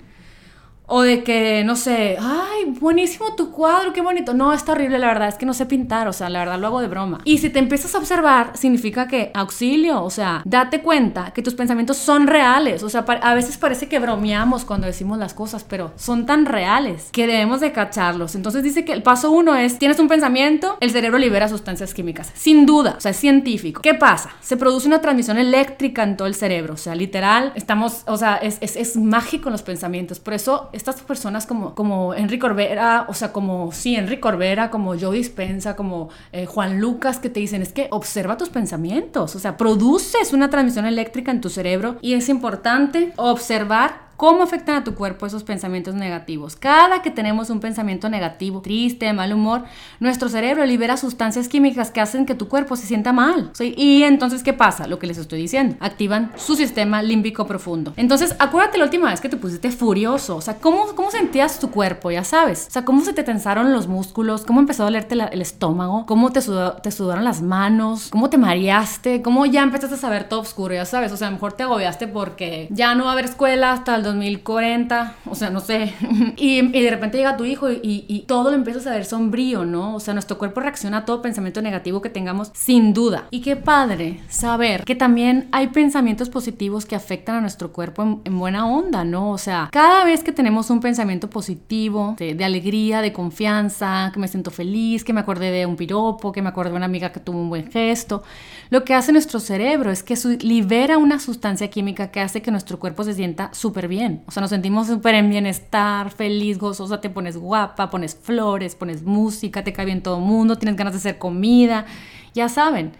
O 0.89 1.01
de 1.01 1.21
que, 1.23 1.63
no 1.65 1.75
sé, 1.75 2.17
ay, 2.19 2.73
buenísimo 2.79 3.35
tu 3.35 3.51
cuadro, 3.51 3.91
qué 3.91 4.01
bonito. 4.01 4.33
No, 4.33 4.53
está 4.53 4.71
horrible, 4.71 4.99
la 4.99 5.07
verdad, 5.07 5.27
es 5.27 5.35
que 5.35 5.45
no 5.45 5.53
sé 5.53 5.65
pintar, 5.65 6.07
o 6.07 6.13
sea, 6.13 6.29
la 6.29 6.39
verdad 6.39 6.59
lo 6.59 6.67
hago 6.67 6.79
de 6.79 6.87
broma. 6.87 7.19
Y 7.25 7.39
si 7.39 7.49
te 7.49 7.59
empiezas 7.59 7.93
a 7.93 7.97
observar, 7.97 8.51
significa 8.55 9.05
que 9.07 9.31
auxilio, 9.33 10.01
o 10.01 10.09
sea, 10.09 10.41
date 10.45 10.81
cuenta 10.81 11.31
que 11.31 11.41
tus 11.41 11.55
pensamientos 11.55 11.97
son 11.97 12.25
reales. 12.25 12.83
O 12.83 12.89
sea, 12.89 13.01
a 13.01 13.33
veces 13.33 13.57
parece 13.57 13.89
que 13.89 13.99
bromeamos 13.99 14.63
cuando 14.63 14.87
decimos 14.87 15.17
las 15.17 15.33
cosas, 15.33 15.65
pero 15.65 15.91
son 15.97 16.25
tan 16.25 16.45
reales 16.45 17.09
que 17.11 17.27
debemos 17.27 17.59
de 17.59 17.73
cacharlos. 17.73 18.35
Entonces 18.35 18.63
dice 18.63 18.85
que 18.85 18.93
el 18.93 19.03
paso 19.03 19.31
uno 19.31 19.55
es, 19.55 19.79
tienes 19.79 19.99
un 19.99 20.07
pensamiento, 20.07 20.77
el 20.79 20.91
cerebro 20.91 21.17
libera 21.17 21.49
sustancias 21.49 21.93
químicas. 21.93 22.31
Sin 22.33 22.65
duda, 22.65 22.95
o 22.97 23.01
sea, 23.01 23.11
es 23.11 23.17
científico. 23.17 23.81
¿Qué 23.81 23.93
pasa? 23.93 24.29
Se 24.39 24.55
produce 24.55 24.87
una 24.87 25.01
transmisión 25.01 25.37
eléctrica 25.37 26.03
en 26.03 26.15
todo 26.15 26.29
el 26.29 26.35
cerebro, 26.35 26.75
o 26.75 26.77
sea, 26.77 26.95
literal, 26.95 27.51
estamos, 27.55 28.03
o 28.05 28.15
sea, 28.15 28.37
es, 28.37 28.57
es, 28.61 28.77
es 28.77 28.95
mágico 28.95 29.49
los 29.49 29.63
pensamientos. 29.63 30.19
Por 30.19 30.33
eso 30.33 30.69
estas 30.77 31.01
personas 31.01 31.45
como, 31.45 31.75
como 31.75 32.13
Enrique 32.13 32.39
Corbera, 32.39 33.05
o 33.09 33.13
sea, 33.13 33.33
como, 33.33 33.71
sí, 33.71 33.95
Enrique 33.95 34.21
Corbera, 34.21 34.69
como 34.69 34.97
Joe 34.97 35.17
Dispensa, 35.17 35.75
como 35.75 36.09
eh, 36.31 36.45
Juan 36.45 36.79
Lucas, 36.79 37.19
que 37.19 37.29
te 37.29 37.39
dicen, 37.39 37.61
es 37.61 37.73
que 37.73 37.87
observa 37.91 38.37
tus 38.37 38.49
pensamientos, 38.49 39.35
o 39.35 39.39
sea, 39.39 39.57
produces 39.57 40.33
una 40.33 40.49
transmisión 40.49 40.85
eléctrica 40.85 41.31
en 41.31 41.41
tu 41.41 41.49
cerebro 41.49 41.97
y 42.01 42.13
es 42.13 42.29
importante 42.29 43.11
observar 43.17 44.06
¿Cómo 44.17 44.41
afectan 44.41 44.77
a 44.77 44.83
tu 44.83 44.95
cuerpo 44.95 45.27
esos 45.27 45.43
pensamientos 45.43 45.93
negativos? 45.93 46.55
Cada 46.55 47.03
que 47.03 47.11
tenemos 47.11 47.51
un 47.51 47.59
pensamiento 47.59 48.09
negativo, 48.09 48.61
triste, 48.61 49.13
mal 49.13 49.31
humor, 49.31 49.65
nuestro 49.99 50.27
cerebro 50.27 50.65
libera 50.65 50.97
sustancias 50.97 51.47
químicas 51.47 51.91
que 51.91 52.01
hacen 52.01 52.25
que 52.25 52.33
tu 52.33 52.47
cuerpo 52.47 52.75
se 52.75 52.87
sienta 52.87 53.13
mal. 53.13 53.51
Y 53.59 54.01
entonces, 54.01 54.41
¿qué 54.41 54.53
pasa? 54.53 54.87
Lo 54.87 54.97
que 54.97 55.05
les 55.05 55.19
estoy 55.19 55.39
diciendo. 55.41 55.75
Activan 55.79 56.31
su 56.35 56.55
sistema 56.55 57.03
límbico 57.03 57.45
profundo. 57.45 57.93
Entonces, 57.95 58.35
acuérdate 58.39 58.79
la 58.79 58.85
última 58.85 59.11
vez 59.11 59.21
que 59.21 59.29
te 59.29 59.37
pusiste 59.37 59.69
furioso. 59.69 60.37
O 60.37 60.41
sea, 60.41 60.55
¿cómo, 60.55 60.87
cómo 60.95 61.11
sentías 61.11 61.59
tu 61.59 61.69
cuerpo? 61.69 62.09
Ya 62.09 62.23
sabes. 62.23 62.65
O 62.69 62.71
sea, 62.71 62.85
¿cómo 62.85 63.05
se 63.05 63.13
te 63.13 63.21
tensaron 63.21 63.71
los 63.71 63.85
músculos? 63.85 64.45
¿Cómo 64.45 64.59
empezó 64.59 64.81
a 64.81 64.85
dolerte 64.85 65.13
el 65.13 65.41
estómago? 65.43 66.07
¿Cómo 66.07 66.31
te, 66.31 66.41
te 66.41 66.91
sudaron 66.91 67.23
las 67.23 67.43
manos? 67.43 68.09
¿Cómo 68.09 68.31
te 68.31 68.39
mareaste? 68.39 69.21
¿Cómo 69.21 69.45
ya 69.45 69.61
empezaste 69.61 69.93
a 69.93 69.99
saber 69.99 70.27
todo 70.27 70.39
oscuro? 70.39 70.73
Ya 70.73 70.85
sabes. 70.85 71.11
O 71.11 71.17
sea, 71.17 71.29
mejor 71.29 71.53
te 71.53 71.61
agobiaste 71.61 72.07
porque 72.07 72.67
ya 72.71 72.95
no 72.95 73.03
va 73.03 73.11
a 73.11 73.13
haber 73.13 73.25
escuela 73.25 73.73
hasta 73.73 73.95
el 73.95 74.06
2040, 74.07 75.15
o 75.25 75.35
sea, 75.35 75.49
no 75.49 75.59
sé, 75.59 75.93
y, 76.37 76.61
de 76.61 76.89
repente 76.89 77.17
llega 77.17 77.37
tu 77.37 77.45
hijo 77.45 77.69
y, 77.69 78.25
todo 78.27 78.49
lo 78.51 78.57
empiezas 78.57 78.85
a 78.87 78.91
ver 78.91 79.05
sombrío, 79.05 79.63
¿no? 79.63 79.95
O 79.95 79.99
sea, 79.99 80.13
nuestro 80.13 80.37
cuerpo 80.37 80.59
reacciona 80.59 80.97
a 80.97 81.05
todo 81.05 81.21
pensamiento 81.21 81.61
negativo 81.61 82.01
que 82.01 82.09
tengamos 82.09 82.51
sin 82.53 82.93
duda. 82.93 83.27
Y 83.31 83.41
qué 83.41 83.55
padre 83.55 84.19
saber 84.27 84.83
que 84.83 84.95
también 84.95 85.47
hay 85.51 85.67
pensamientos 85.67 86.29
positivos 86.29 86.85
que 86.85 86.95
afectan 86.95 87.35
a 87.35 87.41
nuestro 87.41 87.71
cuerpo 87.71 88.21
en, 88.23 88.37
buena 88.37 88.67
onda, 88.67 89.05
¿no? 89.05 89.31
O 89.31 89.37
sea, 89.37 89.69
cada 89.71 90.03
vez 90.03 90.23
que 90.23 90.31
tenemos 90.31 90.69
un 90.69 90.79
pensamiento 90.79 91.29
positivo, 91.29 92.15
de, 92.17 92.35
de 92.35 92.43
alegría, 92.43 93.01
de 93.01 93.13
confianza, 93.13 94.11
que 94.13 94.19
me 94.19 94.27
siento 94.27 94.51
feliz, 94.51 95.03
que 95.03 95.13
me 95.13 95.21
acordé 95.21 95.51
de 95.51 95.65
un 95.65 95.75
piropo, 95.75 96.31
que 96.31 96.41
me 96.41 96.49
acordé 96.49 96.71
de 96.71 96.77
una 96.77 96.85
amiga 96.85 97.11
que 97.11 97.19
tuvo 97.19 97.39
un 97.39 97.49
buen 97.49 97.71
gesto, 97.71 98.23
lo 98.69 98.83
que 98.83 98.93
hace 98.93 99.13
nuestro 99.13 99.39
cerebro 99.39 99.91
es 99.91 100.03
que 100.03 100.15
libera 100.41 100.97
una 100.97 101.19
sustancia 101.19 101.69
química 101.69 102.11
que 102.11 102.19
hace 102.19 102.41
que 102.41 102.51
nuestro 102.51 102.79
cuerpo 102.79 103.03
se 103.03 103.13
sienta 103.13 103.49
súper 103.53 103.87
bien. 103.87 104.23
O 104.27 104.31
sea, 104.31 104.41
nos 104.41 104.49
sentimos 104.49 104.87
súper 104.87 105.15
en 105.15 105.29
bienestar, 105.29 106.11
feliz, 106.11 106.57
gozosa, 106.57 106.99
te 106.99 107.09
pones 107.09 107.37
guapa, 107.37 107.89
pones 107.89 108.15
flores, 108.15 108.75
pones 108.75 109.03
música, 109.03 109.63
te 109.63 109.71
cae 109.71 109.85
bien 109.85 110.03
todo 110.03 110.17
el 110.17 110.23
mundo, 110.23 110.57
tienes 110.57 110.75
ganas 110.75 110.93
de 110.93 110.99
hacer 110.99 111.17
comida, 111.17 111.85
ya 112.33 112.49
saben. 112.49 112.91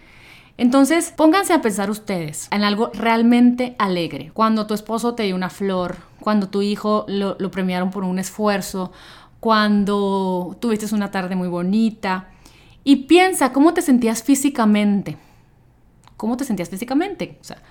Entonces, 0.56 1.12
pónganse 1.14 1.52
a 1.52 1.60
pensar 1.60 1.90
ustedes 1.90 2.48
en 2.50 2.64
algo 2.64 2.90
realmente 2.94 3.76
alegre. 3.78 4.32
Cuando 4.32 4.66
tu 4.66 4.74
esposo 4.74 5.14
te 5.14 5.24
dio 5.24 5.36
una 5.36 5.50
flor, 5.50 5.98
cuando 6.20 6.48
tu 6.48 6.62
hijo 6.62 7.04
lo, 7.08 7.36
premiaron 7.50 7.90
por 7.90 8.04
un 8.04 8.18
esfuerzo, 8.18 8.90
cuando 9.38 10.56
tuviste 10.60 10.92
una 10.94 11.10
tarde 11.10 11.36
muy 11.36 11.48
bonita. 11.48 12.28
Y 12.84 12.96
piensa 13.06 13.52
cómo 13.52 13.74
te 13.74 13.82
sentías 13.82 14.22
físicamente 14.22 15.16
cómo 16.18 16.36
te 16.36 16.44
sentías 16.44 16.68
físicamente. 16.68 17.38
O 17.40 17.44
sea, 17.44 17.62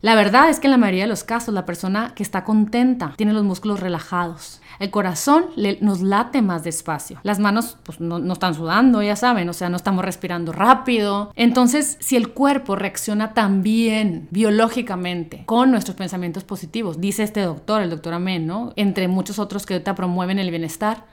la 0.00 0.14
verdad 0.14 0.48
es 0.48 0.60
que 0.60 0.68
en 0.68 0.70
la 0.70 0.76
mayoría 0.76 1.02
de 1.02 1.08
los 1.08 1.24
casos 1.24 1.52
la 1.52 1.66
persona 1.66 2.12
que 2.14 2.22
está 2.22 2.44
contenta 2.44 3.14
tiene 3.16 3.32
los 3.32 3.42
músculos 3.42 3.80
relajados. 3.80 4.60
El 4.78 4.90
corazón 4.90 5.46
nos 5.80 6.02
late 6.02 6.40
más 6.40 6.62
despacio. 6.62 7.18
Las 7.24 7.40
manos 7.40 7.76
pues, 7.82 8.00
no, 8.00 8.20
no, 8.20 8.34
están 8.34 8.54
sudando, 8.54 9.02
ya 9.02 9.16
saben, 9.16 9.48
o 9.48 9.52
sea, 9.52 9.68
no 9.68 9.76
estamos 9.76 10.04
respirando 10.04 10.52
rápido. 10.52 11.32
Entonces, 11.34 11.96
si 12.00 12.14
el 12.14 12.28
cuerpo 12.28 12.76
reacciona 12.76 13.34
tan 13.34 13.62
bien 13.62 14.28
biológicamente 14.30 15.42
con 15.46 15.72
nuestros 15.72 15.96
pensamientos 15.96 16.44
positivos, 16.44 17.00
dice 17.00 17.24
este 17.24 17.40
doctor, 17.40 17.82
el 17.82 17.90
doctor 17.90 18.14
Amén, 18.14 18.46
¿no? 18.46 18.72
Entre 18.76 19.08
muchos 19.08 19.40
otros 19.40 19.66
que 19.66 19.74
ahorita 19.74 19.96
promueven 19.96 20.38
el 20.38 20.50
bienestar, 20.50 21.06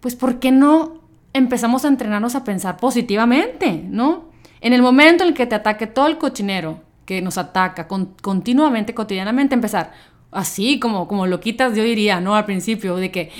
pues 0.00 0.16
¿por 0.16 0.40
qué 0.40 0.50
no 0.50 1.00
empezamos 1.32 1.84
a 1.84 1.88
entrenarnos 1.88 2.34
a 2.34 2.42
pensar 2.42 2.76
positivamente, 2.76 3.84
¿no? 3.88 4.35
En 4.60 4.72
el 4.72 4.82
momento 4.82 5.24
en 5.24 5.30
el 5.30 5.34
que 5.34 5.46
te 5.46 5.54
ataque 5.54 5.86
todo 5.86 6.06
el 6.06 6.18
cochinero 6.18 6.80
que 7.04 7.22
nos 7.22 7.38
ataca 7.38 7.86
continuamente, 7.86 8.94
cotidianamente, 8.94 9.54
empezar 9.54 9.92
así 10.32 10.78
como, 10.78 11.08
como 11.08 11.26
lo 11.26 11.40
quitas, 11.40 11.74
yo 11.74 11.82
diría, 11.82 12.20
¿no? 12.20 12.34
Al 12.34 12.44
principio, 12.44 12.96
de 12.96 13.10
que, 13.10 13.30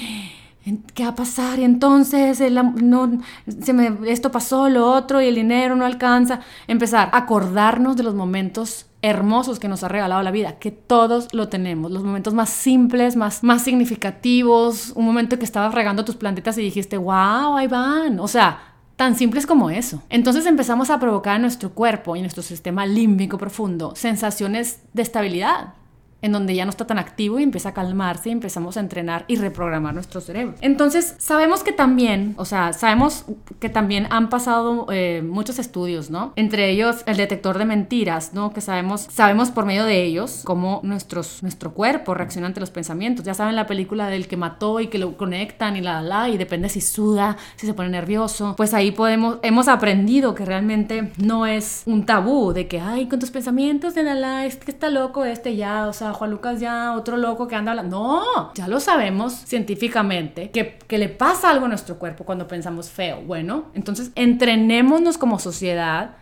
¿qué 0.95 1.03
va 1.03 1.11
a 1.11 1.15
pasar? 1.15 1.59
Y 1.59 1.65
entonces, 1.65 2.41
no, 2.83 3.19
se 3.61 3.73
me, 3.73 4.11
esto 4.11 4.31
pasó, 4.31 4.69
lo 4.69 4.91
otro, 4.91 5.21
y 5.21 5.27
el 5.27 5.35
dinero 5.35 5.77
no 5.77 5.85
alcanza. 5.85 6.41
Empezar 6.69 7.11
a 7.13 7.19
acordarnos 7.19 7.97
de 7.97 8.05
los 8.05 8.15
momentos 8.15 8.87
hermosos 9.03 9.59
que 9.59 9.69
nos 9.69 9.85
ha 9.85 9.89
regalado 9.89 10.23
la 10.23 10.31
vida, 10.31 10.59
que 10.59 10.71
todos 10.71 11.33
lo 11.33 11.49
tenemos, 11.49 11.93
los 11.93 12.03
momentos 12.03 12.35
más 12.35 12.49
simples, 12.49 13.15
más, 13.15 13.45
más 13.45 13.63
significativos, 13.63 14.93
un 14.97 15.05
momento 15.05 15.39
que 15.39 15.45
estabas 15.45 15.75
regando 15.75 16.05
tus 16.05 16.17
plantitas 16.17 16.59
y 16.59 16.63
dijiste, 16.63 16.97
wow, 16.97 17.57
ahí 17.57 17.69
van, 17.69 18.19
o 18.19 18.27
sea, 18.27 18.76
Tan 18.97 19.15
simples 19.15 19.47
como 19.47 19.69
eso. 19.69 20.03
Entonces 20.09 20.47
empezamos 20.47 20.89
a 20.89 20.99
provocar 20.99 21.37
en 21.37 21.43
nuestro 21.43 21.71
cuerpo 21.71 22.17
y 22.17 22.23
nuestro 22.23 22.43
sistema 22.43 22.87
límbico 22.87 23.37
profundo 23.37 23.95
sensaciones 23.95 24.81
de 24.95 25.03
estabilidad, 25.03 25.75
en 26.23 26.33
donde 26.33 26.55
ya 26.55 26.65
no 26.65 26.71
está 26.71 26.87
tan 26.87 26.99
activo 26.99 27.39
y 27.39 27.43
empieza 27.43 27.71
a 27.71 27.75
calmarse 27.75 28.29
y 28.29 28.33
empezamos 28.33 28.77
a 28.77 28.81
entrenar 28.81 29.25
y 29.29 29.37
reprogramar 29.37 29.95
nuestro 29.95 30.21
cerebro. 30.21 30.55
Entonces, 30.61 31.15
sabemos 31.19 31.63
que 31.63 31.73
también, 31.73 32.35
o 32.37 32.45
sea, 32.45 32.73
sabemos 32.73 33.25
que 33.61 33.69
también 33.69 34.07
han 34.11 34.29
pasado 34.29 34.87
eh, 34.91 35.23
muchos 35.25 35.59
estudios, 35.59 36.11
¿no? 36.11 36.33
Entre 36.37 36.71
ellos 36.71 37.03
el 37.07 37.17
detector 37.17 37.59
de 37.59 37.65
mentiras, 37.65 38.33
¿no? 38.33 38.53
Que 38.53 38.61
sabemos, 38.61 39.03
sabemos 39.03 39.51
por 39.51 39.67
medio 39.67 39.85
de 39.85 40.03
ellos 40.05 40.43
cómo 40.45 40.81
nuestros, 40.83 41.43
nuestro 41.43 41.73
cuerpo 41.75 42.15
reacciona 42.15 42.47
ante 42.47 42.61
los 42.61 42.71
pensamientos. 42.71 43.25
Ya 43.25 43.35
saben 43.35 43.57
la 43.57 43.67
película 43.67 44.09
del 44.09 44.27
que 44.27 44.37
mató 44.37 44.81
y 44.81 44.89
que 44.89 44.99
lo 44.99 45.17
conectan 45.17 45.77
y 45.77 45.81
la, 45.81 46.01
la, 46.03 46.29
y 46.29 46.39
depende 46.39 46.69
si 46.69 46.81
suda, 46.81 47.37
si 47.57 47.67
se 47.67 47.75
pone 47.75 47.89
nervioso. 47.89 48.55
Pues 48.57 48.75
ahí 48.75 48.91
podemos, 48.91 49.39
hemos 49.43 49.69
aprendido 49.69 50.35
que 50.35 50.45
realmente 50.45 51.13
no 51.19 51.47
es 51.47 51.83
un 51.87 52.07
tabú 52.07 52.53
de 52.53 52.69
que, 52.69 52.81
ay, 52.81 53.07
con 53.07 53.21
tus 53.21 53.31
pensamientos 53.31 53.95
de 53.95 54.03
la, 54.03 54.47
es 54.47 54.57
que 54.57 54.71
está 54.71 54.89
loco 54.91 55.25
este 55.25 55.57
ya, 55.57 55.87
o 55.87 55.93
sea, 55.93 56.06
Juan 56.13 56.31
Lucas 56.31 56.61
ya 56.61 56.95
otro 56.95 57.17
loco 57.17 57.49
que 57.49 57.55
anda 57.55 57.73
hablando. 57.73 57.97
No, 57.99 58.55
ya 58.55 58.69
lo 58.69 58.81
sabemos 58.81 59.33
científicamente 59.33 60.51
que, 60.51 60.79
que 60.87 60.99
le 60.99 61.09
pasa 61.09 61.51
algo 61.51 61.67
a 61.67 61.69
nuestro 61.69 61.99
cuerpo 61.99 62.25
cuando 62.25 62.47
pensamos 62.47 62.91
feo. 62.91 63.23
Bueno, 63.23 63.67
entonces 63.75 64.11
entrenémonos 64.15 65.19
como 65.19 65.39
sociedad 65.39 66.17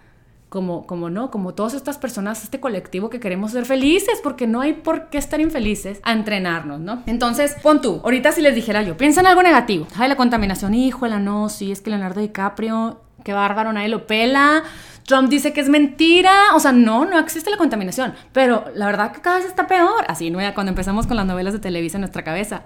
como, 0.54 0.86
como 0.86 1.10
no, 1.10 1.32
como 1.32 1.52
todas 1.52 1.74
estas 1.74 1.98
personas, 1.98 2.44
este 2.44 2.60
colectivo 2.60 3.10
que 3.10 3.18
queremos 3.18 3.50
ser 3.50 3.66
felices, 3.66 4.20
porque 4.22 4.46
no 4.46 4.60
hay 4.60 4.74
por 4.74 5.10
qué 5.10 5.18
estar 5.18 5.40
infelices 5.40 5.98
a 6.04 6.12
entrenarnos, 6.12 6.78
¿no? 6.78 7.02
Entonces, 7.06 7.56
pon 7.60 7.80
tú, 7.80 8.00
ahorita 8.04 8.30
si 8.30 8.40
les 8.40 8.54
dijera 8.54 8.84
yo, 8.84 8.96
piensa 8.96 9.20
en 9.20 9.26
algo 9.26 9.42
negativo, 9.42 9.88
ay, 9.96 10.08
la 10.08 10.14
contaminación, 10.14 10.72
híjola, 10.72 11.18
no, 11.18 11.48
sí, 11.48 11.72
es 11.72 11.80
que 11.80 11.90
Leonardo 11.90 12.20
DiCaprio, 12.20 13.00
qué 13.24 13.32
bárbaro, 13.32 13.72
nadie 13.72 13.88
lo 13.88 14.06
pela, 14.06 14.62
Trump 15.06 15.28
dice 15.28 15.52
que 15.52 15.60
es 15.60 15.68
mentira, 15.68 16.32
o 16.54 16.60
sea, 16.60 16.72
no, 16.72 17.04
no 17.04 17.18
existe 17.18 17.50
la 17.50 17.58
contaminación, 17.58 18.14
pero 18.32 18.64
la 18.74 18.86
verdad 18.86 19.12
que 19.12 19.20
cada 19.20 19.36
vez 19.36 19.46
está 19.46 19.66
peor, 19.66 20.04
así, 20.08 20.30
¿no? 20.30 20.38
Cuando 20.54 20.70
empezamos 20.70 21.06
con 21.06 21.16
las 21.16 21.26
novelas 21.26 21.52
de 21.52 21.58
Televisa 21.58 21.98
en 21.98 22.02
nuestra 22.02 22.24
cabeza. 22.24 22.62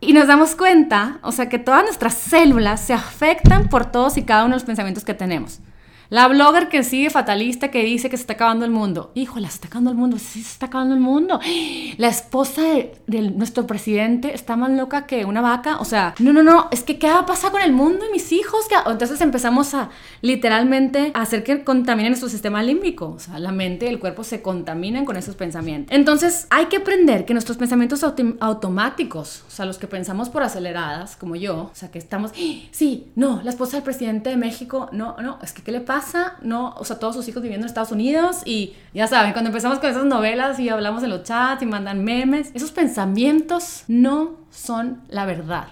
Y 0.00 0.12
nos 0.12 0.26
damos 0.26 0.54
cuenta, 0.56 1.18
o 1.22 1.32
sea, 1.32 1.48
que 1.48 1.58
todas 1.58 1.82
nuestras 1.84 2.14
células 2.14 2.80
se 2.80 2.92
afectan 2.92 3.68
por 3.68 3.86
todos 3.86 4.18
y 4.18 4.24
cada 4.24 4.44
uno 4.44 4.54
de 4.54 4.56
los 4.56 4.64
pensamientos 4.64 5.04
que 5.04 5.14
tenemos. 5.14 5.60
La 6.10 6.28
blogger 6.28 6.68
que 6.68 6.82
sigue 6.82 7.10
fatalista 7.10 7.70
que 7.70 7.82
dice 7.82 8.10
que 8.10 8.16
se 8.16 8.22
está 8.22 8.34
acabando 8.34 8.64
el 8.64 8.70
mundo. 8.70 9.10
Híjole, 9.14 9.48
se 9.48 9.54
está 9.54 9.68
acabando 9.68 9.90
el 9.90 9.96
mundo. 9.96 10.18
Sí, 10.18 10.42
se 10.42 10.52
está 10.52 10.66
acabando 10.66 10.94
el 10.94 11.00
mundo. 11.00 11.40
La 11.96 12.08
esposa 12.08 12.62
de, 12.62 13.30
nuestro 13.34 13.66
presidente 13.66 14.34
está 14.34 14.56
más 14.56 14.70
loca 14.70 15.06
que 15.06 15.24
una 15.24 15.40
vaca. 15.40 15.78
O 15.78 15.84
sea, 15.84 16.14
no, 16.18 16.32
no, 16.32 16.42
no. 16.42 16.68
Es 16.70 16.82
que, 16.82 16.98
¿qué 16.98 17.08
va 17.08 17.20
a 17.20 17.26
pasar 17.26 17.52
con 17.52 17.62
el 17.62 17.72
mundo 17.72 18.04
y 18.08 18.12
mis 18.12 18.32
hijos? 18.32 18.66
Entonces 18.86 19.20
empezamos 19.20 19.74
a 19.74 19.90
literalmente 20.20 21.10
hacer 21.14 21.42
que 21.42 21.64
contaminen 21.64 22.12
nuestro 22.12 22.28
sistema 22.28 22.62
límbico. 22.62 23.10
O 23.10 23.18
sea, 23.18 23.38
la 23.38 23.52
mente 23.52 23.86
y 23.86 23.88
el 23.88 23.98
cuerpo 23.98 24.24
se 24.24 24.42
contaminan 24.42 25.04
con 25.04 25.16
esos 25.16 25.36
pensamientos. 25.36 25.94
Entonces, 25.96 26.46
hay 26.50 26.66
que 26.66 26.78
aprender 26.78 27.24
que 27.24 27.32
nuestros 27.32 27.56
pensamientos 27.56 28.04
automáticos, 28.04 29.44
o 29.46 29.50
sea, 29.50 29.64
los 29.64 29.78
que 29.78 29.86
pensamos 29.86 30.28
por 30.28 30.42
aceleradas, 30.42 31.16
como 31.16 31.36
yo, 31.36 31.70
o 31.72 31.74
sea, 31.74 31.90
que 31.90 31.98
estamos, 31.98 32.32
sí, 32.70 33.06
no, 33.14 33.40
la 33.42 33.50
esposa 33.50 33.76
del 33.76 33.84
presidente 33.84 34.30
de 34.30 34.36
México, 34.36 34.88
no, 34.92 35.16
no, 35.20 35.38
es 35.42 35.52
que, 35.52 35.62
¿qué 35.62 35.72
le 35.72 35.80
pasa? 35.80 35.93
¿No? 36.42 36.74
O 36.78 36.84
sea, 36.84 36.98
todos 36.98 37.14
sus 37.14 37.28
hijos 37.28 37.42
viviendo 37.42 37.64
en 37.64 37.68
Estados 37.68 37.92
Unidos 37.92 38.42
y 38.44 38.74
ya 38.92 39.06
saben, 39.06 39.32
cuando 39.32 39.48
empezamos 39.50 39.78
con 39.78 39.90
esas 39.90 40.04
novelas 40.04 40.58
y 40.58 40.68
hablamos 40.68 41.02
en 41.02 41.10
los 41.10 41.22
chats 41.22 41.62
y 41.62 41.66
mandan 41.66 42.04
memes, 42.04 42.50
esos 42.54 42.72
pensamientos 42.72 43.84
no 43.88 44.36
son 44.50 45.02
la 45.08 45.26
verdad. 45.26 45.68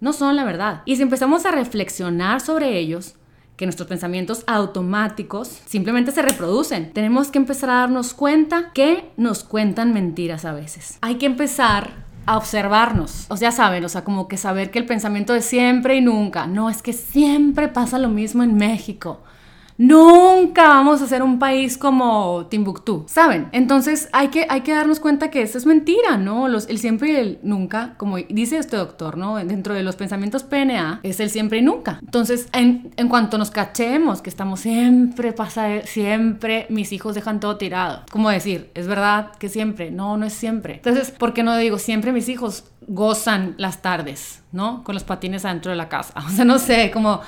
No 0.00 0.12
son 0.12 0.36
la 0.36 0.44
verdad. 0.44 0.82
Y 0.84 0.96
si 0.96 1.02
empezamos 1.02 1.46
a 1.46 1.50
reflexionar 1.50 2.40
sobre 2.40 2.78
ellos, 2.78 3.14
que 3.56 3.66
nuestros 3.66 3.88
pensamientos 3.88 4.42
automáticos 4.46 5.60
simplemente 5.66 6.10
se 6.10 6.22
reproducen. 6.22 6.92
Tenemos 6.92 7.30
que 7.30 7.38
empezar 7.38 7.70
a 7.70 7.74
darnos 7.74 8.14
cuenta 8.14 8.72
que 8.72 9.12
nos 9.16 9.44
cuentan 9.44 9.92
mentiras 9.92 10.44
a 10.44 10.52
veces. 10.52 10.98
Hay 11.00 11.16
que 11.16 11.26
empezar 11.26 11.90
a 12.26 12.36
observarnos. 12.36 13.26
O 13.28 13.36
sea, 13.36 13.52
saben, 13.52 13.84
o 13.84 13.88
sea, 13.88 14.04
como 14.04 14.28
que 14.28 14.36
saber 14.36 14.70
que 14.70 14.78
el 14.78 14.86
pensamiento 14.86 15.34
es 15.34 15.44
siempre 15.44 15.96
y 15.96 16.00
nunca. 16.00 16.46
No, 16.46 16.70
es 16.70 16.82
que 16.82 16.92
siempre 16.92 17.68
pasa 17.68 17.98
lo 17.98 18.08
mismo 18.08 18.42
en 18.42 18.56
México. 18.56 19.20
Nunca 19.78 20.68
vamos 20.68 21.02
a 21.02 21.06
ser 21.06 21.22
un 21.22 21.38
país 21.38 21.78
como 21.78 22.46
Timbuktu, 22.46 23.04
¿saben? 23.08 23.48
Entonces 23.52 24.08
hay 24.12 24.28
que, 24.28 24.46
hay 24.48 24.60
que 24.60 24.72
darnos 24.72 25.00
cuenta 25.00 25.30
que 25.30 25.42
eso 25.42 25.58
es 25.58 25.66
mentira, 25.66 26.16
¿no? 26.16 26.48
Los, 26.48 26.68
el 26.68 26.78
siempre 26.78 27.12
y 27.12 27.16
el 27.16 27.38
nunca, 27.42 27.94
como 27.96 28.16
dice 28.16 28.58
este 28.58 28.76
doctor, 28.76 29.16
¿no? 29.16 29.36
Dentro 29.36 29.74
de 29.74 29.82
los 29.82 29.96
pensamientos 29.96 30.42
PNA 30.42 31.00
es 31.02 31.20
el 31.20 31.30
siempre 31.30 31.58
y 31.58 31.62
nunca. 31.62 31.98
Entonces, 32.02 32.48
en, 32.52 32.92
en 32.96 33.08
cuanto 33.08 33.38
nos 33.38 33.50
cachemos 33.50 34.22
que 34.22 34.30
estamos 34.30 34.60
siempre, 34.60 35.32
pasa, 35.32 35.82
siempre, 35.84 36.66
mis 36.68 36.92
hijos 36.92 37.14
dejan 37.14 37.40
todo 37.40 37.56
tirado. 37.56 38.02
Como 38.10 38.30
decir, 38.30 38.70
es 38.74 38.86
verdad 38.86 39.32
que 39.38 39.48
siempre, 39.48 39.90
no, 39.90 40.16
no 40.16 40.26
es 40.26 40.32
siempre. 40.32 40.74
Entonces, 40.74 41.10
¿por 41.10 41.32
qué 41.32 41.42
no 41.42 41.56
digo 41.56 41.78
siempre 41.78 42.12
mis 42.12 42.28
hijos 42.28 42.64
gozan 42.86 43.54
las 43.58 43.82
tardes, 43.82 44.42
¿no? 44.52 44.82
Con 44.84 44.94
los 44.94 45.04
patines 45.04 45.44
adentro 45.44 45.70
de 45.70 45.76
la 45.76 45.88
casa. 45.88 46.14
O 46.26 46.30
sea, 46.30 46.44
no 46.44 46.58
sé, 46.58 46.90
como 46.90 47.20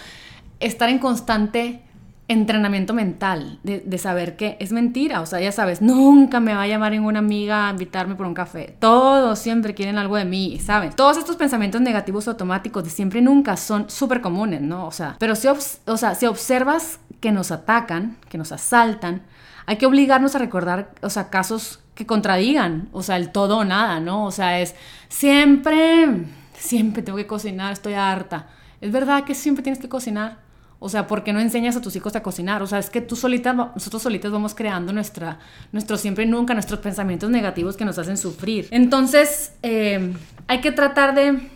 estar 0.60 0.88
en 0.88 0.98
constante 0.98 1.82
entrenamiento 2.26 2.94
mental, 2.94 3.58
de, 3.62 3.98
saber 3.98 4.36
que 4.36 4.56
es 4.58 4.72
mentira, 4.72 5.20
o 5.20 5.26
sea, 5.26 5.40
ya 5.40 5.52
sabes, 5.52 5.82
nunca 5.82 6.40
me 6.40 6.54
va 6.54 6.62
a 6.62 6.66
llamar 6.66 6.92
ninguna 6.92 7.18
amiga 7.18 7.68
a 7.68 7.70
invitarme 7.70 8.14
por 8.14 8.26
un 8.26 8.32
café, 8.32 8.76
todos 8.78 9.38
siempre 9.38 9.74
quieren 9.74 9.98
algo 9.98 10.16
de 10.16 10.24
mí, 10.24 10.58
¿sabes? 10.58 10.96
Todos 10.96 11.18
estos 11.18 11.36
pensamientos 11.36 11.82
negativos 11.82 12.26
automáticos 12.26 12.82
de 12.84 12.90
siempre 12.90 13.20
y 13.20 13.22
nunca 13.22 13.56
son 13.58 13.90
súper 13.90 14.22
comunes, 14.22 14.62
¿no? 14.62 14.86
O 14.86 14.90
sea, 14.90 15.16
pero 15.18 15.36
si, 15.36 15.48
o 15.48 15.96
sea, 15.96 16.14
si 16.14 16.26
observas 16.26 16.98
que 17.20 17.30
nos 17.30 17.50
atacan, 17.50 18.16
que 18.30 18.38
nos 18.38 18.52
asaltan, 18.52 19.22
hay 19.66 19.76
que 19.76 19.86
obligarnos 19.86 20.34
a 20.34 20.38
recordar, 20.38 20.94
o 21.02 21.10
sea, 21.10 21.28
casos 21.30 21.80
que 21.94 22.06
contradigan, 22.06 22.88
o 22.92 23.02
sea, 23.02 23.16
el 23.16 23.30
todo 23.30 23.58
o 23.58 23.64
nada, 23.64 24.00
¿no? 24.00 24.24
O 24.24 24.30
sea, 24.30 24.60
es 24.60 24.74
siempre, 25.08 26.26
siempre 26.56 27.02
tengo 27.02 27.16
que 27.16 27.26
cocinar, 27.26 27.72
estoy 27.72 27.94
harta. 27.94 28.48
Es 28.80 28.92
verdad 28.92 29.24
que 29.24 29.34
siempre 29.34 29.62
tienes 29.62 29.80
que 29.80 29.88
cocinar. 29.88 30.43
O 30.84 30.90
sea, 30.90 31.06
¿por 31.06 31.24
qué 31.24 31.32
no 31.32 31.40
enseñas 31.40 31.76
a 31.76 31.80
tus 31.80 31.96
hijos 31.96 32.14
a 32.14 32.22
cocinar? 32.22 32.62
O 32.62 32.66
sea, 32.66 32.78
es 32.78 32.90
que 32.90 33.00
tú 33.00 33.16
solita, 33.16 33.54
nosotros 33.54 34.02
solitas 34.02 34.30
vamos 34.30 34.54
creando 34.54 34.92
nuestra, 34.92 35.38
nuestro 35.72 35.96
siempre 35.96 36.24
y 36.24 36.26
nunca, 36.26 36.52
nuestros 36.52 36.78
pensamientos 36.80 37.30
negativos 37.30 37.74
que 37.74 37.86
nos 37.86 37.98
hacen 37.98 38.18
sufrir. 38.18 38.68
Entonces, 38.70 39.52
eh, 39.62 40.12
hay 40.46 40.60
que 40.60 40.72
tratar 40.72 41.14
de 41.14 41.48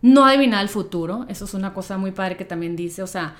no 0.00 0.24
adivinar 0.24 0.62
el 0.62 0.70
futuro. 0.70 1.26
Eso 1.28 1.44
es 1.44 1.52
una 1.52 1.74
cosa 1.74 1.98
muy 1.98 2.12
padre 2.12 2.38
que 2.38 2.46
también 2.46 2.76
dice. 2.76 3.02
O 3.02 3.06
sea, 3.06 3.34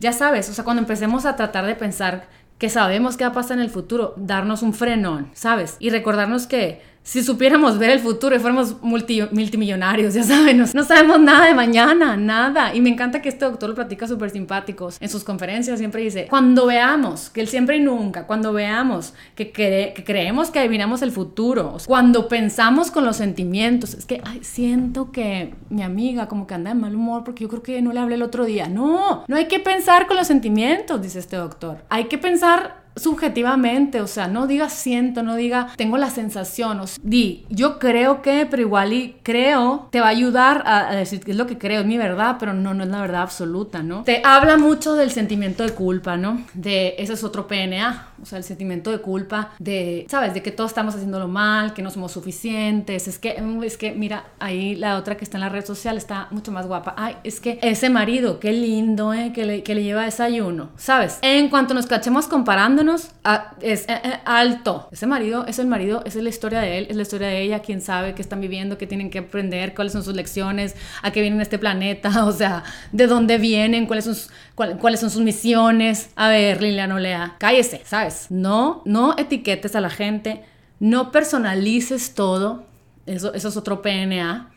ya 0.00 0.12
sabes, 0.12 0.50
o 0.50 0.52
sea, 0.52 0.64
cuando 0.64 0.82
empecemos 0.82 1.24
a 1.24 1.34
tratar 1.34 1.64
de 1.64 1.74
pensar 1.74 2.28
que 2.58 2.68
sabemos 2.68 3.16
qué 3.16 3.24
va 3.24 3.30
a 3.30 3.32
pasar 3.32 3.56
en 3.56 3.64
el 3.64 3.70
futuro, 3.70 4.12
darnos 4.18 4.60
un 4.60 4.74
frenón, 4.74 5.30
¿sabes? 5.32 5.76
Y 5.78 5.88
recordarnos 5.88 6.46
que 6.46 6.82
si 7.08 7.22
supiéramos 7.22 7.78
ver 7.78 7.88
el 7.88 8.00
futuro 8.00 8.36
y 8.36 8.38
fuéramos 8.38 8.76
multimillonarios, 8.82 10.12
ya 10.12 10.22
saben, 10.22 10.58
no, 10.58 10.84
sabemos 10.84 11.18
nada 11.18 11.46
de 11.46 11.54
mañana, 11.54 12.18
nada. 12.18 12.74
Y 12.74 12.82
me 12.82 12.90
encanta 12.90 13.22
que 13.22 13.30
este 13.30 13.46
doctor 13.46 13.70
lo 13.70 13.74
platica 13.74 14.06
súper 14.06 14.28
simpáticos. 14.28 14.98
En 15.00 15.08
sus 15.08 15.24
conferencias 15.24 15.78
siempre 15.78 16.02
dice, 16.02 16.26
cuando 16.28 16.66
veamos, 16.66 17.30
que 17.30 17.40
él 17.40 17.48
siempre 17.48 17.78
y 17.78 17.80
nunca, 17.80 18.26
cuando 18.26 18.52
veamos 18.52 19.14
que, 19.34 19.52
que 19.52 20.04
creemos 20.04 20.50
que 20.50 20.58
adivinamos 20.58 21.00
el 21.00 21.10
futuro, 21.10 21.78
cuando 21.86 22.28
pensamos 22.28 22.90
con 22.90 23.06
los 23.06 23.16
sentimientos, 23.16 23.94
es 23.94 24.04
que 24.04 24.20
ay, 24.22 24.40
siento 24.42 25.10
que 25.10 25.54
mi 25.70 25.82
amiga 25.82 26.28
como 26.28 26.46
que 26.46 26.52
anda 26.52 26.74
de 26.74 26.78
mal 26.78 26.94
humor 26.94 27.24
porque 27.24 27.44
yo 27.44 27.48
creo 27.48 27.62
que 27.62 27.80
no 27.80 27.94
le 27.94 28.00
hablé 28.00 28.16
el 28.16 28.22
otro 28.22 28.44
día. 28.44 28.68
No, 28.68 29.24
no 29.26 29.36
hay 29.36 29.46
que 29.48 29.60
pensar 29.60 30.08
con 30.08 30.18
los 30.18 30.26
sentimientos, 30.26 31.00
dice 31.00 31.20
este 31.20 31.36
doctor. 31.36 31.78
Hay 31.88 32.04
que 32.04 32.18
pensar 32.18 32.86
subjetivamente, 32.98 34.00
o 34.00 34.06
sea, 34.06 34.28
no 34.28 34.46
diga 34.46 34.68
siento, 34.68 35.22
no 35.22 35.36
diga 35.36 35.68
tengo 35.76 35.98
la 35.98 36.10
sensación, 36.10 36.80
o 36.80 36.84
di 37.02 37.46
yo 37.48 37.78
creo 37.78 38.22
que, 38.22 38.46
pero 38.50 38.62
igual 38.62 38.92
y 38.92 39.16
creo, 39.22 39.88
te 39.90 40.00
va 40.00 40.06
a 40.06 40.10
ayudar 40.10 40.62
a, 40.66 40.94
decir 40.94 41.20
que 41.20 41.32
es 41.32 41.36
lo 41.36 41.46
que 41.46 41.58
creo, 41.58 41.80
es 41.80 41.86
mi 41.86 41.98
verdad, 41.98 42.36
pero 42.38 42.52
no, 42.52 42.74
no 42.74 42.84
es 42.84 42.90
la 42.90 43.00
verdad 43.00 43.22
absoluta, 43.22 43.82
¿no? 43.82 44.02
Te 44.04 44.22
habla 44.24 44.56
mucho 44.56 44.94
del 44.94 45.10
sentimiento 45.10 45.62
de 45.62 45.70
culpa, 45.70 46.16
¿no? 46.16 46.42
De 46.54 46.94
ese 46.98 47.12
es 47.12 47.24
otro 47.24 47.46
PNA, 47.46 48.08
o 48.22 48.26
sea, 48.26 48.38
el 48.38 48.44
sentimiento 48.44 48.90
de 48.90 48.98
culpa, 48.98 49.52
de, 49.58 50.06
¿sabes? 50.08 50.34
De 50.34 50.42
que 50.42 50.50
todos 50.50 50.70
estamos 50.70 50.94
haciéndolo 50.94 51.28
mal, 51.28 51.74
que 51.74 51.82
no 51.82 51.90
somos 51.90 52.12
suficientes, 52.12 53.08
es 53.08 53.18
que, 53.18 53.40
mm, 53.40 53.62
es 53.64 53.76
que, 53.76 53.92
mira, 53.92 54.24
ahí 54.38 54.74
la 54.74 54.96
otra 54.96 55.16
que 55.16 55.24
está 55.24 55.36
en 55.36 55.42
la 55.42 55.48
red 55.48 55.64
social 55.64 55.96
está 55.96 56.28
mucho 56.30 56.52
más 56.52 56.66
guapa, 56.66 56.94
ay, 56.96 57.16
es 57.24 57.40
que 57.40 57.58
ese 57.62 57.90
marido, 57.90 58.40
qué 58.40 58.52
lindo, 58.52 59.12
¿eh? 59.12 59.32
Que 59.32 59.44
le, 59.44 59.62
que 59.62 59.74
le 59.74 59.82
lleva 59.82 60.04
desayuno, 60.04 60.70
¿sabes? 60.76 61.18
En 61.22 61.48
cuanto 61.48 61.74
nos 61.74 61.86
cachemos 61.86 62.26
comparándonos, 62.26 63.10
es 63.60 63.88
eh, 63.88 64.00
eh, 64.02 64.20
alto. 64.24 64.88
Ese 64.92 65.06
marido 65.06 65.46
es 65.46 65.58
el 65.58 65.66
marido, 65.66 66.02
esa 66.04 66.18
es 66.18 66.24
la 66.24 66.30
historia 66.30 66.60
de 66.60 66.78
él, 66.78 66.86
es 66.90 66.96
la 66.96 67.02
historia 67.02 67.28
de 67.28 67.42
ella, 67.42 67.60
quién 67.60 67.80
sabe 67.80 68.14
qué 68.14 68.22
están 68.22 68.40
viviendo, 68.40 68.78
qué 68.78 68.86
tienen 68.86 69.10
que 69.10 69.18
aprender, 69.18 69.74
cuáles 69.74 69.92
son 69.92 70.02
sus 70.02 70.14
lecciones, 70.14 70.74
a 71.02 71.10
qué 71.10 71.20
vienen 71.20 71.40
este 71.40 71.58
planeta, 71.58 72.24
o 72.26 72.32
sea, 72.32 72.64
de 72.92 73.06
dónde 73.06 73.38
vienen, 73.38 73.86
cuáles 73.86 74.04
son, 74.04 74.16
cuáles 74.54 75.00
son 75.00 75.10
sus 75.10 75.22
misiones. 75.22 76.10
A 76.16 76.28
ver, 76.28 76.62
Liliana 76.62 76.94
Olea, 76.94 77.36
cállese, 77.38 77.82
¿sabes? 77.84 78.07
No, 78.30 78.82
no 78.84 79.16
etiquetes 79.16 79.74
a 79.76 79.80
la 79.80 79.90
gente, 79.90 80.44
no 80.80 81.10
personalices 81.10 82.14
todo, 82.14 82.64
eso, 83.06 83.34
eso 83.34 83.48
es 83.48 83.56
otro 83.56 83.82
PNA. 83.82 84.50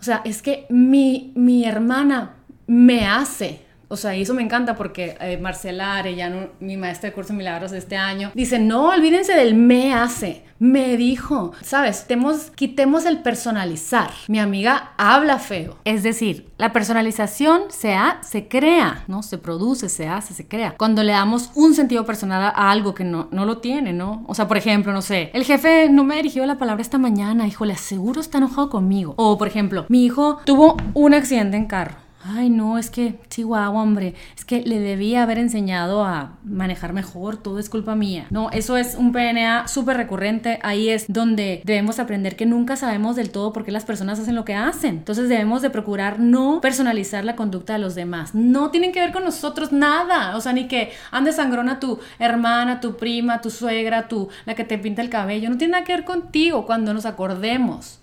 O 0.00 0.04
sea, 0.04 0.22
es 0.24 0.42
que 0.42 0.66
mi, 0.68 1.32
mi 1.34 1.64
hermana 1.64 2.36
me 2.66 3.06
hace 3.06 3.65
o 3.88 3.96
sea, 3.96 4.16
y 4.16 4.22
eso 4.22 4.34
me 4.34 4.42
encanta 4.42 4.74
porque 4.74 5.16
eh, 5.20 5.38
Marcela 5.38 5.96
Arellano, 5.96 6.48
mi 6.60 6.76
maestra 6.76 7.10
de 7.10 7.14
curso 7.14 7.32
de 7.32 7.38
milagros 7.38 7.70
de 7.70 7.78
este 7.78 7.96
año, 7.96 8.32
dice, 8.34 8.58
no, 8.58 8.88
olvídense 8.88 9.34
del 9.34 9.54
me 9.54 9.94
hace, 9.94 10.42
me 10.58 10.96
dijo, 10.96 11.52
¿sabes? 11.62 12.06
Temos, 12.06 12.50
quitemos 12.50 13.04
el 13.06 13.18
personalizar. 13.18 14.10
Mi 14.26 14.40
amiga 14.40 14.92
habla 14.96 15.38
feo. 15.38 15.78
Es 15.84 16.02
decir, 16.02 16.48
la 16.58 16.72
personalización 16.72 17.62
se, 17.68 17.96
se 18.22 18.48
crea, 18.48 19.04
¿no? 19.06 19.22
Se 19.22 19.38
produce, 19.38 19.88
se 19.88 20.08
hace, 20.08 20.34
se 20.34 20.48
crea. 20.48 20.74
Cuando 20.76 21.04
le 21.04 21.12
damos 21.12 21.50
un 21.54 21.74
sentido 21.74 22.04
personal 22.04 22.42
a 22.42 22.70
algo 22.70 22.94
que 22.94 23.04
no, 23.04 23.28
no 23.30 23.44
lo 23.44 23.58
tiene, 23.58 23.92
¿no? 23.92 24.24
O 24.26 24.34
sea, 24.34 24.48
por 24.48 24.56
ejemplo, 24.56 24.92
no 24.92 25.02
sé, 25.02 25.30
el 25.32 25.44
jefe 25.44 25.88
no 25.90 26.02
me 26.02 26.16
dirigió 26.16 26.44
la 26.46 26.58
palabra 26.58 26.82
esta 26.82 26.98
mañana, 26.98 27.46
hijo, 27.46 27.64
le 27.64 27.74
aseguro 27.74 28.20
está 28.20 28.38
enojado 28.38 28.68
conmigo. 28.68 29.14
O, 29.16 29.38
por 29.38 29.46
ejemplo, 29.46 29.86
mi 29.88 30.04
hijo 30.04 30.38
tuvo 30.44 30.76
un 30.94 31.14
accidente 31.14 31.56
en 31.56 31.66
carro 31.66 32.05
ay 32.28 32.50
no, 32.50 32.78
es 32.78 32.90
que 32.90 33.18
Chihuahua, 33.28 33.82
hombre, 33.82 34.14
es 34.36 34.44
que 34.44 34.62
le 34.62 34.80
debía 34.80 35.22
haber 35.22 35.38
enseñado 35.38 36.04
a 36.04 36.38
manejar 36.44 36.92
mejor, 36.92 37.36
todo 37.36 37.58
es 37.58 37.68
culpa 37.68 37.94
mía. 37.94 38.26
No, 38.30 38.50
eso 38.50 38.76
es 38.76 38.94
un 38.94 39.12
PNA 39.12 39.68
súper 39.68 39.96
recurrente, 39.96 40.58
ahí 40.62 40.88
es 40.88 41.06
donde 41.08 41.62
debemos 41.64 41.98
aprender 41.98 42.36
que 42.36 42.46
nunca 42.46 42.76
sabemos 42.76 43.16
del 43.16 43.30
todo 43.30 43.52
por 43.52 43.64
qué 43.64 43.72
las 43.72 43.84
personas 43.84 44.18
hacen 44.18 44.34
lo 44.34 44.44
que 44.44 44.54
hacen. 44.54 44.96
Entonces 44.96 45.28
debemos 45.28 45.62
de 45.62 45.70
procurar 45.70 46.18
no 46.18 46.60
personalizar 46.60 47.24
la 47.24 47.36
conducta 47.36 47.74
de 47.74 47.78
los 47.78 47.94
demás. 47.94 48.34
No 48.34 48.70
tienen 48.70 48.92
que 48.92 49.00
ver 49.00 49.12
con 49.12 49.24
nosotros 49.24 49.72
nada, 49.72 50.36
o 50.36 50.40
sea, 50.40 50.52
ni 50.52 50.68
que 50.68 50.92
ande 51.10 51.32
sangrona 51.32 51.80
tu 51.80 51.98
hermana, 52.18 52.80
tu 52.80 52.96
prima, 52.96 53.40
tu 53.40 53.50
suegra, 53.50 54.08
tu 54.08 54.28
la 54.44 54.54
que 54.54 54.64
te 54.64 54.78
pinta 54.78 55.02
el 55.02 55.10
cabello, 55.10 55.50
no 55.50 55.58
tiene 55.58 55.72
nada 55.72 55.84
que 55.84 55.94
ver 55.94 56.04
contigo 56.04 56.66
cuando 56.66 56.94
nos 56.94 57.06
acordemos 57.06 58.00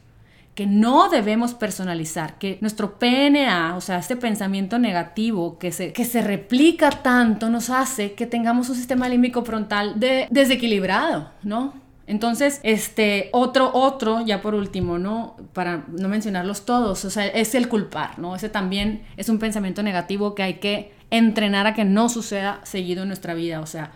que 0.56 0.68
no 0.68 1.10
debemos 1.10 1.54
personalizar, 1.54 2.38
que 2.38 2.60
nuestro 2.62 3.00
PNA, 3.00 3.76
o 3.76 3.82
sea, 3.82 3.98
este 3.98 4.16
pensamiento 4.16 4.78
negativo 4.78 5.58
que 5.58 5.72
se, 5.72 5.94
que 5.94 6.06
se 6.06 6.22
replica 6.22 6.92
tanto, 6.92 7.50
nos 7.50 7.70
hace 7.70 8.14
que 8.14 8.28
tengamos 8.28 8.70
un 8.70 8.76
sistema 8.76 9.10
límbico 9.10 9.44
frontal 9.44 10.00
de, 10.00 10.28
desequilibrado, 10.30 11.32
¿no? 11.42 11.74
Entonces, 12.06 12.60
este 12.64 13.30
otro, 13.32 13.72
otro, 13.74 14.26
ya 14.26 14.42
por 14.42 14.56
último, 14.56 15.00
¿no? 15.00 15.38
Para 15.54 15.86
no 15.88 16.10
mencionarlos 16.10 16.66
todos, 16.66 17.06
o 17.06 17.10
sea, 17.10 17.26
es 17.26 17.56
el 17.56 17.70
culpar, 17.70 18.20
¿no? 18.20 18.36
Ese 18.36 18.50
también 18.50 19.04
es 19.18 19.30
un 19.30 19.40
pensamiento 19.40 19.82
negativo 19.82 20.36
que 20.36 20.44
hay 20.44 20.54
que 20.56 20.92
entrenar 21.10 21.66
a 21.66 21.74
que 21.74 21.86
no 21.86 22.10
suceda 22.10 22.60
seguido 22.64 23.04
en 23.04 23.08
nuestra 23.08 23.34
vida, 23.34 23.62
o 23.62 23.66
sea, 23.66 23.92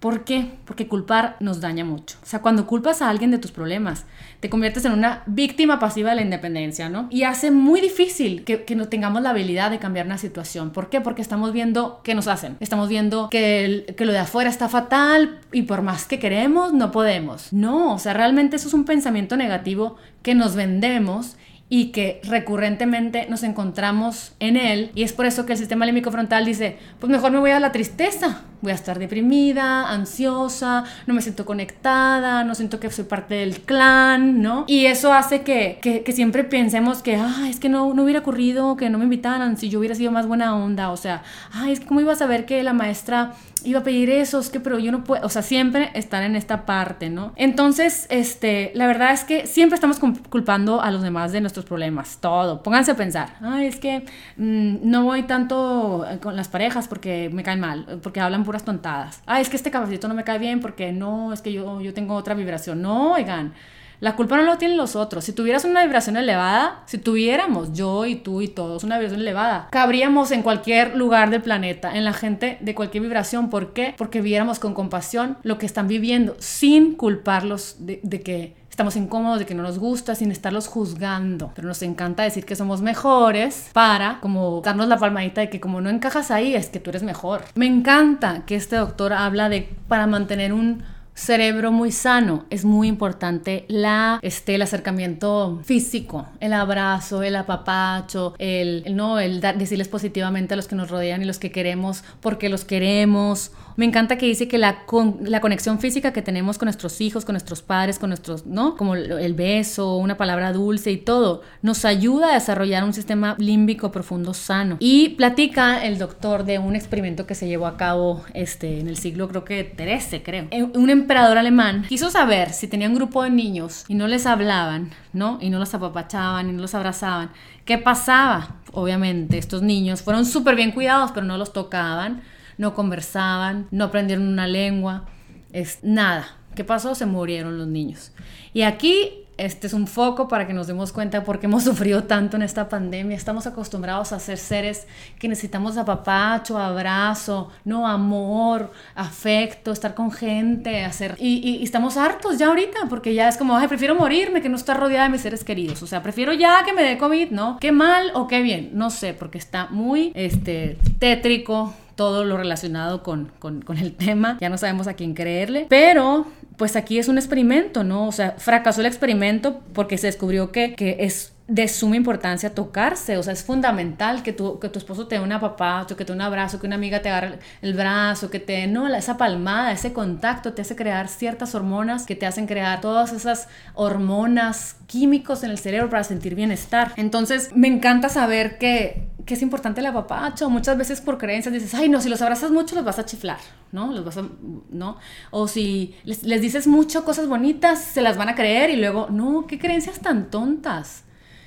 ¿Por 0.00 0.24
qué? 0.24 0.52
Porque 0.64 0.86
culpar 0.86 1.36
nos 1.40 1.60
daña 1.60 1.84
mucho. 1.84 2.18
O 2.22 2.26
sea, 2.26 2.40
cuando 2.40 2.66
culpas 2.66 3.02
a 3.02 3.08
alguien 3.08 3.32
de 3.32 3.38
tus 3.38 3.50
problemas, 3.50 4.04
te 4.38 4.48
conviertes 4.48 4.84
en 4.84 4.92
una 4.92 5.24
víctima 5.26 5.80
pasiva 5.80 6.10
de 6.10 6.16
la 6.16 6.22
independencia, 6.22 6.88
¿no? 6.88 7.08
Y 7.10 7.24
hace 7.24 7.50
muy 7.50 7.80
difícil 7.80 8.44
que, 8.44 8.64
no 8.76 8.88
tengamos 8.88 9.22
la 9.22 9.30
habilidad 9.30 9.72
de 9.72 9.80
cambiar 9.80 10.06
una 10.06 10.18
situación. 10.18 10.70
¿Por 10.70 10.88
qué? 10.88 11.00
Porque 11.00 11.20
estamos 11.20 11.52
viendo 11.52 12.00
qué 12.04 12.14
nos 12.14 12.28
hacen. 12.28 12.56
Estamos 12.60 12.88
viendo 12.88 13.28
que, 13.28 13.92
que 13.96 14.04
lo 14.04 14.12
de 14.12 14.18
afuera 14.18 14.48
está 14.48 14.68
fatal 14.68 15.40
y 15.50 15.62
por 15.62 15.82
más 15.82 16.06
que 16.06 16.20
queremos, 16.20 16.72
no 16.72 16.92
podemos. 16.92 17.52
No, 17.52 17.94
o 17.94 17.98
sea, 17.98 18.14
realmente 18.14 18.54
eso 18.54 18.68
es 18.68 18.74
un 18.74 18.84
pensamiento 18.84 19.36
negativo 19.36 19.96
que 20.22 20.36
nos 20.36 20.54
vendemos 20.54 21.36
y 21.70 21.86
que 21.86 22.20
recurrentemente 22.24 23.26
nos 23.28 23.42
encontramos 23.42 24.32
en 24.40 24.56
él 24.56 24.90
y 24.94 25.02
es 25.02 25.12
por 25.12 25.26
eso 25.26 25.44
que 25.44 25.52
el 25.52 25.58
sistema 25.58 25.84
límbico 25.84 26.10
frontal 26.10 26.44
dice, 26.44 26.78
pues 26.98 27.10
mejor 27.10 27.30
me 27.30 27.38
voy 27.38 27.50
a 27.50 27.60
la 27.60 27.72
tristeza, 27.72 28.42
voy 28.62 28.72
a 28.72 28.74
estar 28.74 28.98
deprimida, 28.98 29.90
ansiosa, 29.90 30.84
no 31.06 31.14
me 31.14 31.22
siento 31.22 31.44
conectada, 31.44 32.42
no 32.44 32.54
siento 32.54 32.80
que 32.80 32.90
soy 32.90 33.04
parte 33.04 33.34
del 33.34 33.60
clan, 33.60 34.42
¿no? 34.42 34.64
Y 34.66 34.86
eso 34.86 35.12
hace 35.12 35.42
que, 35.42 35.78
que, 35.82 36.12
siempre 36.12 36.44
pensemos 36.44 37.02
que, 37.02 37.16
ay, 37.16 37.50
es 37.50 37.60
que 37.60 37.68
no, 37.68 37.92
no 37.94 38.04
hubiera 38.04 38.20
ocurrido 38.20 38.76
que 38.76 38.90
no 38.90 38.98
me 38.98 39.04
invitaran 39.04 39.56
si 39.56 39.68
yo 39.68 39.78
hubiera 39.78 39.94
sido 39.94 40.10
más 40.10 40.26
buena 40.26 40.56
onda, 40.56 40.90
o 40.90 40.96
sea, 40.96 41.22
ay, 41.52 41.72
es 41.72 41.80
que 41.80 41.86
cómo 41.86 42.00
iba 42.00 42.12
a 42.12 42.16
saber 42.16 42.46
que 42.46 42.62
la 42.62 42.72
maestra 42.72 43.34
iba 43.64 43.80
a 43.80 43.82
pedir 43.82 44.10
eso, 44.10 44.38
es 44.38 44.50
que 44.50 44.60
pero 44.60 44.78
yo 44.78 44.92
no 44.92 45.04
puedo, 45.04 45.24
o 45.24 45.28
sea, 45.28 45.42
siempre 45.42 45.90
estar 45.94 46.22
en 46.22 46.36
esta 46.36 46.66
parte, 46.66 47.10
¿no? 47.10 47.32
Entonces, 47.36 48.06
este, 48.10 48.70
la 48.74 48.86
verdad 48.86 49.12
es 49.12 49.24
que 49.24 49.46
siempre 49.46 49.74
estamos 49.74 49.98
culpando 50.28 50.80
a 50.80 50.90
los 50.90 51.02
demás 51.02 51.32
de 51.32 51.40
nuestros 51.40 51.64
problemas, 51.64 52.18
todo. 52.20 52.62
Pónganse 52.62 52.92
a 52.92 52.96
pensar, 52.96 53.36
ay, 53.40 53.66
es 53.66 53.76
que 53.76 54.04
mm, 54.36 54.76
no 54.82 55.04
voy 55.04 55.22
tanto 55.24 56.06
eh, 56.08 56.18
con 56.18 56.36
las 56.36 56.48
parejas 56.48 56.88
porque 56.88 57.30
me 57.32 57.42
caen 57.42 57.60
mal, 57.60 58.00
porque 58.02 58.20
hablan 58.20 58.44
puras 58.44 58.64
tontadas. 58.64 59.22
Ay, 59.26 59.42
es 59.42 59.48
que 59.48 59.56
este 59.56 59.70
caballito 59.70 60.08
no 60.08 60.14
me 60.14 60.24
cae 60.24 60.38
bien 60.38 60.60
porque 60.60 60.92
no, 60.92 61.32
es 61.32 61.42
que 61.42 61.52
yo, 61.52 61.80
yo 61.80 61.94
tengo 61.94 62.14
otra 62.14 62.34
vibración. 62.34 62.82
No, 62.82 63.12
oigan, 63.12 63.54
la 64.00 64.14
culpa 64.14 64.36
no 64.36 64.44
lo 64.44 64.58
tienen 64.58 64.76
los 64.76 64.96
otros. 64.96 65.24
Si 65.24 65.32
tuvieras 65.32 65.64
una 65.64 65.82
vibración 65.82 66.16
elevada, 66.16 66.82
si 66.86 66.98
tuviéramos 66.98 67.72
yo 67.72 68.06
y 68.06 68.16
tú 68.16 68.40
y 68.42 68.48
todos 68.48 68.84
una 68.84 68.96
vibración 68.96 69.20
elevada, 69.20 69.68
cabríamos 69.70 70.30
en 70.30 70.42
cualquier 70.42 70.96
lugar 70.96 71.30
del 71.30 71.42
planeta, 71.42 71.96
en 71.96 72.04
la 72.04 72.12
gente 72.12 72.58
de 72.60 72.74
cualquier 72.74 73.02
vibración. 73.02 73.50
¿Por 73.50 73.72
qué? 73.72 73.94
Porque 73.96 74.20
viéramos 74.20 74.58
con 74.58 74.74
compasión 74.74 75.38
lo 75.42 75.58
que 75.58 75.66
están 75.66 75.88
viviendo 75.88 76.36
sin 76.38 76.94
culparlos 76.94 77.76
de, 77.80 78.00
que 78.22 78.56
estamos 78.70 78.94
incómodos, 78.94 79.40
de 79.40 79.46
que 79.46 79.54
no 79.54 79.64
nos 79.64 79.78
gusta, 79.78 80.14
sin 80.14 80.30
estarlos 80.30 80.68
juzgando. 80.68 81.50
Pero 81.56 81.66
nos 81.66 81.82
encanta 81.82 82.22
decir 82.22 82.44
que 82.44 82.54
somos 82.54 82.80
mejores 82.80 83.70
para 83.72 84.20
como 84.20 84.60
darnos 84.60 84.86
la 84.86 84.98
palmadita 84.98 85.40
de 85.40 85.50
que 85.50 85.58
como 85.60 85.80
no 85.80 85.90
encajas 85.90 86.30
ahí 86.30 86.54
es 86.54 86.68
que 86.68 86.78
tú 86.78 86.90
eres 86.90 87.02
mejor. 87.02 87.42
Me 87.56 87.66
encanta 87.66 88.44
que 88.46 88.54
este 88.54 88.76
doctor 88.76 89.12
habla 89.12 89.48
de 89.48 89.68
para 89.88 90.06
mantener 90.06 90.52
un 90.52 90.84
cerebro 91.18 91.72
muy 91.72 91.90
sano, 91.90 92.44
es 92.48 92.64
muy 92.64 92.86
importante 92.86 93.64
la, 93.68 94.20
este, 94.22 94.54
el 94.54 94.62
acercamiento 94.62 95.60
físico, 95.64 96.26
el 96.38 96.52
abrazo, 96.52 97.22
el 97.22 97.34
apapacho, 97.34 98.34
el, 98.38 98.84
no, 98.94 99.18
el 99.18 99.40
decirles 99.40 99.88
positivamente 99.88 100.54
a 100.54 100.56
los 100.56 100.68
que 100.68 100.76
nos 100.76 100.90
rodean 100.90 101.20
y 101.20 101.24
los 101.24 101.38
que 101.38 101.50
queremos, 101.50 102.04
porque 102.20 102.48
los 102.48 102.64
queremos, 102.64 103.50
Me 103.78 103.84
encanta 103.84 104.18
que 104.18 104.26
dice 104.26 104.48
que 104.48 104.58
la, 104.58 104.84
con, 104.86 105.18
la 105.22 105.40
conexión 105.40 105.78
física 105.78 106.12
que 106.12 106.20
tenemos 106.20 106.58
con 106.58 106.66
nuestros 106.66 107.00
hijos, 107.00 107.24
con 107.24 107.34
nuestros 107.34 107.62
padres, 107.62 108.00
con 108.00 108.10
nuestros, 108.10 108.44
¿no? 108.44 108.76
Como 108.76 108.96
el 108.96 109.34
beso, 109.34 109.94
una 109.98 110.16
palabra 110.16 110.52
dulce 110.52 110.90
y 110.90 110.96
todo, 110.96 111.42
nos 111.62 111.84
ayuda 111.84 112.32
a 112.32 112.34
desarrollar 112.34 112.82
un 112.82 112.92
sistema 112.92 113.36
límbico 113.38 113.92
profundo 113.92 114.34
sano. 114.34 114.78
Y 114.80 115.10
platica 115.10 115.84
el 115.86 115.96
doctor 115.96 116.44
de 116.44 116.58
un 116.58 116.74
experimento 116.74 117.24
que 117.24 117.36
se 117.36 117.46
llevó 117.46 117.68
a 117.68 117.76
cabo 117.76 118.24
este, 118.34 118.80
en 118.80 118.88
el 118.88 118.96
siglo, 118.96 119.28
creo 119.28 119.44
que 119.44 119.62
13, 119.62 120.24
creo. 120.24 120.48
Un 120.74 120.90
emperador 121.08 121.38
alemán 121.38 121.86
quiso 121.88 122.10
saber 122.10 122.52
si 122.52 122.68
tenía 122.68 122.86
un 122.86 122.94
grupo 122.94 123.22
de 123.22 123.30
niños 123.30 123.86
y 123.88 123.94
no 123.94 124.06
les 124.06 124.26
hablaban, 124.26 124.90
¿no? 125.14 125.38
Y 125.40 125.48
no 125.48 125.58
los 125.58 125.72
apapachaban 125.72 126.50
y 126.50 126.52
no 126.52 126.60
los 126.60 126.74
abrazaban. 126.74 127.30
¿Qué 127.64 127.78
pasaba? 127.78 128.56
Obviamente, 128.72 129.38
estos 129.38 129.62
niños 129.62 130.02
fueron 130.02 130.26
súper 130.26 130.54
bien 130.54 130.72
cuidados, 130.72 131.12
pero 131.12 131.24
no 131.24 131.38
los 131.38 131.54
tocaban, 131.54 132.20
no 132.58 132.74
conversaban, 132.74 133.68
no 133.70 133.86
aprendieron 133.86 134.28
una 134.28 134.46
lengua, 134.46 135.06
es 135.50 135.78
nada. 135.82 136.36
¿Qué 136.54 136.62
pasó? 136.62 136.94
Se 136.94 137.06
murieron 137.06 137.56
los 137.56 137.68
niños. 137.68 138.12
Y 138.52 138.60
aquí 138.60 139.24
este 139.38 139.68
es 139.68 139.72
un 139.72 139.86
foco 139.86 140.28
para 140.28 140.46
que 140.46 140.52
nos 140.52 140.66
demos 140.66 140.92
cuenta 140.92 141.24
por 141.24 141.38
qué 141.38 141.46
hemos 141.46 141.64
sufrido 141.68 142.04
tanto 142.04 142.36
en 142.36 142.42
esta 142.42 142.68
pandemia. 142.68 143.16
Estamos 143.16 143.46
acostumbrados 143.46 144.12
a 144.12 144.18
ser 144.18 144.38
seres 144.38 144.86
que 145.18 145.28
necesitamos 145.28 145.76
apapacho, 145.76 146.58
abrazo, 146.58 147.50
no 147.64 147.86
amor, 147.86 148.72
afecto, 148.94 149.72
estar 149.72 149.94
con 149.94 150.10
gente, 150.10 150.84
hacer 150.84 151.16
y, 151.18 151.62
estamos 151.62 151.96
hartos 151.96 152.38
ya 152.38 152.48
ahorita 152.48 152.86
porque 152.88 153.14
ya 153.14 153.28
es 153.28 153.36
como, 153.36 153.56
ay, 153.56 153.68
prefiero 153.68 153.94
morirme 153.94 154.42
que 154.42 154.48
no 154.48 154.56
estar 154.56 154.78
rodeada 154.78 155.04
de 155.04 155.10
mis 155.10 155.22
seres 155.22 155.44
queridos. 155.44 155.82
O 155.82 155.86
sea, 155.86 156.02
prefiero 156.02 156.32
ya 156.32 156.64
que 156.64 156.72
me 156.72 156.82
dé 156.82 156.98
COVID, 156.98 157.30
¿no? 157.30 157.58
Qué 157.60 157.72
mal 157.72 158.10
o 158.14 158.26
qué 158.26 158.42
bien, 158.42 158.70
no 158.74 158.90
sé, 158.90 159.14
porque 159.14 159.38
está 159.38 159.68
muy 159.70 160.12
este 160.14 160.76
tétrico 160.98 161.74
todo 161.98 162.24
lo 162.24 162.36
relacionado 162.36 163.02
con, 163.02 163.32
con, 163.40 163.60
con, 163.60 163.76
el 163.76 163.92
tema, 163.96 164.38
ya 164.40 164.48
no 164.48 164.56
sabemos 164.56 164.86
a 164.86 164.94
quién 164.94 165.14
creerle, 165.14 165.66
pero 165.68 166.26
pues 166.58 166.76
aquí 166.76 166.98
es 166.98 167.08
un 167.08 167.16
experimento, 167.16 167.84
¿no? 167.84 168.08
O 168.08 168.12
sea, 168.12 168.34
fracasó 168.36 168.80
el 168.80 168.88
experimento 168.88 169.62
porque 169.72 169.96
se 169.96 170.08
descubrió 170.08 170.52
que, 170.52 170.74
que 170.74 170.96
es 171.00 171.32
de 171.48 171.66
suma 171.66 171.96
importancia 171.96 172.54
tocarse, 172.54 173.16
o 173.16 173.22
sea, 173.22 173.32
es 173.32 173.42
fundamental 173.42 174.22
que 174.22 174.34
tu, 174.34 174.58
que 174.58 174.68
tu 174.68 174.78
esposo 174.78 175.06
te 175.06 175.14
dé 175.14 175.22
un 175.22 175.32
apapacho, 175.32 175.96
que 175.96 176.04
te 176.04 176.12
dé 176.12 176.16
un 176.16 176.20
abrazo, 176.20 176.60
que 176.60 176.66
una 176.66 176.76
amiga 176.76 177.00
te 177.00 177.08
agarre 177.08 177.38
el 177.62 177.72
brazo, 177.72 178.28
que 178.28 178.38
te 178.38 178.52
dé, 178.52 178.66
no, 178.66 178.86
esa 178.94 179.16
palmada, 179.16 179.72
ese 179.72 179.94
contacto 179.94 180.52
te 180.52 180.60
hace 180.60 180.76
crear 180.76 181.08
ciertas 181.08 181.54
hormonas 181.54 182.04
que 182.04 182.16
te 182.16 182.26
hacen 182.26 182.46
crear 182.46 182.82
todas 182.82 183.14
esas 183.14 183.48
hormonas 183.74 184.76
químicos 184.86 185.42
en 185.42 185.50
el 185.50 185.58
cerebro 185.58 185.88
para 185.88 186.04
sentir 186.04 186.34
bienestar. 186.34 186.92
Entonces, 186.96 187.50
me 187.54 187.68
encanta 187.68 188.10
saber 188.10 188.58
que, 188.58 189.08
que 189.28 189.34
es 189.34 189.42
importante 189.42 189.80
el 189.80 189.86
apapacho. 189.86 190.48
Muchas 190.48 190.78
veces 190.78 191.02
por 191.02 191.18
creencias 191.18 191.52
dices, 191.52 191.74
ay, 191.74 191.90
no, 191.90 192.00
si 192.00 192.08
los 192.08 192.22
abrazas 192.22 192.50
mucho 192.50 192.74
los 192.74 192.82
vas 192.82 192.98
a 192.98 193.04
chiflar, 193.04 193.36
¿no? 193.72 193.92
Los 193.92 194.02
vas 194.02 194.24
¿no? 194.70 194.96
O 195.30 195.46
si 195.46 195.94
les, 196.04 196.22
les 196.22 196.40
dices 196.40 196.66
mucho 196.66 197.04
cosas 197.04 197.28
bonitas, 197.28 197.78
se 197.78 198.00
las 198.00 198.16
van 198.16 198.30
a 198.30 198.34
creer 198.34 198.70
y 198.70 198.76
luego, 198.76 199.08
no, 199.10 199.46
qué 199.46 199.58
creencias 199.58 200.00
tan 200.00 200.30
tontas 200.30 201.04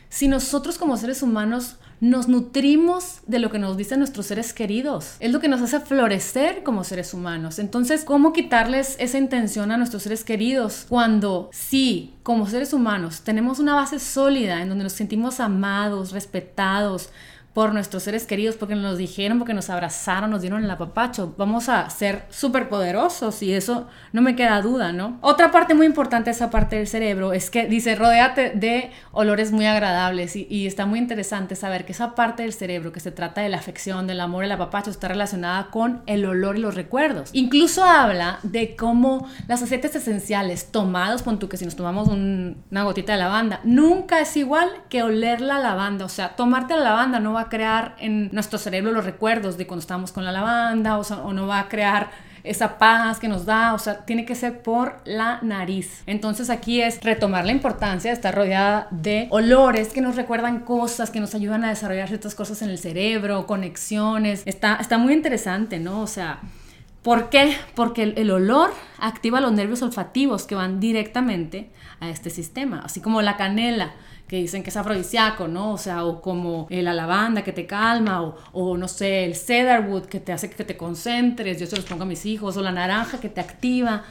si 0.10 0.28
nosotros 0.28 0.78
como 0.78 0.96
seres 0.96 1.24
humanos 1.24 1.78
nos 2.02 2.28
nutrimos 2.28 3.22
de 3.26 3.40
lo 3.40 3.50
que 3.50 3.60
nos 3.60 3.78
dicen 3.78 4.00
nuestros 4.00 4.28
seres 4.28 4.54
queridos. 4.54 5.16
Es 5.20 5.32
lo 5.32 5.40
que 5.40 5.48
nos 5.48 5.62
hace 5.62 5.80
florecer 5.80 6.62
como 6.64 6.84
seres 6.84 7.14
humanos. 7.14 7.60
Entonces, 7.60 8.04
¿cómo 8.04 8.34
quitarles 8.34 8.96
esa 9.00 9.18
intención 9.18 9.72
a 9.72 9.78
nuestros 9.78 10.04
seres 10.04 10.24
queridos 10.24 10.86
cuando 10.90 11.50
sí, 11.52 12.14
como 12.22 12.48
seres 12.48 12.74
humanos, 12.74 13.22
tenemos 13.22 13.60
una 13.60 13.74
base 13.74 14.00
sólida 14.00 14.62
en 14.62 14.70
donde 14.70 14.84
nos 14.84 14.94
sentimos 14.94 15.40
amados, 15.40 16.12
respetados, 16.12 17.10
por 17.54 17.74
nuestros 17.74 18.04
seres 18.04 18.26
queridos, 18.26 18.56
porque 18.56 18.76
nos 18.76 18.98
dijeron, 18.98 19.38
porque 19.38 19.54
nos 19.54 19.70
abrazaron, 19.70 20.32
nos 20.32 20.42
dieron 20.42 20.64
el 20.64 20.72
apapacho. 20.72 21.34
Vamos 21.38 21.68
a 21.68 21.90
ser 21.90 22.26
súper 22.30 22.70
poderosos 22.70 23.44
y 23.44 23.54
eso 23.54 23.88
no 24.14 24.22
me 24.22 24.36
queda 24.36 24.62
duda, 24.62 24.94
¿no? 24.94 25.18
Otra 25.22 25.52
parte 25.52 25.74
muy 25.74 25.86
importante 25.86 26.30
de 26.30 26.36
esa 26.36 26.50
parte 26.50 26.78
del 26.78 26.88
cerebro 26.88 27.34
es 27.34 27.50
que 27.50 27.66
dice, 27.66 27.96
rodéate 27.96 28.52
de 28.52 28.92
olores 29.12 29.52
muy 29.52 29.66
agradables 29.66 30.36
y, 30.36 30.62
está 30.72 30.86
muy 30.86 31.00
interesante 31.00 31.56
saber 31.56 31.86
que 31.86 31.92
esa 31.92 32.16
parte 32.16 32.44
del 32.44 32.54
cerebro 32.54 32.92
que 32.92 33.00
se 33.00 33.12
trata 33.12 33.42
de 33.42 33.50
la 33.50 33.58
afección, 33.58 34.08
del 34.08 34.22
amor, 34.22 34.44
el 34.44 34.52
apapacho, 34.52 34.92
está 34.92 35.08
relacionada 35.08 35.70
con 35.72 36.04
el 36.06 36.24
olor 36.26 36.56
y 36.58 36.62
los 36.62 36.76
recuerdos. 36.76 37.30
Incluso 37.34 37.84
habla 37.84 38.40
de 38.44 38.76
cómo 38.76 39.28
las 39.48 39.62
aceites 39.62 39.96
esenciales 39.96 40.72
tomados, 40.72 41.24
con 41.24 41.40
tú 41.40 41.50
que 41.50 41.58
si 41.58 41.66
nos 41.66 41.76
tomamos 41.76 42.08
una 42.08 42.84
gotita 42.84 43.14
de 43.14 43.20
lavanda, 43.20 43.60
nunca 43.64 44.22
es 44.22 44.38
igual 44.38 44.70
que 44.88 45.04
oler 45.04 45.42
la 45.42 45.60
lavanda, 45.60 46.06
o 46.06 46.10
sea, 46.10 46.36
tomarte 46.36 46.76
la 46.76 46.84
lavanda 46.84 47.20
no 47.20 47.34
va 47.34 47.41
a 47.42 47.50
crear 47.50 47.96
en 48.00 48.30
nuestro 48.32 48.60
cerebro 48.60 48.92
los 48.92 49.06
recuerdos 49.06 49.58
de 49.58 49.68
cuando 49.68 49.82
estábamos 49.82 50.12
con 50.12 50.26
la 50.26 50.32
lavanda, 50.32 50.98
o, 50.98 51.34
no 51.34 51.48
va 51.48 51.60
a 51.60 51.70
crear 51.70 52.10
esa 52.44 52.80
paz 52.80 53.20
que 53.20 53.28
nos 53.28 53.46
da, 53.46 53.74
o 53.74 53.80
sea, 53.80 54.06
tiene 54.06 54.26
que 54.26 54.34
ser 54.34 54.62
por 54.64 55.00
la 55.06 55.40
nariz. 55.42 56.02
Entonces 56.08 56.50
aquí 56.50 56.82
es 56.82 57.04
retomar 57.04 57.46
la 57.46 57.52
importancia 57.52 58.10
de 58.10 58.16
estar 58.16 58.34
rodeada 58.34 58.88
de 58.90 59.28
olores 59.30 59.90
que 59.90 60.02
nos 60.02 60.16
recuerdan 60.16 60.62
cosas, 60.62 61.12
que 61.12 61.20
nos 61.20 61.36
ayudan 61.36 61.64
a 61.64 61.70
desarrollar 61.70 62.08
ciertas 62.08 62.34
cosas 62.34 62.62
en 62.62 62.70
el 62.70 62.80
cerebro, 62.80 63.46
conexiones. 63.46 64.42
Está, 64.46 64.78
está 64.78 64.98
muy 64.98 65.14
interesante, 65.14 65.80
¿no? 65.80 66.02
O 66.02 66.08
sea, 66.08 66.40
¿por 67.04 67.30
qué? 67.30 67.56
Porque 67.76 68.04
el, 68.04 68.14
el 68.18 68.32
olor 68.32 68.72
activa 69.00 69.40
los 69.40 69.52
nervios 69.52 69.84
olfativos 69.84 70.46
que 70.46 70.56
van 70.56 70.80
directamente 70.80 71.70
a 72.00 72.10
este 72.10 72.32
sistema, 72.32 72.82
así 72.84 73.02
como 73.02 73.22
la 73.22 73.38
canela 73.38 73.94
que 74.32 74.38
dicen 74.38 74.64
que 74.64 74.70
es 74.70 74.78
afrodisíaco, 74.78 75.50
¿no? 75.50 75.74
O 75.74 75.78
sea, 75.78 76.06
o 76.06 76.22
como 76.22 76.66
la 76.70 76.94
lavanda 76.94 77.44
que 77.44 77.52
te 77.52 77.66
calma, 77.66 78.22
o, 78.22 78.38
o, 78.54 78.78
no 78.78 78.88
sé, 78.88 79.26
el 79.26 79.36
cedarwood 79.36 80.06
que 80.06 80.22
te 80.22 80.32
hace 80.32 80.50
que 80.50 80.64
te 80.64 80.78
concentres, 80.78 81.60
yo 81.60 81.68
se 81.68 81.76
los 81.76 81.84
pongo 81.84 82.04
a 82.04 82.06
mis 82.06 82.26
hijos, 82.26 82.56
o 82.56 82.62
la 82.62 82.72
naranja 82.72 83.20
que 83.20 83.28
te 83.28 83.42
activa. 83.42 84.06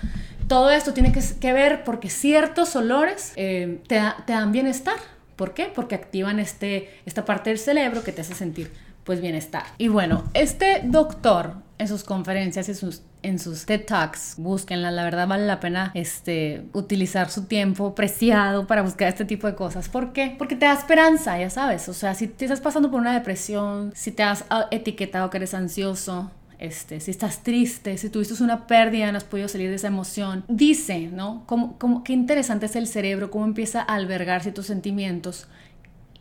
Todo 0.46 0.70
esto 0.72 0.92
tiene 0.92 1.10
que, 1.10 1.52
ver 1.54 1.84
porque 1.84 2.10
ciertos 2.10 2.76
olores 2.76 3.32
eh, 3.36 3.80
te, 3.86 3.98
te 4.26 4.34
dan 4.34 4.52
bienestar. 4.52 4.98
¿Por 5.36 5.54
qué? 5.54 5.72
Porque 5.74 5.94
activan 5.94 6.38
este, 6.38 6.90
esta 7.06 7.24
parte 7.24 7.48
del 7.48 7.58
cerebro 7.58 8.04
que 8.04 8.12
te 8.12 8.20
hace 8.20 8.34
sentir 8.34 8.70
pues 9.05 9.20
bienestar. 9.20 9.64
Y 9.78 9.88
bueno, 9.88 10.24
este 10.34 10.82
doctor 10.84 11.55
en 11.80 11.88
sus 11.88 12.05
conferencias 12.05 12.68
y 12.68 12.74
sus, 12.74 13.03
en 13.22 13.38
sus 13.38 13.64
TED 13.64 13.86
Talks, 13.86 14.34
búsquenla, 14.36 14.90
la 14.90 15.03
verdad 15.03 15.26
vale 15.26 15.46
la 15.46 15.61
pena 15.61 15.92
este, 15.94 16.64
utilizar 16.74 17.30
su 17.30 17.46
tiempo 17.46 17.94
preciado 17.94 18.66
para 18.66 18.82
buscar 18.82 19.09
este 19.09 19.24
tipo 19.24 19.46
de 19.46 19.55
cosas. 19.55 19.88
¿Por 19.88 20.12
qué? 20.12 20.34
Porque 20.36 20.57
te 20.57 20.66
da 20.66 20.74
esperanza, 20.74 21.38
ya 21.38 21.48
sabes, 21.48 21.88
o 21.88 21.94
sea, 21.94 22.14
si 22.14 22.28
te 22.28 22.44
estás 22.44 22.61
pasando 22.61 22.90
por 22.90 23.01
una 23.01 23.14
depresión, 23.14 23.92
si 23.94 24.12
te 24.12 24.22
has 24.22 24.44
ah, 24.51 24.66
etiquetado 24.70 25.30
que 25.30 25.38
eres 25.38 25.55
ansioso, 25.55 26.30
este, 26.59 27.01
si 27.01 27.11
estás 27.11 27.42
triste, 27.42 27.96
si 27.96 28.11
tuviste 28.11 28.44
una 28.44 28.66
pérdida, 28.66 29.11
no 29.11 29.16
has 29.16 29.24
podido 29.24 29.48
salir 29.48 29.70
de 29.70 29.76
esa 29.76 29.86
emoción. 29.86 30.44
Dice, 30.46 31.09
¿no? 31.11 31.44
Como, 31.46 31.78
como, 31.78 32.05
qué 32.05 32.12
interesante 32.12 32.66
es 32.66 32.76
el 32.76 32.86
cerebro, 32.86 33.30
cómo 33.30 33.46
empieza 33.46 33.80
a 33.80 33.94
albergar 33.94 34.42
ciertos 34.42 34.66
sentimientos 34.66 35.48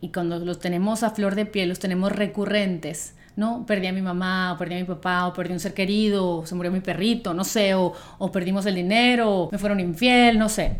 y 0.00 0.08
cuando 0.08 0.38
los 0.38 0.58
tenemos 0.58 1.02
a 1.02 1.10
flor 1.10 1.34
de 1.34 1.46
piel, 1.46 1.68
los 1.68 1.78
tenemos 1.78 2.12
recurrentes, 2.12 3.14
¿no? 3.36 3.64
Perdí 3.66 3.86
a 3.86 3.92
mi 3.92 4.02
mamá, 4.02 4.52
o 4.52 4.58
perdí 4.58 4.74
a 4.74 4.78
mi 4.78 4.84
papá, 4.84 5.26
o 5.26 5.32
perdí 5.32 5.52
un 5.52 5.60
ser 5.60 5.74
querido, 5.74 6.44
se 6.46 6.54
murió 6.54 6.72
mi 6.72 6.80
perrito, 6.80 7.34
no 7.34 7.44
sé, 7.44 7.74
o, 7.74 7.92
perdimos 8.32 8.66
el 8.66 8.74
dinero, 8.76 9.48
me 9.52 9.58
fueron 9.58 9.80
infiel, 9.80 10.38
no 10.38 10.48
sé. 10.48 10.76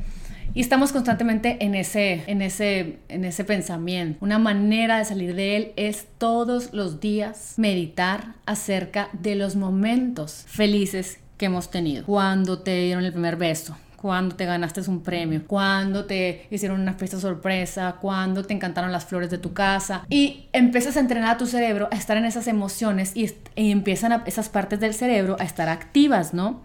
Y 0.52 0.60
estamos 0.60 0.90
constantemente 0.90 1.58
en 1.60 1.76
ese, 1.76 2.24
en, 2.26 2.42
ese, 2.42 2.98
en 3.08 3.24
ese 3.24 3.44
pensamiento. 3.44 4.18
Una 4.20 4.40
manera 4.40 4.98
de 4.98 5.04
salir 5.04 5.36
de 5.36 5.56
él 5.56 5.72
es 5.76 6.08
todos 6.18 6.72
los 6.72 7.00
días 7.00 7.54
meditar 7.56 8.34
acerca 8.46 9.10
de 9.12 9.36
los 9.36 9.54
momentos 9.54 10.44
felices 10.48 11.20
que 11.36 11.46
hemos 11.46 11.70
tenido. 11.70 12.04
Cuando 12.04 12.58
te 12.58 12.76
dieron 12.82 13.04
el 13.04 13.12
primer 13.12 13.36
beso, 13.36 13.76
cuando 14.00 14.34
te 14.34 14.46
ganaste 14.46 14.80
un 14.88 15.02
premio, 15.02 15.42
cuando 15.46 16.06
te 16.06 16.46
hicieron 16.50 16.80
una 16.80 16.94
fiesta 16.94 17.20
sorpresa, 17.20 17.96
cuando 18.00 18.44
te 18.44 18.54
encantaron 18.54 18.92
las 18.92 19.04
flores 19.04 19.30
de 19.30 19.38
tu 19.38 19.52
casa 19.52 20.06
y 20.08 20.48
empiezas 20.52 20.96
a 20.96 21.00
entrenar 21.00 21.30
a 21.30 21.36
tu 21.36 21.46
cerebro 21.46 21.88
a 21.92 21.96
estar 21.96 22.16
en 22.16 22.24
esas 22.24 22.46
emociones 22.46 23.12
y, 23.14 23.30
empiezan 23.56 24.22
esas 24.26 24.48
partes 24.48 24.80
del 24.80 24.94
cerebro 24.94 25.36
a 25.38 25.44
estar 25.44 25.68
activas, 25.68 26.32
¿no? 26.32 26.62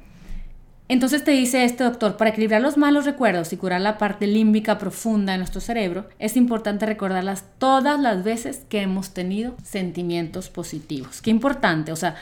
Entonces 0.87 1.23
te 1.23 1.31
dice 1.31 1.65
este 1.65 1.83
doctor, 1.83 2.15
para 2.15 2.29
equilibrar 2.29 2.61
los 2.61 2.77
malos 2.77 3.05
recuerdos 3.05 3.51
y 3.51 3.57
curar 3.57 3.81
la 3.81 3.97
parte 3.97 4.27
límbica 4.27 4.77
profunda 4.77 5.31
de 5.31 5.39
nuestro 5.39 5.59
cerebro, 5.59 6.07
es 6.19 6.37
importante 6.37 6.85
recordarlas 6.85 7.43
todas 7.57 7.99
las 7.99 8.23
veces 8.23 8.61
que 8.69 8.81
hemos 8.81 9.13
tenido 9.13 9.55
sentimientos 9.63 10.49
positivos. 10.49 11.21
Qué 11.23 11.31
importante, 11.31 11.91
o 11.91 11.95
sea, 11.95 12.15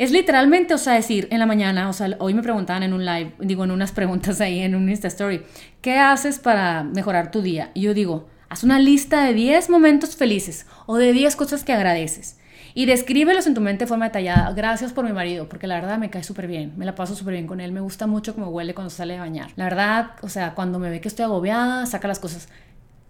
es 0.00 0.12
literalmente, 0.12 0.72
o 0.72 0.78
sea, 0.78 0.94
decir 0.94 1.28
en 1.30 1.40
la 1.40 1.44
mañana, 1.44 1.90
o 1.90 1.92
sea, 1.92 2.16
hoy 2.20 2.32
me 2.32 2.42
preguntaban 2.42 2.82
en 2.82 2.94
un 2.94 3.04
live, 3.04 3.34
digo, 3.38 3.64
en 3.64 3.70
unas 3.70 3.92
preguntas 3.92 4.40
ahí 4.40 4.60
en 4.60 4.74
un 4.74 4.88
Insta 4.88 5.08
Story, 5.08 5.42
¿qué 5.82 5.98
haces 5.98 6.38
para 6.38 6.84
mejorar 6.84 7.30
tu 7.30 7.42
día? 7.42 7.70
Y 7.74 7.82
yo 7.82 7.92
digo, 7.92 8.26
haz 8.48 8.64
una 8.64 8.78
lista 8.78 9.22
de 9.26 9.34
10 9.34 9.68
momentos 9.68 10.16
felices 10.16 10.64
o 10.86 10.96
de 10.96 11.12
10 11.12 11.36
cosas 11.36 11.64
que 11.64 11.74
agradeces. 11.74 12.38
Y 12.72 12.86
descríbelos 12.86 13.46
en 13.46 13.52
tu 13.52 13.60
mente 13.60 13.84
de 13.84 13.88
forma 13.88 14.06
detallada. 14.06 14.50
Gracias 14.54 14.94
por 14.94 15.04
mi 15.04 15.12
marido, 15.12 15.50
porque 15.50 15.66
la 15.66 15.74
verdad 15.74 15.98
me 15.98 16.08
cae 16.08 16.24
súper 16.24 16.46
bien. 16.46 16.72
Me 16.78 16.86
la 16.86 16.94
paso 16.94 17.14
súper 17.14 17.34
bien 17.34 17.46
con 17.46 17.60
él. 17.60 17.70
Me 17.70 17.80
gusta 17.80 18.06
mucho 18.06 18.34
cómo 18.34 18.48
huele 18.48 18.72
cuando 18.72 18.88
sale 18.88 19.18
a 19.18 19.20
bañar. 19.20 19.50
La 19.56 19.64
verdad, 19.64 20.12
o 20.22 20.30
sea, 20.30 20.54
cuando 20.54 20.78
me 20.78 20.88
ve 20.88 21.02
que 21.02 21.08
estoy 21.08 21.26
agobiada, 21.26 21.84
saca 21.84 22.08
las 22.08 22.20
cosas 22.20 22.48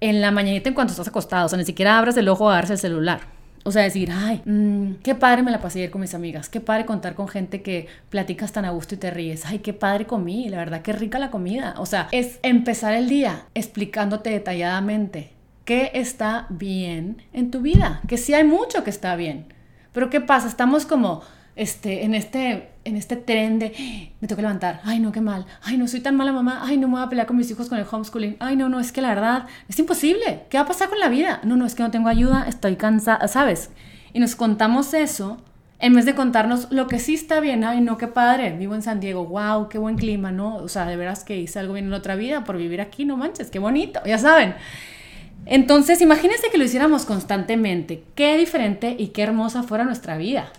en 0.00 0.20
la 0.20 0.32
mañanita 0.32 0.68
en 0.68 0.74
cuanto 0.74 0.90
estás 0.90 1.06
acostado. 1.06 1.46
O 1.46 1.48
sea, 1.48 1.58
ni 1.58 1.64
siquiera 1.64 1.98
abras 1.98 2.16
el 2.16 2.28
ojo 2.28 2.50
a 2.50 2.54
darse 2.54 2.72
el 2.72 2.80
celular 2.80 3.39
O 3.64 3.72
sea, 3.72 3.82
decir, 3.82 4.10
ay, 4.12 4.40
mmm, 4.44 4.94
qué 5.02 5.14
padre 5.14 5.42
me 5.42 5.50
la 5.50 5.60
pasé 5.60 5.80
ayer 5.80 5.90
con 5.90 6.00
mis 6.00 6.14
amigas, 6.14 6.48
qué 6.48 6.60
padre 6.60 6.86
contar 6.86 7.14
con 7.14 7.28
gente 7.28 7.60
que 7.62 7.88
platicas 8.08 8.52
tan 8.52 8.64
a 8.64 8.70
gusto 8.70 8.94
y 8.94 8.98
te 8.98 9.10
ríes, 9.10 9.44
ay, 9.44 9.58
qué 9.58 9.72
padre 9.72 10.06
comí, 10.06 10.48
la 10.48 10.58
verdad, 10.58 10.82
qué 10.82 10.92
rica 10.92 11.18
la 11.18 11.30
comida. 11.30 11.74
O 11.78 11.86
sea, 11.86 12.08
es 12.12 12.38
empezar 12.42 12.94
el 12.94 13.08
día 13.08 13.44
explicándote 13.54 14.30
detalladamente 14.30 15.32
qué 15.64 15.90
está 15.94 16.46
bien 16.48 17.22
en 17.32 17.50
tu 17.50 17.60
vida, 17.60 18.00
que 18.08 18.16
sí 18.16 18.34
hay 18.34 18.44
mucho 18.44 18.82
que 18.82 18.90
está 18.90 19.14
bien. 19.16 19.46
Pero 19.92 20.08
¿qué 20.08 20.20
pasa? 20.20 20.48
Estamos 20.48 20.86
como 20.86 21.22
este, 21.56 22.04
en, 22.04 22.14
este, 22.14 22.69
en 22.84 22.96
este 22.96 23.16
tren 23.16 23.58
de 23.58 23.68
me 24.20 24.28
tengo 24.28 24.36
que 24.36 24.42
levantar, 24.42 24.80
ay 24.84 25.00
no, 25.00 25.12
qué 25.12 25.20
mal, 25.20 25.46
ay 25.62 25.76
no, 25.76 25.86
soy 25.86 26.00
tan 26.00 26.16
mala 26.16 26.32
mamá, 26.32 26.60
ay 26.62 26.76
no 26.76 26.88
me 26.88 26.94
voy 26.94 27.02
a 27.02 27.08
pelear 27.08 27.26
con 27.26 27.36
mis 27.36 27.50
hijos 27.50 27.68
con 27.68 27.78
el 27.78 27.86
homeschooling, 27.90 28.36
ay 28.40 28.56
no, 28.56 28.68
no, 28.68 28.80
es 28.80 28.92
que 28.92 29.00
la 29.00 29.08
verdad 29.10 29.46
es 29.68 29.78
imposible, 29.78 30.44
¿qué 30.48 30.58
va 30.58 30.64
a 30.64 30.66
pasar 30.66 30.88
con 30.88 30.98
la 30.98 31.08
vida? 31.08 31.40
No, 31.44 31.56
no, 31.56 31.66
es 31.66 31.74
que 31.74 31.82
no 31.82 31.90
tengo 31.90 32.08
ayuda, 32.08 32.46
estoy 32.48 32.76
cansada, 32.76 33.28
¿sabes? 33.28 33.70
Y 34.12 34.20
nos 34.20 34.34
contamos 34.34 34.94
eso 34.94 35.38
en 35.78 35.94
vez 35.94 36.04
de 36.04 36.14
contarnos 36.14 36.68
lo 36.70 36.86
que 36.86 36.98
sí 36.98 37.14
está 37.14 37.40
bien, 37.40 37.64
ay 37.64 37.80
no, 37.80 37.96
qué 37.96 38.06
padre, 38.06 38.52
vivo 38.56 38.74
en 38.74 38.82
San 38.82 39.00
Diego, 39.00 39.24
wow, 39.24 39.68
qué 39.68 39.78
buen 39.78 39.96
clima, 39.96 40.30
¿no? 40.30 40.56
O 40.56 40.68
sea, 40.68 40.86
de 40.86 40.96
veras 40.96 41.24
que 41.24 41.36
hice 41.36 41.58
algo 41.58 41.74
bien 41.74 41.86
en 41.86 41.92
otra 41.94 42.16
vida 42.16 42.44
por 42.44 42.56
vivir 42.56 42.80
aquí, 42.80 43.04
no 43.04 43.16
manches, 43.16 43.50
qué 43.50 43.58
bonito, 43.58 44.00
ya 44.04 44.18
saben. 44.18 44.54
Entonces, 45.46 46.02
imagínense 46.02 46.50
que 46.50 46.58
lo 46.58 46.64
hiciéramos 46.64 47.06
constantemente, 47.06 48.04
qué 48.14 48.36
diferente 48.36 48.94
y 48.98 49.08
qué 49.08 49.22
hermosa 49.22 49.62
fuera 49.62 49.84
nuestra 49.84 50.18
vida. 50.18 50.52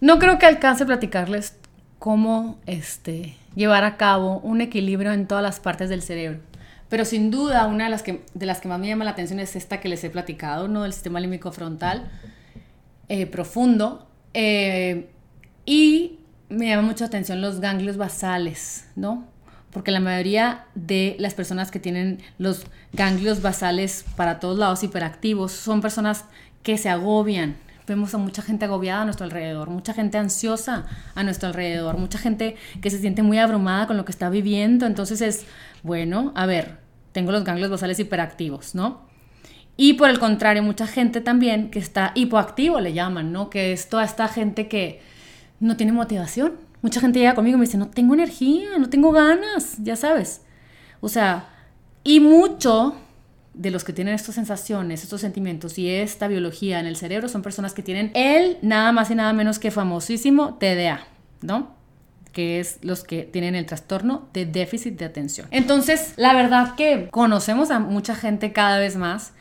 No 0.00 0.18
creo 0.18 0.38
que 0.38 0.46
alcance 0.46 0.84
a 0.84 0.86
platicarles 0.86 1.56
cómo 1.98 2.58
este, 2.66 3.36
llevar 3.54 3.84
a 3.84 3.96
cabo 3.96 4.40
un 4.40 4.60
equilibrio 4.60 5.12
en 5.12 5.26
todas 5.26 5.42
las 5.42 5.60
partes 5.60 5.88
del 5.88 6.02
cerebro. 6.02 6.40
Pero 6.88 7.04
sin 7.04 7.30
duda, 7.30 7.66
una 7.66 7.84
de 7.84 7.90
las 7.90 8.02
que, 8.02 8.24
de 8.34 8.46
las 8.46 8.60
que 8.60 8.68
más 8.68 8.78
me 8.78 8.88
llama 8.88 9.04
la 9.04 9.10
atención 9.10 9.40
es 9.40 9.56
esta 9.56 9.80
que 9.80 9.88
les 9.88 10.04
he 10.04 10.10
platicado, 10.10 10.68
¿no? 10.68 10.82
Del 10.82 10.92
sistema 10.92 11.18
límbico 11.18 11.50
frontal 11.50 12.10
eh, 13.08 13.26
profundo. 13.26 14.06
Eh, 14.34 15.08
y 15.64 16.18
me 16.48 16.68
llama 16.68 16.82
mucho 16.82 17.04
atención 17.04 17.40
los 17.40 17.60
ganglios 17.60 17.96
basales, 17.96 18.86
¿no? 18.94 19.24
Porque 19.72 19.90
la 19.90 20.00
mayoría 20.00 20.64
de 20.74 21.16
las 21.18 21.34
personas 21.34 21.70
que 21.70 21.80
tienen 21.80 22.20
los 22.38 22.66
ganglios 22.92 23.42
basales 23.42 24.04
para 24.14 24.38
todos 24.38 24.58
lados 24.58 24.82
hiperactivos 24.84 25.52
son 25.52 25.80
personas 25.80 26.24
que 26.62 26.78
se 26.78 26.88
agobian, 26.88 27.56
Vemos 27.86 28.14
a 28.14 28.18
mucha 28.18 28.42
gente 28.42 28.64
agobiada 28.64 29.02
a 29.02 29.04
nuestro 29.04 29.24
alrededor, 29.24 29.70
mucha 29.70 29.94
gente 29.94 30.18
ansiosa 30.18 30.86
a 31.14 31.22
nuestro 31.22 31.48
alrededor, 31.48 31.98
mucha 31.98 32.18
gente 32.18 32.56
que 32.80 32.90
se 32.90 32.98
siente 32.98 33.22
muy 33.22 33.38
abrumada 33.38 33.86
con 33.86 33.96
lo 33.96 34.04
que 34.04 34.12
está 34.12 34.28
viviendo. 34.28 34.86
Entonces 34.86 35.20
es, 35.20 35.46
bueno, 35.82 36.32
a 36.34 36.46
ver, 36.46 36.78
tengo 37.12 37.32
los 37.32 37.44
ganglios 37.44 37.70
basales 37.70 37.98
hiperactivos, 38.00 38.74
¿no? 38.74 39.06
Y 39.76 39.92
por 39.94 40.10
el 40.10 40.18
contrario, 40.18 40.62
mucha 40.62 40.86
gente 40.86 41.20
también 41.20 41.70
que 41.70 41.78
está 41.78 42.12
hipoactivo, 42.14 42.80
le 42.80 42.92
llaman, 42.92 43.30
¿no? 43.30 43.50
Que 43.50 43.72
es 43.72 43.88
toda 43.88 44.04
esta 44.04 44.26
gente 44.26 44.68
que 44.68 45.00
no 45.60 45.76
tiene 45.76 45.92
motivación. 45.92 46.54
Mucha 46.82 47.00
gente 47.00 47.18
llega 47.18 47.34
conmigo 47.34 47.56
y 47.56 47.60
me 47.60 47.66
dice, 47.66 47.78
no 47.78 47.88
tengo 47.88 48.14
energía, 48.14 48.78
no 48.78 48.88
tengo 48.88 49.12
ganas, 49.12 49.76
ya 49.82 49.96
sabes. 49.96 50.42
O 51.00 51.08
sea, 51.08 51.50
y 52.04 52.20
mucho 52.20 52.96
de 53.56 53.70
los 53.70 53.84
que 53.84 53.92
tienen 53.92 54.14
estas 54.14 54.34
sensaciones, 54.34 55.02
estos 55.02 55.22
sentimientos 55.22 55.78
y 55.78 55.88
esta 55.90 56.28
biología 56.28 56.78
en 56.78 56.86
el 56.86 56.96
cerebro 56.96 57.28
son 57.28 57.42
personas 57.42 57.72
que 57.72 57.82
tienen 57.82 58.12
el 58.14 58.58
nada 58.62 58.92
más 58.92 59.10
y 59.10 59.14
nada 59.14 59.32
menos 59.32 59.58
que 59.58 59.70
famosísimo 59.70 60.54
TDA, 60.54 61.06
¿no? 61.40 61.74
que 62.32 62.60
es 62.60 62.80
los 62.82 63.02
que 63.02 63.22
tienen 63.22 63.54
el 63.54 63.64
trastorno 63.64 64.28
de 64.34 64.44
déficit 64.44 64.98
de 64.98 65.06
atención. 65.06 65.48
Entonces, 65.50 66.12
la 66.16 66.34
verdad 66.34 66.74
que 66.74 67.08
conocemos 67.10 67.70
a 67.70 67.78
mucha 67.78 68.14
gente 68.14 68.52
cada 68.52 68.78
vez 68.78 68.94
más 68.94 69.32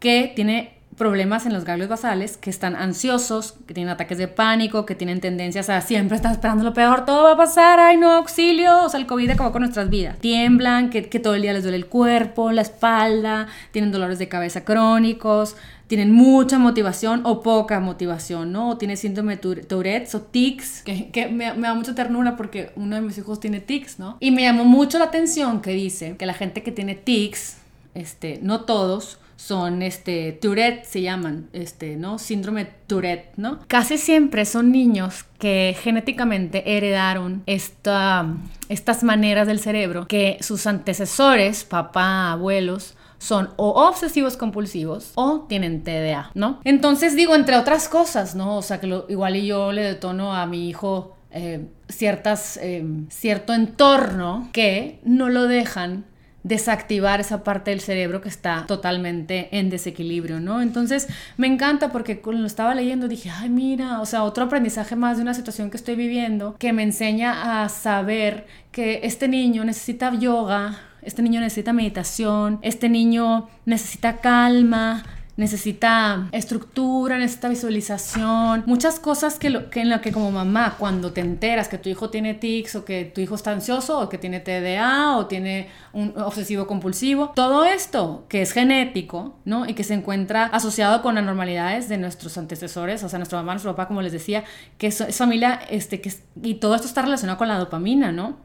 que 0.00 0.30
tiene 0.36 0.74
problemas 0.96 1.46
en 1.46 1.52
los 1.52 1.64
ganglios 1.64 1.88
basales, 1.88 2.36
que 2.36 2.50
están 2.50 2.76
ansiosos, 2.76 3.54
que 3.66 3.74
tienen 3.74 3.92
ataques 3.92 4.18
de 4.18 4.28
pánico, 4.28 4.84
que 4.84 4.94
tienen 4.94 5.20
tendencias 5.20 5.70
a 5.70 5.80
siempre 5.80 6.16
estar 6.16 6.32
esperando 6.32 6.64
lo 6.64 6.74
peor, 6.74 7.04
todo 7.06 7.24
va 7.24 7.32
a 7.32 7.36
pasar, 7.36 7.80
ay 7.80 7.96
no, 7.96 8.12
auxilio, 8.12 8.84
o 8.84 8.88
sea, 8.88 9.00
el 9.00 9.06
COVID 9.06 9.30
acabó 9.30 9.52
con 9.52 9.62
nuestras 9.62 9.88
vidas. 9.88 10.18
Tiemblan, 10.18 10.90
que, 10.90 11.08
que 11.08 11.18
todo 11.18 11.34
el 11.34 11.42
día 11.42 11.52
les 11.52 11.62
duele 11.62 11.78
el 11.78 11.86
cuerpo, 11.86 12.52
la 12.52 12.62
espalda, 12.62 13.48
tienen 13.70 13.90
dolores 13.90 14.18
de 14.18 14.28
cabeza 14.28 14.64
crónicos, 14.64 15.56
tienen 15.86 16.12
mucha 16.12 16.58
motivación 16.58 17.22
o 17.24 17.42
poca 17.42 17.80
motivación, 17.80 18.52
¿no? 18.52 18.70
O 18.70 18.76
tiene 18.78 18.96
síndrome 18.96 19.36
de 19.36 19.62
Tourette's 19.64 20.14
o 20.14 20.22
tics, 20.22 20.82
que, 20.82 21.10
que 21.10 21.28
me, 21.28 21.52
me, 21.54 21.68
da 21.68 21.74
mucha 21.74 21.94
ternura 21.94 22.36
porque 22.36 22.70
uno 22.76 22.96
de 22.96 23.02
mis 23.02 23.18
hijos 23.18 23.40
tiene 23.40 23.60
tics, 23.60 23.98
¿no? 23.98 24.16
Y 24.20 24.30
me 24.30 24.42
llamó 24.42 24.64
mucho 24.64 24.98
la 24.98 25.06
atención 25.06 25.60
que 25.60 25.72
dice 25.72 26.16
que 26.16 26.26
la 26.26 26.34
gente 26.34 26.62
que 26.62 26.72
tiene 26.72 26.94
tics, 26.94 27.58
este, 27.94 28.38
no 28.42 28.62
todos, 28.62 29.18
son 29.46 29.82
este 29.82 30.32
Tourette 30.40 30.84
se 30.84 31.02
llaman, 31.02 31.48
este, 31.52 31.96
¿no? 31.96 32.18
Síndrome 32.20 32.68
Tourette, 32.86 33.32
¿no? 33.36 33.58
Casi 33.66 33.98
siempre 33.98 34.44
son 34.44 34.70
niños 34.70 35.24
que 35.40 35.76
genéticamente 35.80 36.76
heredaron 36.76 37.42
esta, 37.46 38.36
estas 38.68 39.02
maneras 39.02 39.48
del 39.48 39.58
cerebro 39.58 40.06
que 40.06 40.38
sus 40.40 40.68
antecesores, 40.68 41.64
papá, 41.64 42.30
abuelos, 42.30 42.94
son 43.18 43.50
o 43.56 43.88
obsesivos 43.88 44.36
compulsivos 44.36 45.10
o 45.16 45.40
tienen 45.48 45.82
TDA, 45.82 46.30
¿no? 46.34 46.60
Entonces 46.62 47.16
digo, 47.16 47.34
entre 47.34 47.56
otras 47.56 47.88
cosas, 47.88 48.36
¿no? 48.36 48.58
O 48.58 48.62
sea, 48.62 48.78
que 48.78 48.86
lo, 48.86 49.06
igual 49.08 49.34
yo 49.42 49.72
le 49.72 49.82
detono 49.82 50.34
a 50.34 50.46
mi 50.46 50.68
hijo 50.68 51.16
eh, 51.32 51.66
ciertas, 51.88 52.58
eh, 52.62 52.84
cierto 53.10 53.54
entorno 53.54 54.48
que 54.52 55.00
no 55.04 55.30
lo 55.30 55.48
dejan 55.48 56.04
desactivar 56.42 57.20
esa 57.20 57.44
parte 57.44 57.70
del 57.70 57.80
cerebro 57.80 58.20
que 58.20 58.28
está 58.28 58.64
totalmente 58.66 59.48
en 59.56 59.70
desequilibrio, 59.70 60.40
¿no? 60.40 60.60
Entonces 60.60 61.08
me 61.36 61.46
encanta 61.46 61.92
porque 61.92 62.20
cuando 62.20 62.42
lo 62.42 62.46
estaba 62.46 62.74
leyendo 62.74 63.08
dije, 63.08 63.30
ay, 63.30 63.48
mira, 63.48 64.00
o 64.00 64.06
sea, 64.06 64.24
otro 64.24 64.44
aprendizaje 64.44 64.96
más 64.96 65.16
de 65.16 65.22
una 65.22 65.34
situación 65.34 65.70
que 65.70 65.76
estoy 65.76 65.94
viviendo 65.94 66.56
que 66.58 66.72
me 66.72 66.82
enseña 66.82 67.62
a 67.62 67.68
saber 67.68 68.46
que 68.72 69.00
este 69.04 69.28
niño 69.28 69.64
necesita 69.64 70.12
yoga, 70.14 70.80
este 71.02 71.22
niño 71.22 71.40
necesita 71.40 71.72
meditación, 71.72 72.58
este 72.62 72.88
niño 72.88 73.48
necesita 73.64 74.18
calma, 74.18 75.04
necesita 75.36 76.28
estructura, 76.32 77.16
necesita 77.16 77.48
visualización, 77.48 78.64
muchas 78.66 79.00
cosas 79.00 79.38
que, 79.38 79.46
en 79.46 79.90
lo 79.90 80.00
que 80.00 80.12
como 80.12 80.30
mamá, 80.30 80.76
cuando 80.78 81.12
te 81.12 81.20
enteras 81.20 81.68
que 81.68 81.78
tu 81.78 81.88
hijo 81.88 82.10
tiene 82.10 82.34
tics 82.34 82.76
o 82.76 82.84
que 82.84 83.04
tu 83.04 83.20
hijo 83.20 83.34
está 83.34 83.52
ansioso 83.52 83.98
o 83.98 84.08
que 84.08 84.18
tiene 84.18 84.40
TDA 84.40 85.16
o 85.16 85.26
tiene 85.26 85.68
un 85.92 86.12
obsesivo 86.16 86.66
compulsivo, 86.66 87.32
todo 87.34 87.64
esto 87.64 88.26
que 88.28 88.42
es 88.42 88.52
genético, 88.52 89.38
¿no? 89.44 89.66
Y 89.66 89.74
que 89.74 89.84
se 89.84 89.94
encuentra 89.94 90.46
asociado 90.46 91.00
con 91.02 91.16
anormalidades 91.16 91.88
de 91.88 91.96
nuestros 91.96 92.36
antecesores, 92.36 93.02
o 93.02 93.08
sea, 93.08 93.18
nuestra 93.18 93.38
mamá, 93.38 93.52
nuestro 93.52 93.72
papá, 93.72 93.88
como 93.88 94.02
les 94.02 94.12
decía, 94.12 94.44
que 94.76 94.88
es, 94.88 95.04
familia, 95.16 95.60
este, 95.70 96.00
que 96.00 96.12
y 96.42 96.54
todo 96.54 96.74
esto 96.74 96.86
está 96.86 97.02
relacionado 97.02 97.38
con 97.38 97.48
la 97.48 97.58
dopamina, 97.58 98.12
¿no? 98.12 98.36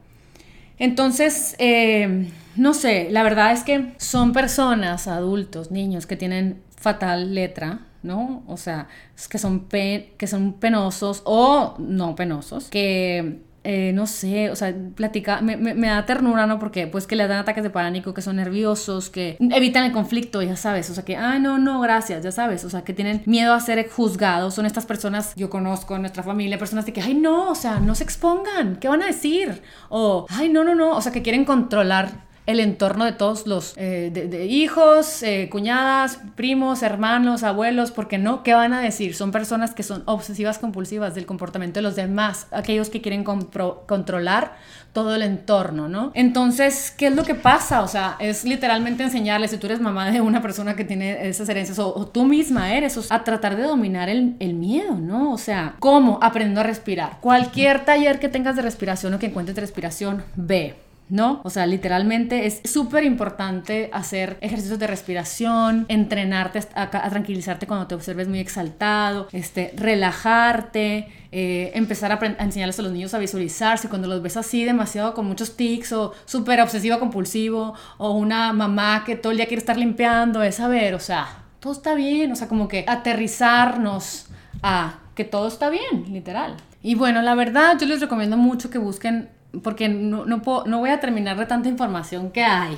Entonces, 0.78 1.56
eh, 1.58 2.30
no 2.56 2.72
sé, 2.72 3.08
la 3.10 3.24
verdad 3.24 3.52
es 3.52 3.64
que 3.64 3.94
son 3.98 4.32
personas, 4.32 5.08
adultos, 5.08 5.70
niños 5.70 6.06
que 6.06 6.16
tienen 6.16 6.62
fatal 6.78 7.34
letra, 7.34 7.80
¿no? 8.02 8.42
O 8.46 8.56
sea, 8.56 8.88
que 9.28 9.38
son, 9.38 9.68
que 9.68 10.26
son 10.26 10.54
penosos 10.54 11.22
o 11.24 11.74
no 11.78 12.14
penosos, 12.14 12.68
que 12.68 13.42
eh, 13.64 13.92
no 13.92 14.06
sé, 14.06 14.50
o 14.50 14.56
sea, 14.56 14.74
platica, 14.94 15.42
me, 15.42 15.56
me, 15.56 15.88
da 15.88 16.06
ternura, 16.06 16.46
¿no? 16.46 16.58
Porque 16.58 16.86
pues 16.86 17.06
que 17.06 17.16
le 17.16 17.26
dan 17.26 17.40
ataques 17.40 17.62
de 17.62 17.70
pánico, 17.70 18.14
que 18.14 18.22
son 18.22 18.36
nerviosos, 18.36 19.10
que 19.10 19.36
evitan 19.40 19.84
el 19.84 19.92
conflicto, 19.92 20.40
ya 20.40 20.56
sabes, 20.56 20.88
o 20.90 20.94
sea, 20.94 21.04
que, 21.04 21.16
ay, 21.16 21.40
no, 21.40 21.58
no, 21.58 21.80
gracias, 21.80 22.22
ya 22.22 22.32
sabes, 22.32 22.64
o 22.64 22.70
sea, 22.70 22.82
que 22.82 22.94
tienen 22.94 23.22
miedo 23.26 23.52
a 23.52 23.60
ser 23.60 23.86
juzgados, 23.90 24.54
son 24.54 24.64
estas 24.64 24.86
personas, 24.86 25.34
yo 25.34 25.50
conozco 25.50 25.96
en 25.96 26.02
nuestra 26.02 26.22
familia, 26.22 26.56
personas 26.56 26.86
de 26.86 26.92
que, 26.92 27.02
ay, 27.02 27.14
no, 27.14 27.50
o 27.50 27.54
sea, 27.54 27.80
no 27.80 27.94
se 27.94 28.04
expongan, 28.04 28.76
¿qué 28.76 28.88
van 28.88 29.02
a 29.02 29.06
decir? 29.06 29.60
O, 29.90 30.24
ay, 30.30 30.48
no, 30.48 30.64
no, 30.64 30.74
no, 30.74 30.96
o 30.96 31.02
sea, 31.02 31.12
que 31.12 31.22
quieren 31.22 31.44
controlar 31.44 32.27
el 32.48 32.60
entorno 32.60 33.04
de 33.04 33.12
todos 33.12 33.46
los 33.46 33.74
eh, 33.76 34.10
de, 34.10 34.46
hijos, 34.46 35.22
eh, 35.22 35.50
cuñadas, 35.50 36.18
primos, 36.34 36.82
hermanos, 36.82 37.42
abuelos, 37.42 37.90
porque 37.90 38.16
no, 38.16 38.42
¿qué 38.42 38.54
van 38.54 38.72
a 38.72 38.80
decir? 38.80 39.14
Son 39.14 39.32
personas 39.32 39.74
que 39.74 39.82
son 39.82 40.02
obsesivas 40.06 40.58
compulsivas 40.58 41.14
del 41.14 41.26
comportamiento 41.26 41.78
de 41.78 41.82
los 41.82 41.94
demás, 41.94 42.46
aquellos 42.50 42.88
que 42.88 43.02
quieren 43.02 43.22
controlar 43.22 44.56
todo 44.94 45.14
el 45.14 45.20
entorno, 45.20 45.90
¿no? 45.90 46.10
Entonces, 46.14 46.90
¿qué 46.96 47.08
es 47.08 47.14
lo 47.14 47.22
que 47.22 47.34
pasa? 47.34 47.82
O 47.82 47.88
sea, 47.88 48.16
es 48.18 48.44
literalmente 48.44 49.02
enseñarles, 49.02 49.50
si 49.50 49.58
tú 49.58 49.66
eres 49.66 49.80
mamá 49.80 50.10
de 50.10 50.22
una 50.22 50.40
persona 50.40 50.74
que 50.74 50.86
tiene 50.86 51.28
esas 51.28 51.50
herencias, 51.50 51.78
o, 51.78 52.06
tú 52.06 52.24
misma 52.24 52.72
eres, 52.72 53.12
a 53.12 53.24
tratar 53.24 53.56
de 53.56 53.64
dominar 53.64 54.08
el, 54.08 54.36
miedo, 54.54 54.94
¿no? 54.94 55.32
O 55.32 55.38
sea, 55.38 55.76
¿cómo? 55.80 56.18
Aprendiendo 56.22 56.62
a 56.62 56.64
respirar. 56.64 57.18
Cualquier 57.20 57.84
taller 57.84 58.18
que 58.18 58.30
tengas 58.30 58.56
de 58.56 58.62
respiración 58.62 59.12
o 59.12 59.18
que 59.18 59.26
encuentres 59.26 59.54
de 59.54 59.60
respiración, 59.60 60.24
ve 60.34 60.87
¿no? 61.10 61.40
O 61.44 61.50
sea, 61.50 61.66
literalmente 61.66 62.46
es 62.46 62.60
súper 62.64 63.04
importante 63.04 63.90
hacer 63.92 64.36
ejercicios 64.40 64.78
de 64.78 64.86
respiración, 64.86 65.86
entrenarte 65.88 66.60
a, 66.74 66.90
tranquilizarte 66.90 67.66
cuando 67.66 67.86
te 67.86 67.94
observes 67.94 68.28
muy 68.28 68.38
exaltado, 68.38 69.28
este, 69.32 69.72
relajarte, 69.76 71.08
eh, 71.32 71.72
empezar 71.74 72.12
a, 72.12 72.42
enseñarles 72.42 72.78
a 72.78 72.82
los 72.82 72.92
niños 72.92 73.14
a 73.14 73.18
visualizarse 73.18 73.88
cuando 73.88 74.08
los 74.08 74.22
ves 74.22 74.36
así 74.36 74.64
demasiado 74.64 75.14
con 75.14 75.26
muchos 75.26 75.56
tics 75.56 75.92
o 75.92 76.14
súper 76.24 76.60
obsesivo 76.60 76.98
compulsivo 76.98 77.74
o 77.98 78.12
una 78.12 78.52
mamá 78.52 79.04
que 79.04 79.16
todo 79.16 79.32
el 79.32 79.38
día 79.38 79.46
quiere 79.46 79.60
estar 79.60 79.76
limpiando, 79.76 80.42
es 80.42 80.56
saber, 80.56 80.94
o 80.94 81.00
sea, 81.00 81.44
todo 81.60 81.72
está 81.72 81.94
bien, 81.94 82.32
o 82.32 82.36
sea, 82.36 82.48
como 82.48 82.68
que 82.68 82.84
aterrizarnos 82.86 84.26
a 84.62 85.00
que 85.14 85.24
todo 85.24 85.48
está 85.48 85.70
bien, 85.70 86.12
literal. 86.12 86.56
Y 86.82 86.94
bueno, 86.94 87.22
la 87.22 87.34
verdad 87.34 87.76
yo 87.78 87.86
les 87.86 88.00
recomiendo 88.00 88.36
mucho 88.36 88.70
que 88.70 88.78
busquen, 88.78 89.28
porque 89.62 89.88
no, 89.88 90.24
no, 90.24 90.42
no 90.66 90.78
voy 90.78 90.90
a 90.90 91.00
terminar 91.00 91.38
de 91.38 91.46
tanta 91.46 91.68
información 91.68 92.30
que 92.30 92.44
hay. 92.44 92.76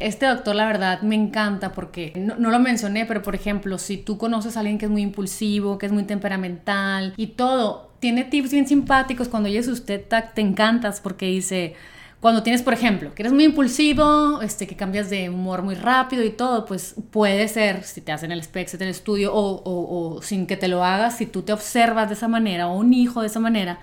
Este 0.00 0.26
doctor, 0.26 0.56
la 0.56 0.66
verdad, 0.66 1.02
me 1.02 1.14
encanta 1.14 1.72
porque 1.72 2.12
no, 2.16 2.34
no, 2.36 2.50
lo 2.50 2.58
mencioné, 2.58 3.06
pero 3.06 3.22
por 3.22 3.34
ejemplo, 3.34 3.78
si 3.78 3.96
tú 3.96 4.18
conoces 4.18 4.56
a 4.56 4.60
alguien 4.60 4.78
que 4.78 4.86
es 4.86 4.90
muy 4.90 5.02
impulsivo, 5.02 5.78
que 5.78 5.86
es 5.86 5.92
muy 5.92 6.02
temperamental 6.04 7.14
y 7.16 7.28
todo, 7.28 7.90
tiene 8.00 8.24
tips 8.24 8.50
bien 8.50 8.66
simpáticos. 8.66 9.28
Cuando 9.28 9.48
oyes 9.48 9.68
usted, 9.68 10.04
te 10.34 10.40
encantas 10.40 11.00
porque 11.00 11.26
dice, 11.26 11.76
cuando 12.22 12.44
tienes, 12.44 12.62
por 12.62 12.72
ejemplo, 12.72 13.12
que 13.14 13.22
eres 13.22 13.32
muy 13.32 13.42
impulsivo, 13.42 14.42
este, 14.42 14.68
que 14.68 14.76
cambias 14.76 15.10
de 15.10 15.28
humor 15.28 15.62
muy 15.62 15.74
rápido 15.74 16.22
y 16.24 16.30
todo, 16.30 16.66
pues 16.66 16.94
puede 17.10 17.48
ser, 17.48 17.82
si 17.82 18.00
te 18.00 18.12
hacen 18.12 18.30
el 18.30 18.42
specs 18.44 18.74
en 18.74 18.82
el 18.82 18.88
estudio 18.88 19.34
o, 19.34 19.60
o, 19.62 20.16
o, 20.16 20.22
sin 20.22 20.46
que 20.46 20.56
te 20.56 20.68
lo 20.68 20.84
hagas, 20.84 21.16
si 21.16 21.26
tú 21.26 21.42
te 21.42 21.52
observas 21.52 22.08
de 22.08 22.14
esa 22.14 22.28
manera 22.28 22.68
o 22.68 22.76
un 22.76 22.92
hijo 22.92 23.22
de 23.22 23.26
esa 23.26 23.40
manera. 23.40 23.80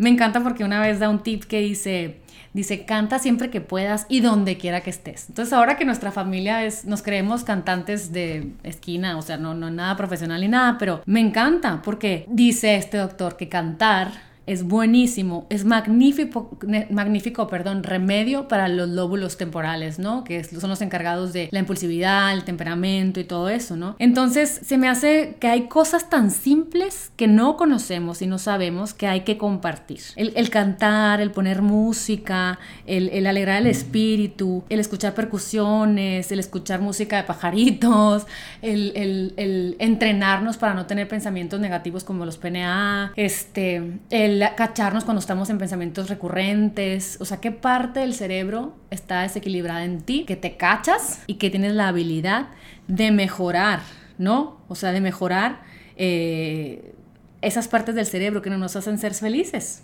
Me 0.00 0.08
encanta 0.08 0.42
porque 0.42 0.64
una 0.64 0.80
vez 0.80 0.98
da 0.98 1.10
un 1.10 1.22
tip 1.22 1.44
que 1.44 1.60
dice, 1.60 2.22
dice, 2.54 2.86
canta 2.86 3.18
siempre 3.18 3.50
que 3.50 3.60
puedas 3.60 4.06
y 4.08 4.20
donde 4.20 4.56
quiera 4.56 4.80
que 4.80 4.88
estés. 4.88 5.28
Entonces 5.28 5.52
ahora 5.52 5.76
que 5.76 5.84
nuestra 5.84 6.10
familia 6.10 6.64
es, 6.64 6.86
nos 6.86 7.02
creemos 7.02 7.44
cantantes 7.44 8.10
de 8.10 8.50
esquina, 8.62 9.18
o 9.18 9.20
sea, 9.20 9.36
no, 9.36 9.52
no 9.52 9.70
nada 9.70 9.98
profesional 9.98 10.40
ni 10.40 10.48
nada, 10.48 10.78
pero 10.78 11.02
me 11.04 11.20
encanta 11.20 11.82
porque 11.82 12.24
dice 12.30 12.76
este 12.76 12.96
doctor 12.96 13.36
que 13.36 13.50
cantar 13.50 14.29
es 14.50 14.64
buenísimo, 14.64 15.46
es 15.48 15.64
magnífico, 15.64 16.58
magnífico, 16.90 17.46
perdón, 17.46 17.84
remedio 17.84 18.48
para 18.48 18.66
los 18.66 18.88
lóbulos 18.88 19.36
temporales, 19.36 20.00
¿no? 20.00 20.24
Que 20.24 20.42
son 20.42 20.68
los 20.68 20.82
encargados 20.82 21.32
de 21.32 21.48
la 21.52 21.60
impulsividad, 21.60 22.32
el 22.32 22.42
temperamento 22.42 23.20
y 23.20 23.24
todo 23.24 23.48
eso, 23.48 23.76
¿no? 23.76 23.94
Entonces, 24.00 24.60
se 24.64 24.76
me 24.76 24.88
hace 24.88 25.36
que 25.38 25.46
hay 25.46 25.68
cosas 25.68 26.10
tan 26.10 26.32
simples 26.32 27.12
que 27.14 27.28
no 27.28 27.56
conocemos 27.56 28.22
y 28.22 28.26
no 28.26 28.38
sabemos 28.38 28.92
que 28.92 29.06
hay 29.06 29.20
que 29.20 29.38
compartir. 29.38 30.00
El, 30.16 30.50
cantar, 30.50 31.20
el 31.20 31.30
poner 31.30 31.62
música, 31.62 32.58
el, 32.86 33.08
el, 33.10 33.28
alegrar 33.28 33.62
el 33.62 33.68
espíritu, 33.68 34.64
el 34.68 34.80
escuchar 34.80 35.14
percusiones, 35.14 36.32
el 36.32 36.40
escuchar 36.40 36.80
música 36.80 37.18
de 37.18 37.22
pajaritos, 37.22 38.26
el, 38.62 39.32
el 39.36 39.76
entrenarnos 39.78 40.56
para 40.56 40.74
no 40.74 40.86
tener 40.86 41.06
pensamientos 41.06 41.60
negativos 41.60 42.02
como 42.02 42.26
los 42.26 42.36
PNA, 42.36 43.12
este, 43.14 44.00
el 44.10 44.39
cacharnos 44.56 45.04
cuando 45.04 45.20
estamos 45.20 45.50
en 45.50 45.58
pensamientos 45.58 46.08
recurrentes, 46.08 47.18
o 47.20 47.24
sea, 47.24 47.40
qué 47.40 47.50
parte 47.50 48.00
del 48.00 48.14
cerebro 48.14 48.74
está 48.90 49.22
desequilibrada 49.22 49.84
en 49.84 50.02
ti, 50.02 50.24
que 50.24 50.36
te 50.36 50.56
cachas 50.56 51.22
y 51.26 51.34
que 51.34 51.50
tienes 51.50 51.74
la 51.74 51.88
habilidad 51.88 52.48
de 52.88 53.10
mejorar, 53.10 53.80
¿no? 54.18 54.60
O 54.68 54.74
sea, 54.74 54.92
de 54.92 55.00
mejorar 55.00 55.60
eh, 55.96 56.94
esas 57.42 57.68
partes 57.68 57.94
del 57.94 58.06
cerebro 58.06 58.42
que 58.42 58.50
no 58.50 58.58
nos 58.58 58.76
hacen 58.76 58.98
ser 58.98 59.14
felices. 59.14 59.82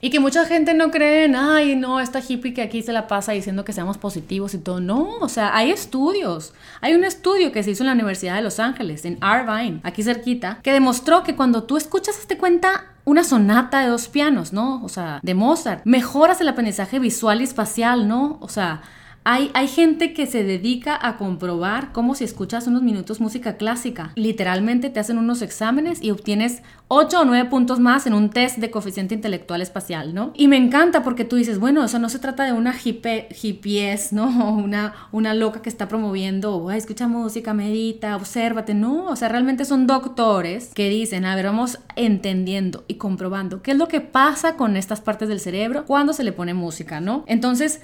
Y 0.00 0.10
que 0.10 0.20
mucha 0.20 0.44
gente 0.44 0.74
no 0.74 0.90
cree 0.90 1.24
en, 1.24 1.36
ay, 1.36 1.74
no, 1.74 2.00
esta 2.00 2.20
hippie 2.20 2.52
que 2.52 2.62
aquí 2.62 2.82
se 2.82 2.92
la 2.92 3.06
pasa 3.06 3.32
diciendo 3.32 3.64
que 3.64 3.72
seamos 3.72 3.96
positivos 3.96 4.52
y 4.52 4.58
todo. 4.58 4.78
No, 4.78 5.16
o 5.20 5.28
sea, 5.28 5.56
hay 5.56 5.70
estudios. 5.70 6.52
Hay 6.82 6.94
un 6.94 7.04
estudio 7.04 7.50
que 7.50 7.62
se 7.62 7.70
hizo 7.70 7.82
en 7.82 7.86
la 7.86 7.94
Universidad 7.94 8.36
de 8.36 8.42
Los 8.42 8.60
Ángeles, 8.60 9.04
en 9.06 9.18
Irvine, 9.22 9.80
aquí 9.84 10.02
cerquita, 10.02 10.60
que 10.62 10.72
demostró 10.72 11.22
que 11.22 11.34
cuando 11.34 11.62
tú 11.62 11.78
escuchas 11.78 12.18
este 12.18 12.36
cuenta 12.36 12.95
una 13.06 13.22
sonata 13.24 13.80
de 13.80 13.86
dos 13.86 14.08
pianos, 14.08 14.52
¿no? 14.52 14.82
O 14.84 14.88
sea, 14.88 15.20
de 15.22 15.34
Mozart, 15.34 15.82
mejoras 15.84 16.40
el 16.40 16.48
aprendizaje 16.48 16.98
visual 16.98 17.40
y 17.40 17.44
espacial, 17.44 18.08
¿no? 18.08 18.36
O 18.40 18.48
sea, 18.48 18.82
hay, 19.28 19.66
gente 19.66 20.12
que 20.12 20.26
se 20.26 20.44
dedica 20.44 20.96
a 21.00 21.16
comprobar 21.16 21.90
cómo 21.90 22.14
si 22.14 22.22
escuchas 22.22 22.68
unos 22.68 22.82
minutos 22.82 23.20
música 23.20 23.56
clásica. 23.56 24.12
Literalmente 24.14 24.88
te 24.88 25.00
hacen 25.00 25.18
unos 25.18 25.42
exámenes 25.42 26.00
y 26.00 26.12
obtienes 26.12 26.62
8 26.86 27.22
o 27.22 27.24
9 27.24 27.50
puntos 27.50 27.80
más 27.80 28.06
en 28.06 28.14
un 28.14 28.30
test 28.30 28.58
de 28.58 28.70
coeficiente 28.70 29.16
intelectual 29.16 29.60
espacial, 29.62 30.14
¿no? 30.14 30.30
Y 30.34 30.46
me 30.46 30.56
encanta 30.56 31.02
porque 31.02 31.24
tú 31.24 31.34
dices, 31.34 31.58
bueno, 31.58 31.82
eso 31.82 31.98
no 31.98 32.08
se 32.08 32.20
trata 32.20 32.44
de 32.44 32.52
una 32.52 32.72
hippie, 32.72 33.26
hippies, 33.34 34.12
¿no? 34.12 34.28
Una, 34.54 34.94
una 35.10 35.34
loca 35.34 35.60
que 35.60 35.70
está 35.70 35.88
promoviendo, 35.88 36.70
escucha 36.70 37.08
música, 37.08 37.52
medita, 37.52 38.14
obsérvate, 38.14 38.74
no, 38.74 39.06
o 39.06 39.16
sea, 39.16 39.28
realmente 39.28 39.64
son 39.64 39.88
doctores 39.88 40.70
que 40.72 40.88
dicen, 40.88 41.24
a 41.24 41.34
ver, 41.34 41.46
vamos 41.46 41.80
entendiendo 41.96 42.84
y 42.86 42.94
comprobando 42.94 43.60
qué 43.60 43.72
es 43.72 43.76
lo 43.76 43.88
que 43.88 44.00
pasa 44.00 44.54
con 44.54 44.76
estas 44.76 45.00
partes 45.00 45.28
del 45.28 45.40
cerebro 45.40 45.84
cuando 45.84 46.12
se 46.12 46.22
le 46.22 46.30
pone 46.30 46.54
música, 46.54 47.00
¿no? 47.00 47.24
Entonces, 47.26 47.80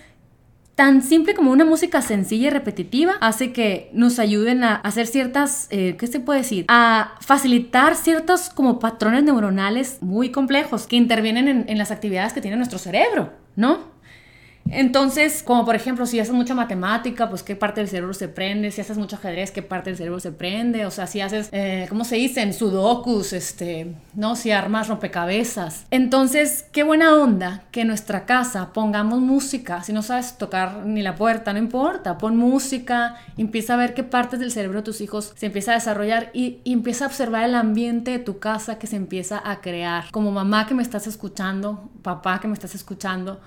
tan 0.83 1.01
simple 1.01 1.35
como 1.35 1.53
una 1.53 1.65
música 1.65 2.03
sencilla 2.03 2.49
y 2.49 2.51
repetitiva 2.51 3.13
hace 3.21 3.53
que 3.53 3.89
nos 3.93 4.19
ayuden 4.19 4.65
a 4.65 4.75
hacer 4.75 5.07
ciertas, 5.07 5.69
eh, 5.71 5.95
¿qué 5.97 6.09
se 6.09 6.19
puede 6.19 6.41
decir? 6.41 6.65
A 6.67 7.15
facilitar 7.21 7.95
ciertos 7.95 8.51
como 8.51 8.81
patrones 8.81 9.23
neuronales 9.23 9.99
muy 10.01 10.33
complejos 10.33 10.89
que 10.89 10.97
intervienen 10.97 11.47
en, 11.47 11.65
en 11.69 11.79
las 11.79 11.93
actividades 11.93 12.33
que 12.33 12.41
tiene 12.41 12.57
nuestro 12.57 12.81
cerebro, 12.81 13.33
¿no? 13.55 13.92
Entonces, 14.71 15.43
como 15.43 15.65
por 15.65 15.75
ejemplo, 15.75 16.07
si 16.07 16.19
haces 16.19 16.35
mucha 16.35 16.55
matemática, 16.55 17.29
pues 17.29 17.43
qué 17.43 17.57
parte 17.57 17.81
del 17.81 17.89
cerebro 17.89 18.15
se 18.15 18.29
prende, 18.29 18.71
si 18.71 18.81
haces 18.81 18.97
mucho 18.97 19.17
ajedrez, 19.17 19.51
qué 19.51 19.63
parte 19.63 19.91
del 19.91 19.97
cerebro 19.97 20.21
se 20.21 20.33
prende, 20.33 20.87
o 20.87 20.91
sea, 20.91 21.07
si 21.07 21.21
haces, 21.21 21.49
eh, 21.53 21.87
¿cómo 21.89 22.05
se 22.05 22.17
dice? 22.17 22.41
En 22.41 22.55
sudokus, 22.55 23.33
este, 23.33 23.95
¿no? 24.15 24.35
Si 24.35 24.51
armas 24.51 24.89
rompecabezas. 24.89 25.85
Entonces, 25.91 26.65
qué 26.73 26.83
buena 26.83 27.15
onda 27.15 27.65
que 27.71 27.83
en 27.83 27.89
nuestra 27.89 28.25
casa 28.25 28.73
pongamos 28.73 29.21
música, 29.21 29.83
si 29.83 29.93
no 29.93 30.03
sabes 30.03 30.39
tocar 30.39 30.87
ni 30.87 31.03
la 31.03 31.17
puerta, 31.17 31.53
no 31.53 31.59
importa, 31.59 32.19
pon 32.19 32.37
música, 32.37 33.17
empieza 33.37 33.75
a 33.75 33.77
ver 33.77 33.95
qué 33.95 34.05
partes 34.05 34.41
del 34.41 34.53
cerebro 34.53 34.79
de 34.79 34.85
tus 34.85 35.01
hijos 35.01 35.33
se 35.37 35.47
empieza 35.47 35.73
a 35.73 35.75
desarrollar 35.75 36.31
y, 36.33 36.61
y 36.65 36.73
empieza 36.73 37.05
a 37.05 37.09
observar 37.09 37.45
el 37.45 37.55
ambiente 37.55 38.13
de 38.13 38.19
tu 38.19 38.39
casa 38.39 38.79
que 38.79 38.87
se 38.87 38.97
empieza 38.97 39.43
a 39.45 39.61
crear. 39.61 40.05
Como 40.11 40.33
mamá 40.33 40.67
que 40.67 40.75
me 40.75 40.83
estás 40.83 41.07
escuchando, 41.07 41.91
papá 42.03 42.41
que 42.41 42.49
me 42.49 42.55
estás 42.55 42.75
escuchando, 42.75 43.41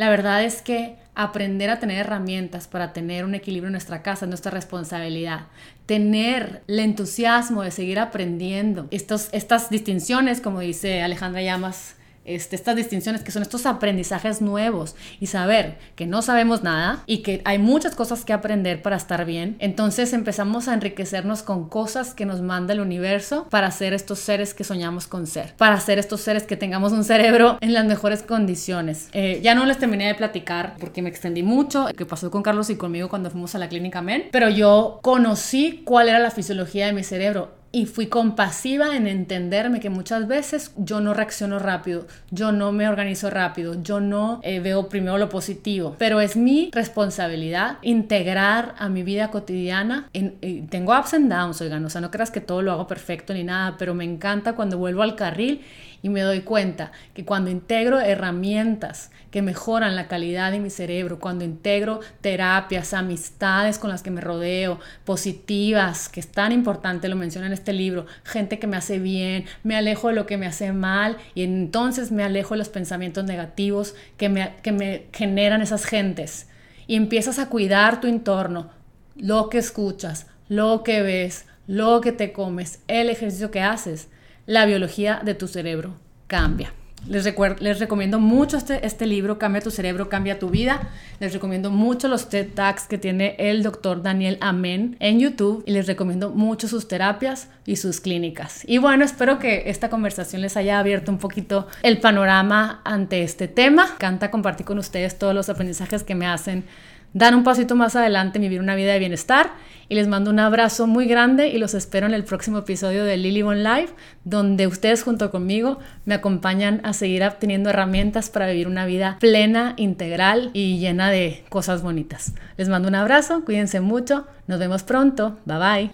la 0.00 0.08
verdad 0.08 0.42
es 0.42 0.62
que 0.62 0.96
aprender 1.14 1.68
a 1.68 1.78
tener 1.78 1.98
herramientas 1.98 2.66
para 2.66 2.94
tener 2.94 3.26
un 3.26 3.34
equilibrio 3.34 3.66
en 3.66 3.72
nuestra 3.72 4.00
casa 4.00 4.24
es 4.24 4.30
nuestra 4.30 4.50
responsabilidad. 4.50 5.48
Tener 5.84 6.62
el 6.68 6.78
entusiasmo 6.78 7.62
de 7.62 7.70
seguir 7.70 7.98
aprendiendo. 7.98 8.88
Estos, 8.90 9.28
estas 9.32 9.68
distinciones, 9.68 10.40
como 10.40 10.60
dice 10.60 11.02
Alejandra 11.02 11.42
Llamas, 11.42 11.96
este, 12.24 12.56
estas 12.56 12.76
distinciones 12.76 13.22
que 13.22 13.32
son 13.32 13.42
estos 13.42 13.66
aprendizajes 13.66 14.40
nuevos 14.40 14.94
y 15.20 15.26
saber 15.26 15.78
que 15.96 16.06
no 16.06 16.22
sabemos 16.22 16.62
nada 16.62 17.02
y 17.06 17.18
que 17.18 17.42
hay 17.44 17.58
muchas 17.58 17.94
cosas 17.94 18.24
que 18.24 18.32
aprender 18.32 18.82
para 18.82 18.96
estar 18.96 19.24
bien, 19.24 19.56
entonces 19.58 20.12
empezamos 20.12 20.68
a 20.68 20.74
enriquecernos 20.74 21.42
con 21.42 21.68
cosas 21.68 22.14
que 22.14 22.26
nos 22.26 22.42
manda 22.42 22.74
el 22.74 22.80
universo 22.80 23.46
para 23.50 23.70
ser 23.70 23.92
estos 23.92 24.18
seres 24.18 24.54
que 24.54 24.64
soñamos 24.64 25.06
con 25.06 25.26
ser, 25.26 25.54
para 25.56 25.80
ser 25.80 25.98
estos 25.98 26.20
seres 26.20 26.44
que 26.44 26.56
tengamos 26.56 26.92
un 26.92 27.04
cerebro 27.04 27.58
en 27.60 27.72
las 27.72 27.84
mejores 27.86 28.22
condiciones. 28.22 29.08
Eh, 29.12 29.40
ya 29.42 29.54
no 29.54 29.64
les 29.64 29.78
terminé 29.78 30.06
de 30.06 30.14
platicar 30.14 30.76
porque 30.78 31.02
me 31.02 31.08
extendí 31.08 31.42
mucho, 31.42 31.86
que 31.96 32.06
pasó 32.06 32.30
con 32.30 32.42
Carlos 32.42 32.70
y 32.70 32.76
conmigo 32.76 33.08
cuando 33.08 33.30
fuimos 33.30 33.54
a 33.54 33.58
la 33.58 33.68
clínica 33.68 34.02
Men, 34.02 34.28
pero 34.30 34.48
yo 34.48 35.00
conocí 35.02 35.82
cuál 35.84 36.08
era 36.08 36.18
la 36.18 36.30
fisiología 36.30 36.86
de 36.86 36.92
mi 36.92 37.04
cerebro 37.04 37.59
y 37.72 37.86
fui 37.86 38.06
compasiva 38.06 38.96
en 38.96 39.06
entenderme 39.06 39.80
que 39.80 39.90
muchas 39.90 40.26
veces 40.26 40.72
yo 40.76 41.00
no 41.00 41.14
reacciono 41.14 41.58
rápido, 41.58 42.06
yo 42.30 42.52
no 42.52 42.72
me 42.72 42.88
organizo 42.88 43.30
rápido, 43.30 43.80
yo 43.82 44.00
no 44.00 44.40
eh, 44.42 44.60
veo 44.60 44.88
primero 44.88 45.18
lo 45.18 45.28
positivo, 45.28 45.94
pero 45.98 46.20
es 46.20 46.36
mi 46.36 46.70
responsabilidad 46.72 47.78
integrar 47.82 48.74
a 48.78 48.88
mi 48.88 49.02
vida 49.02 49.30
cotidiana. 49.30 50.08
En, 50.12 50.68
tengo 50.68 50.98
ups 50.98 51.14
and 51.14 51.30
downs, 51.30 51.60
oigan, 51.60 51.84
o 51.84 51.90
sea, 51.90 52.00
no 52.00 52.10
creas 52.10 52.30
que 52.30 52.40
todo 52.40 52.62
lo 52.62 52.72
hago 52.72 52.86
perfecto 52.86 53.34
ni 53.34 53.44
nada, 53.44 53.76
pero 53.78 53.94
me 53.94 54.04
encanta 54.04 54.54
cuando 54.54 54.78
vuelvo 54.78 55.02
al 55.02 55.14
carril 55.14 55.60
y 56.02 56.08
me 56.08 56.22
doy 56.22 56.40
cuenta 56.40 56.92
que 57.14 57.24
cuando 57.24 57.50
integro 57.50 58.00
herramientas 58.00 59.10
que 59.30 59.42
mejoran 59.42 59.96
la 59.96 60.08
calidad 60.08 60.50
de 60.50 60.60
mi 60.60 60.70
cerebro, 60.70 61.20
cuando 61.20 61.44
integro 61.44 62.00
terapias, 62.20 62.94
amistades 62.94 63.78
con 63.78 63.90
las 63.90 64.02
que 64.02 64.10
me 64.10 64.20
rodeo, 64.20 64.80
positivas, 65.04 66.08
que 66.08 66.20
es 66.20 66.28
tan 66.28 66.52
importante, 66.52 67.08
lo 67.08 67.16
menciona 67.16 67.46
en 67.46 67.52
este 67.52 67.72
libro, 67.72 68.06
gente 68.24 68.58
que 68.58 68.66
me 68.66 68.76
hace 68.76 68.98
bien, 68.98 69.44
me 69.62 69.76
alejo 69.76 70.08
de 70.08 70.14
lo 70.14 70.26
que 70.26 70.36
me 70.36 70.46
hace 70.46 70.72
mal 70.72 71.16
y 71.34 71.42
entonces 71.42 72.10
me 72.10 72.24
alejo 72.24 72.54
de 72.54 72.58
los 72.58 72.68
pensamientos 72.68 73.24
negativos 73.24 73.94
que 74.16 74.28
me, 74.28 74.54
que 74.62 74.72
me 74.72 75.06
generan 75.12 75.62
esas 75.62 75.84
gentes. 75.84 76.48
Y 76.86 76.96
empiezas 76.96 77.38
a 77.38 77.48
cuidar 77.48 78.00
tu 78.00 78.08
entorno, 78.08 78.70
lo 79.14 79.48
que 79.48 79.58
escuchas, 79.58 80.26
lo 80.48 80.82
que 80.82 81.02
ves, 81.02 81.46
lo 81.68 82.00
que 82.00 82.10
te 82.10 82.32
comes, 82.32 82.80
el 82.88 83.10
ejercicio 83.10 83.52
que 83.52 83.60
haces 83.60 84.08
la 84.50 84.66
biología 84.66 85.20
de 85.24 85.34
tu 85.34 85.46
cerebro 85.46 85.94
cambia. 86.26 86.72
Les, 87.06 87.24
les 87.60 87.78
recomiendo 87.78 88.18
mucho 88.18 88.56
este, 88.56 88.84
este 88.84 89.06
libro, 89.06 89.38
Cambia 89.38 89.62
tu 89.62 89.70
cerebro, 89.70 90.08
cambia 90.08 90.40
tu 90.40 90.50
vida. 90.50 90.90
Les 91.20 91.32
recomiendo 91.32 91.70
mucho 91.70 92.08
los 92.08 92.28
TED 92.28 92.48
Talks 92.52 92.88
que 92.88 92.98
tiene 92.98 93.36
el 93.38 93.62
doctor 93.62 94.02
Daniel 94.02 94.38
Amen 94.40 94.96
en 94.98 95.20
YouTube 95.20 95.62
y 95.66 95.70
les 95.70 95.86
recomiendo 95.86 96.30
mucho 96.30 96.66
sus 96.66 96.88
terapias 96.88 97.48
y 97.64 97.76
sus 97.76 98.00
clínicas. 98.00 98.64
Y 98.66 98.78
bueno, 98.78 99.04
espero 99.04 99.38
que 99.38 99.70
esta 99.70 99.88
conversación 99.88 100.42
les 100.42 100.56
haya 100.56 100.80
abierto 100.80 101.12
un 101.12 101.18
poquito 101.18 101.68
el 101.84 102.00
panorama 102.00 102.80
ante 102.84 103.22
este 103.22 103.46
tema. 103.46 103.96
Canta 103.98 104.32
compartir 104.32 104.66
con 104.66 104.78
ustedes 104.78 105.16
todos 105.16 105.32
los 105.32 105.48
aprendizajes 105.48 106.02
que 106.02 106.16
me 106.16 106.26
hacen 106.26 106.64
dan 107.12 107.34
un 107.34 107.44
pasito 107.44 107.76
más 107.76 107.96
adelante 107.96 108.38
en 108.38 108.42
vivir 108.42 108.60
una 108.60 108.74
vida 108.74 108.92
de 108.92 108.98
bienestar. 108.98 109.50
Y 109.88 109.96
les 109.96 110.06
mando 110.06 110.30
un 110.30 110.38
abrazo 110.38 110.86
muy 110.86 111.06
grande 111.06 111.48
y 111.48 111.58
los 111.58 111.74
espero 111.74 112.06
en 112.06 112.14
el 112.14 112.22
próximo 112.22 112.58
episodio 112.58 113.04
de 113.04 113.16
Lily 113.16 113.42
One 113.42 113.64
Life, 113.64 113.92
donde 114.22 114.68
ustedes 114.68 115.02
junto 115.02 115.32
conmigo 115.32 115.80
me 116.04 116.14
acompañan 116.14 116.80
a 116.84 116.92
seguir 116.92 117.24
obteniendo 117.24 117.70
herramientas 117.70 118.30
para 118.30 118.46
vivir 118.46 118.68
una 118.68 118.86
vida 118.86 119.16
plena, 119.18 119.74
integral 119.76 120.50
y 120.52 120.78
llena 120.78 121.10
de 121.10 121.42
cosas 121.48 121.82
bonitas. 121.82 122.34
Les 122.56 122.68
mando 122.68 122.86
un 122.86 122.94
abrazo, 122.94 123.44
cuídense 123.44 123.80
mucho, 123.80 124.28
nos 124.46 124.60
vemos 124.60 124.84
pronto, 124.84 125.40
bye 125.44 125.58
bye. 125.58 125.90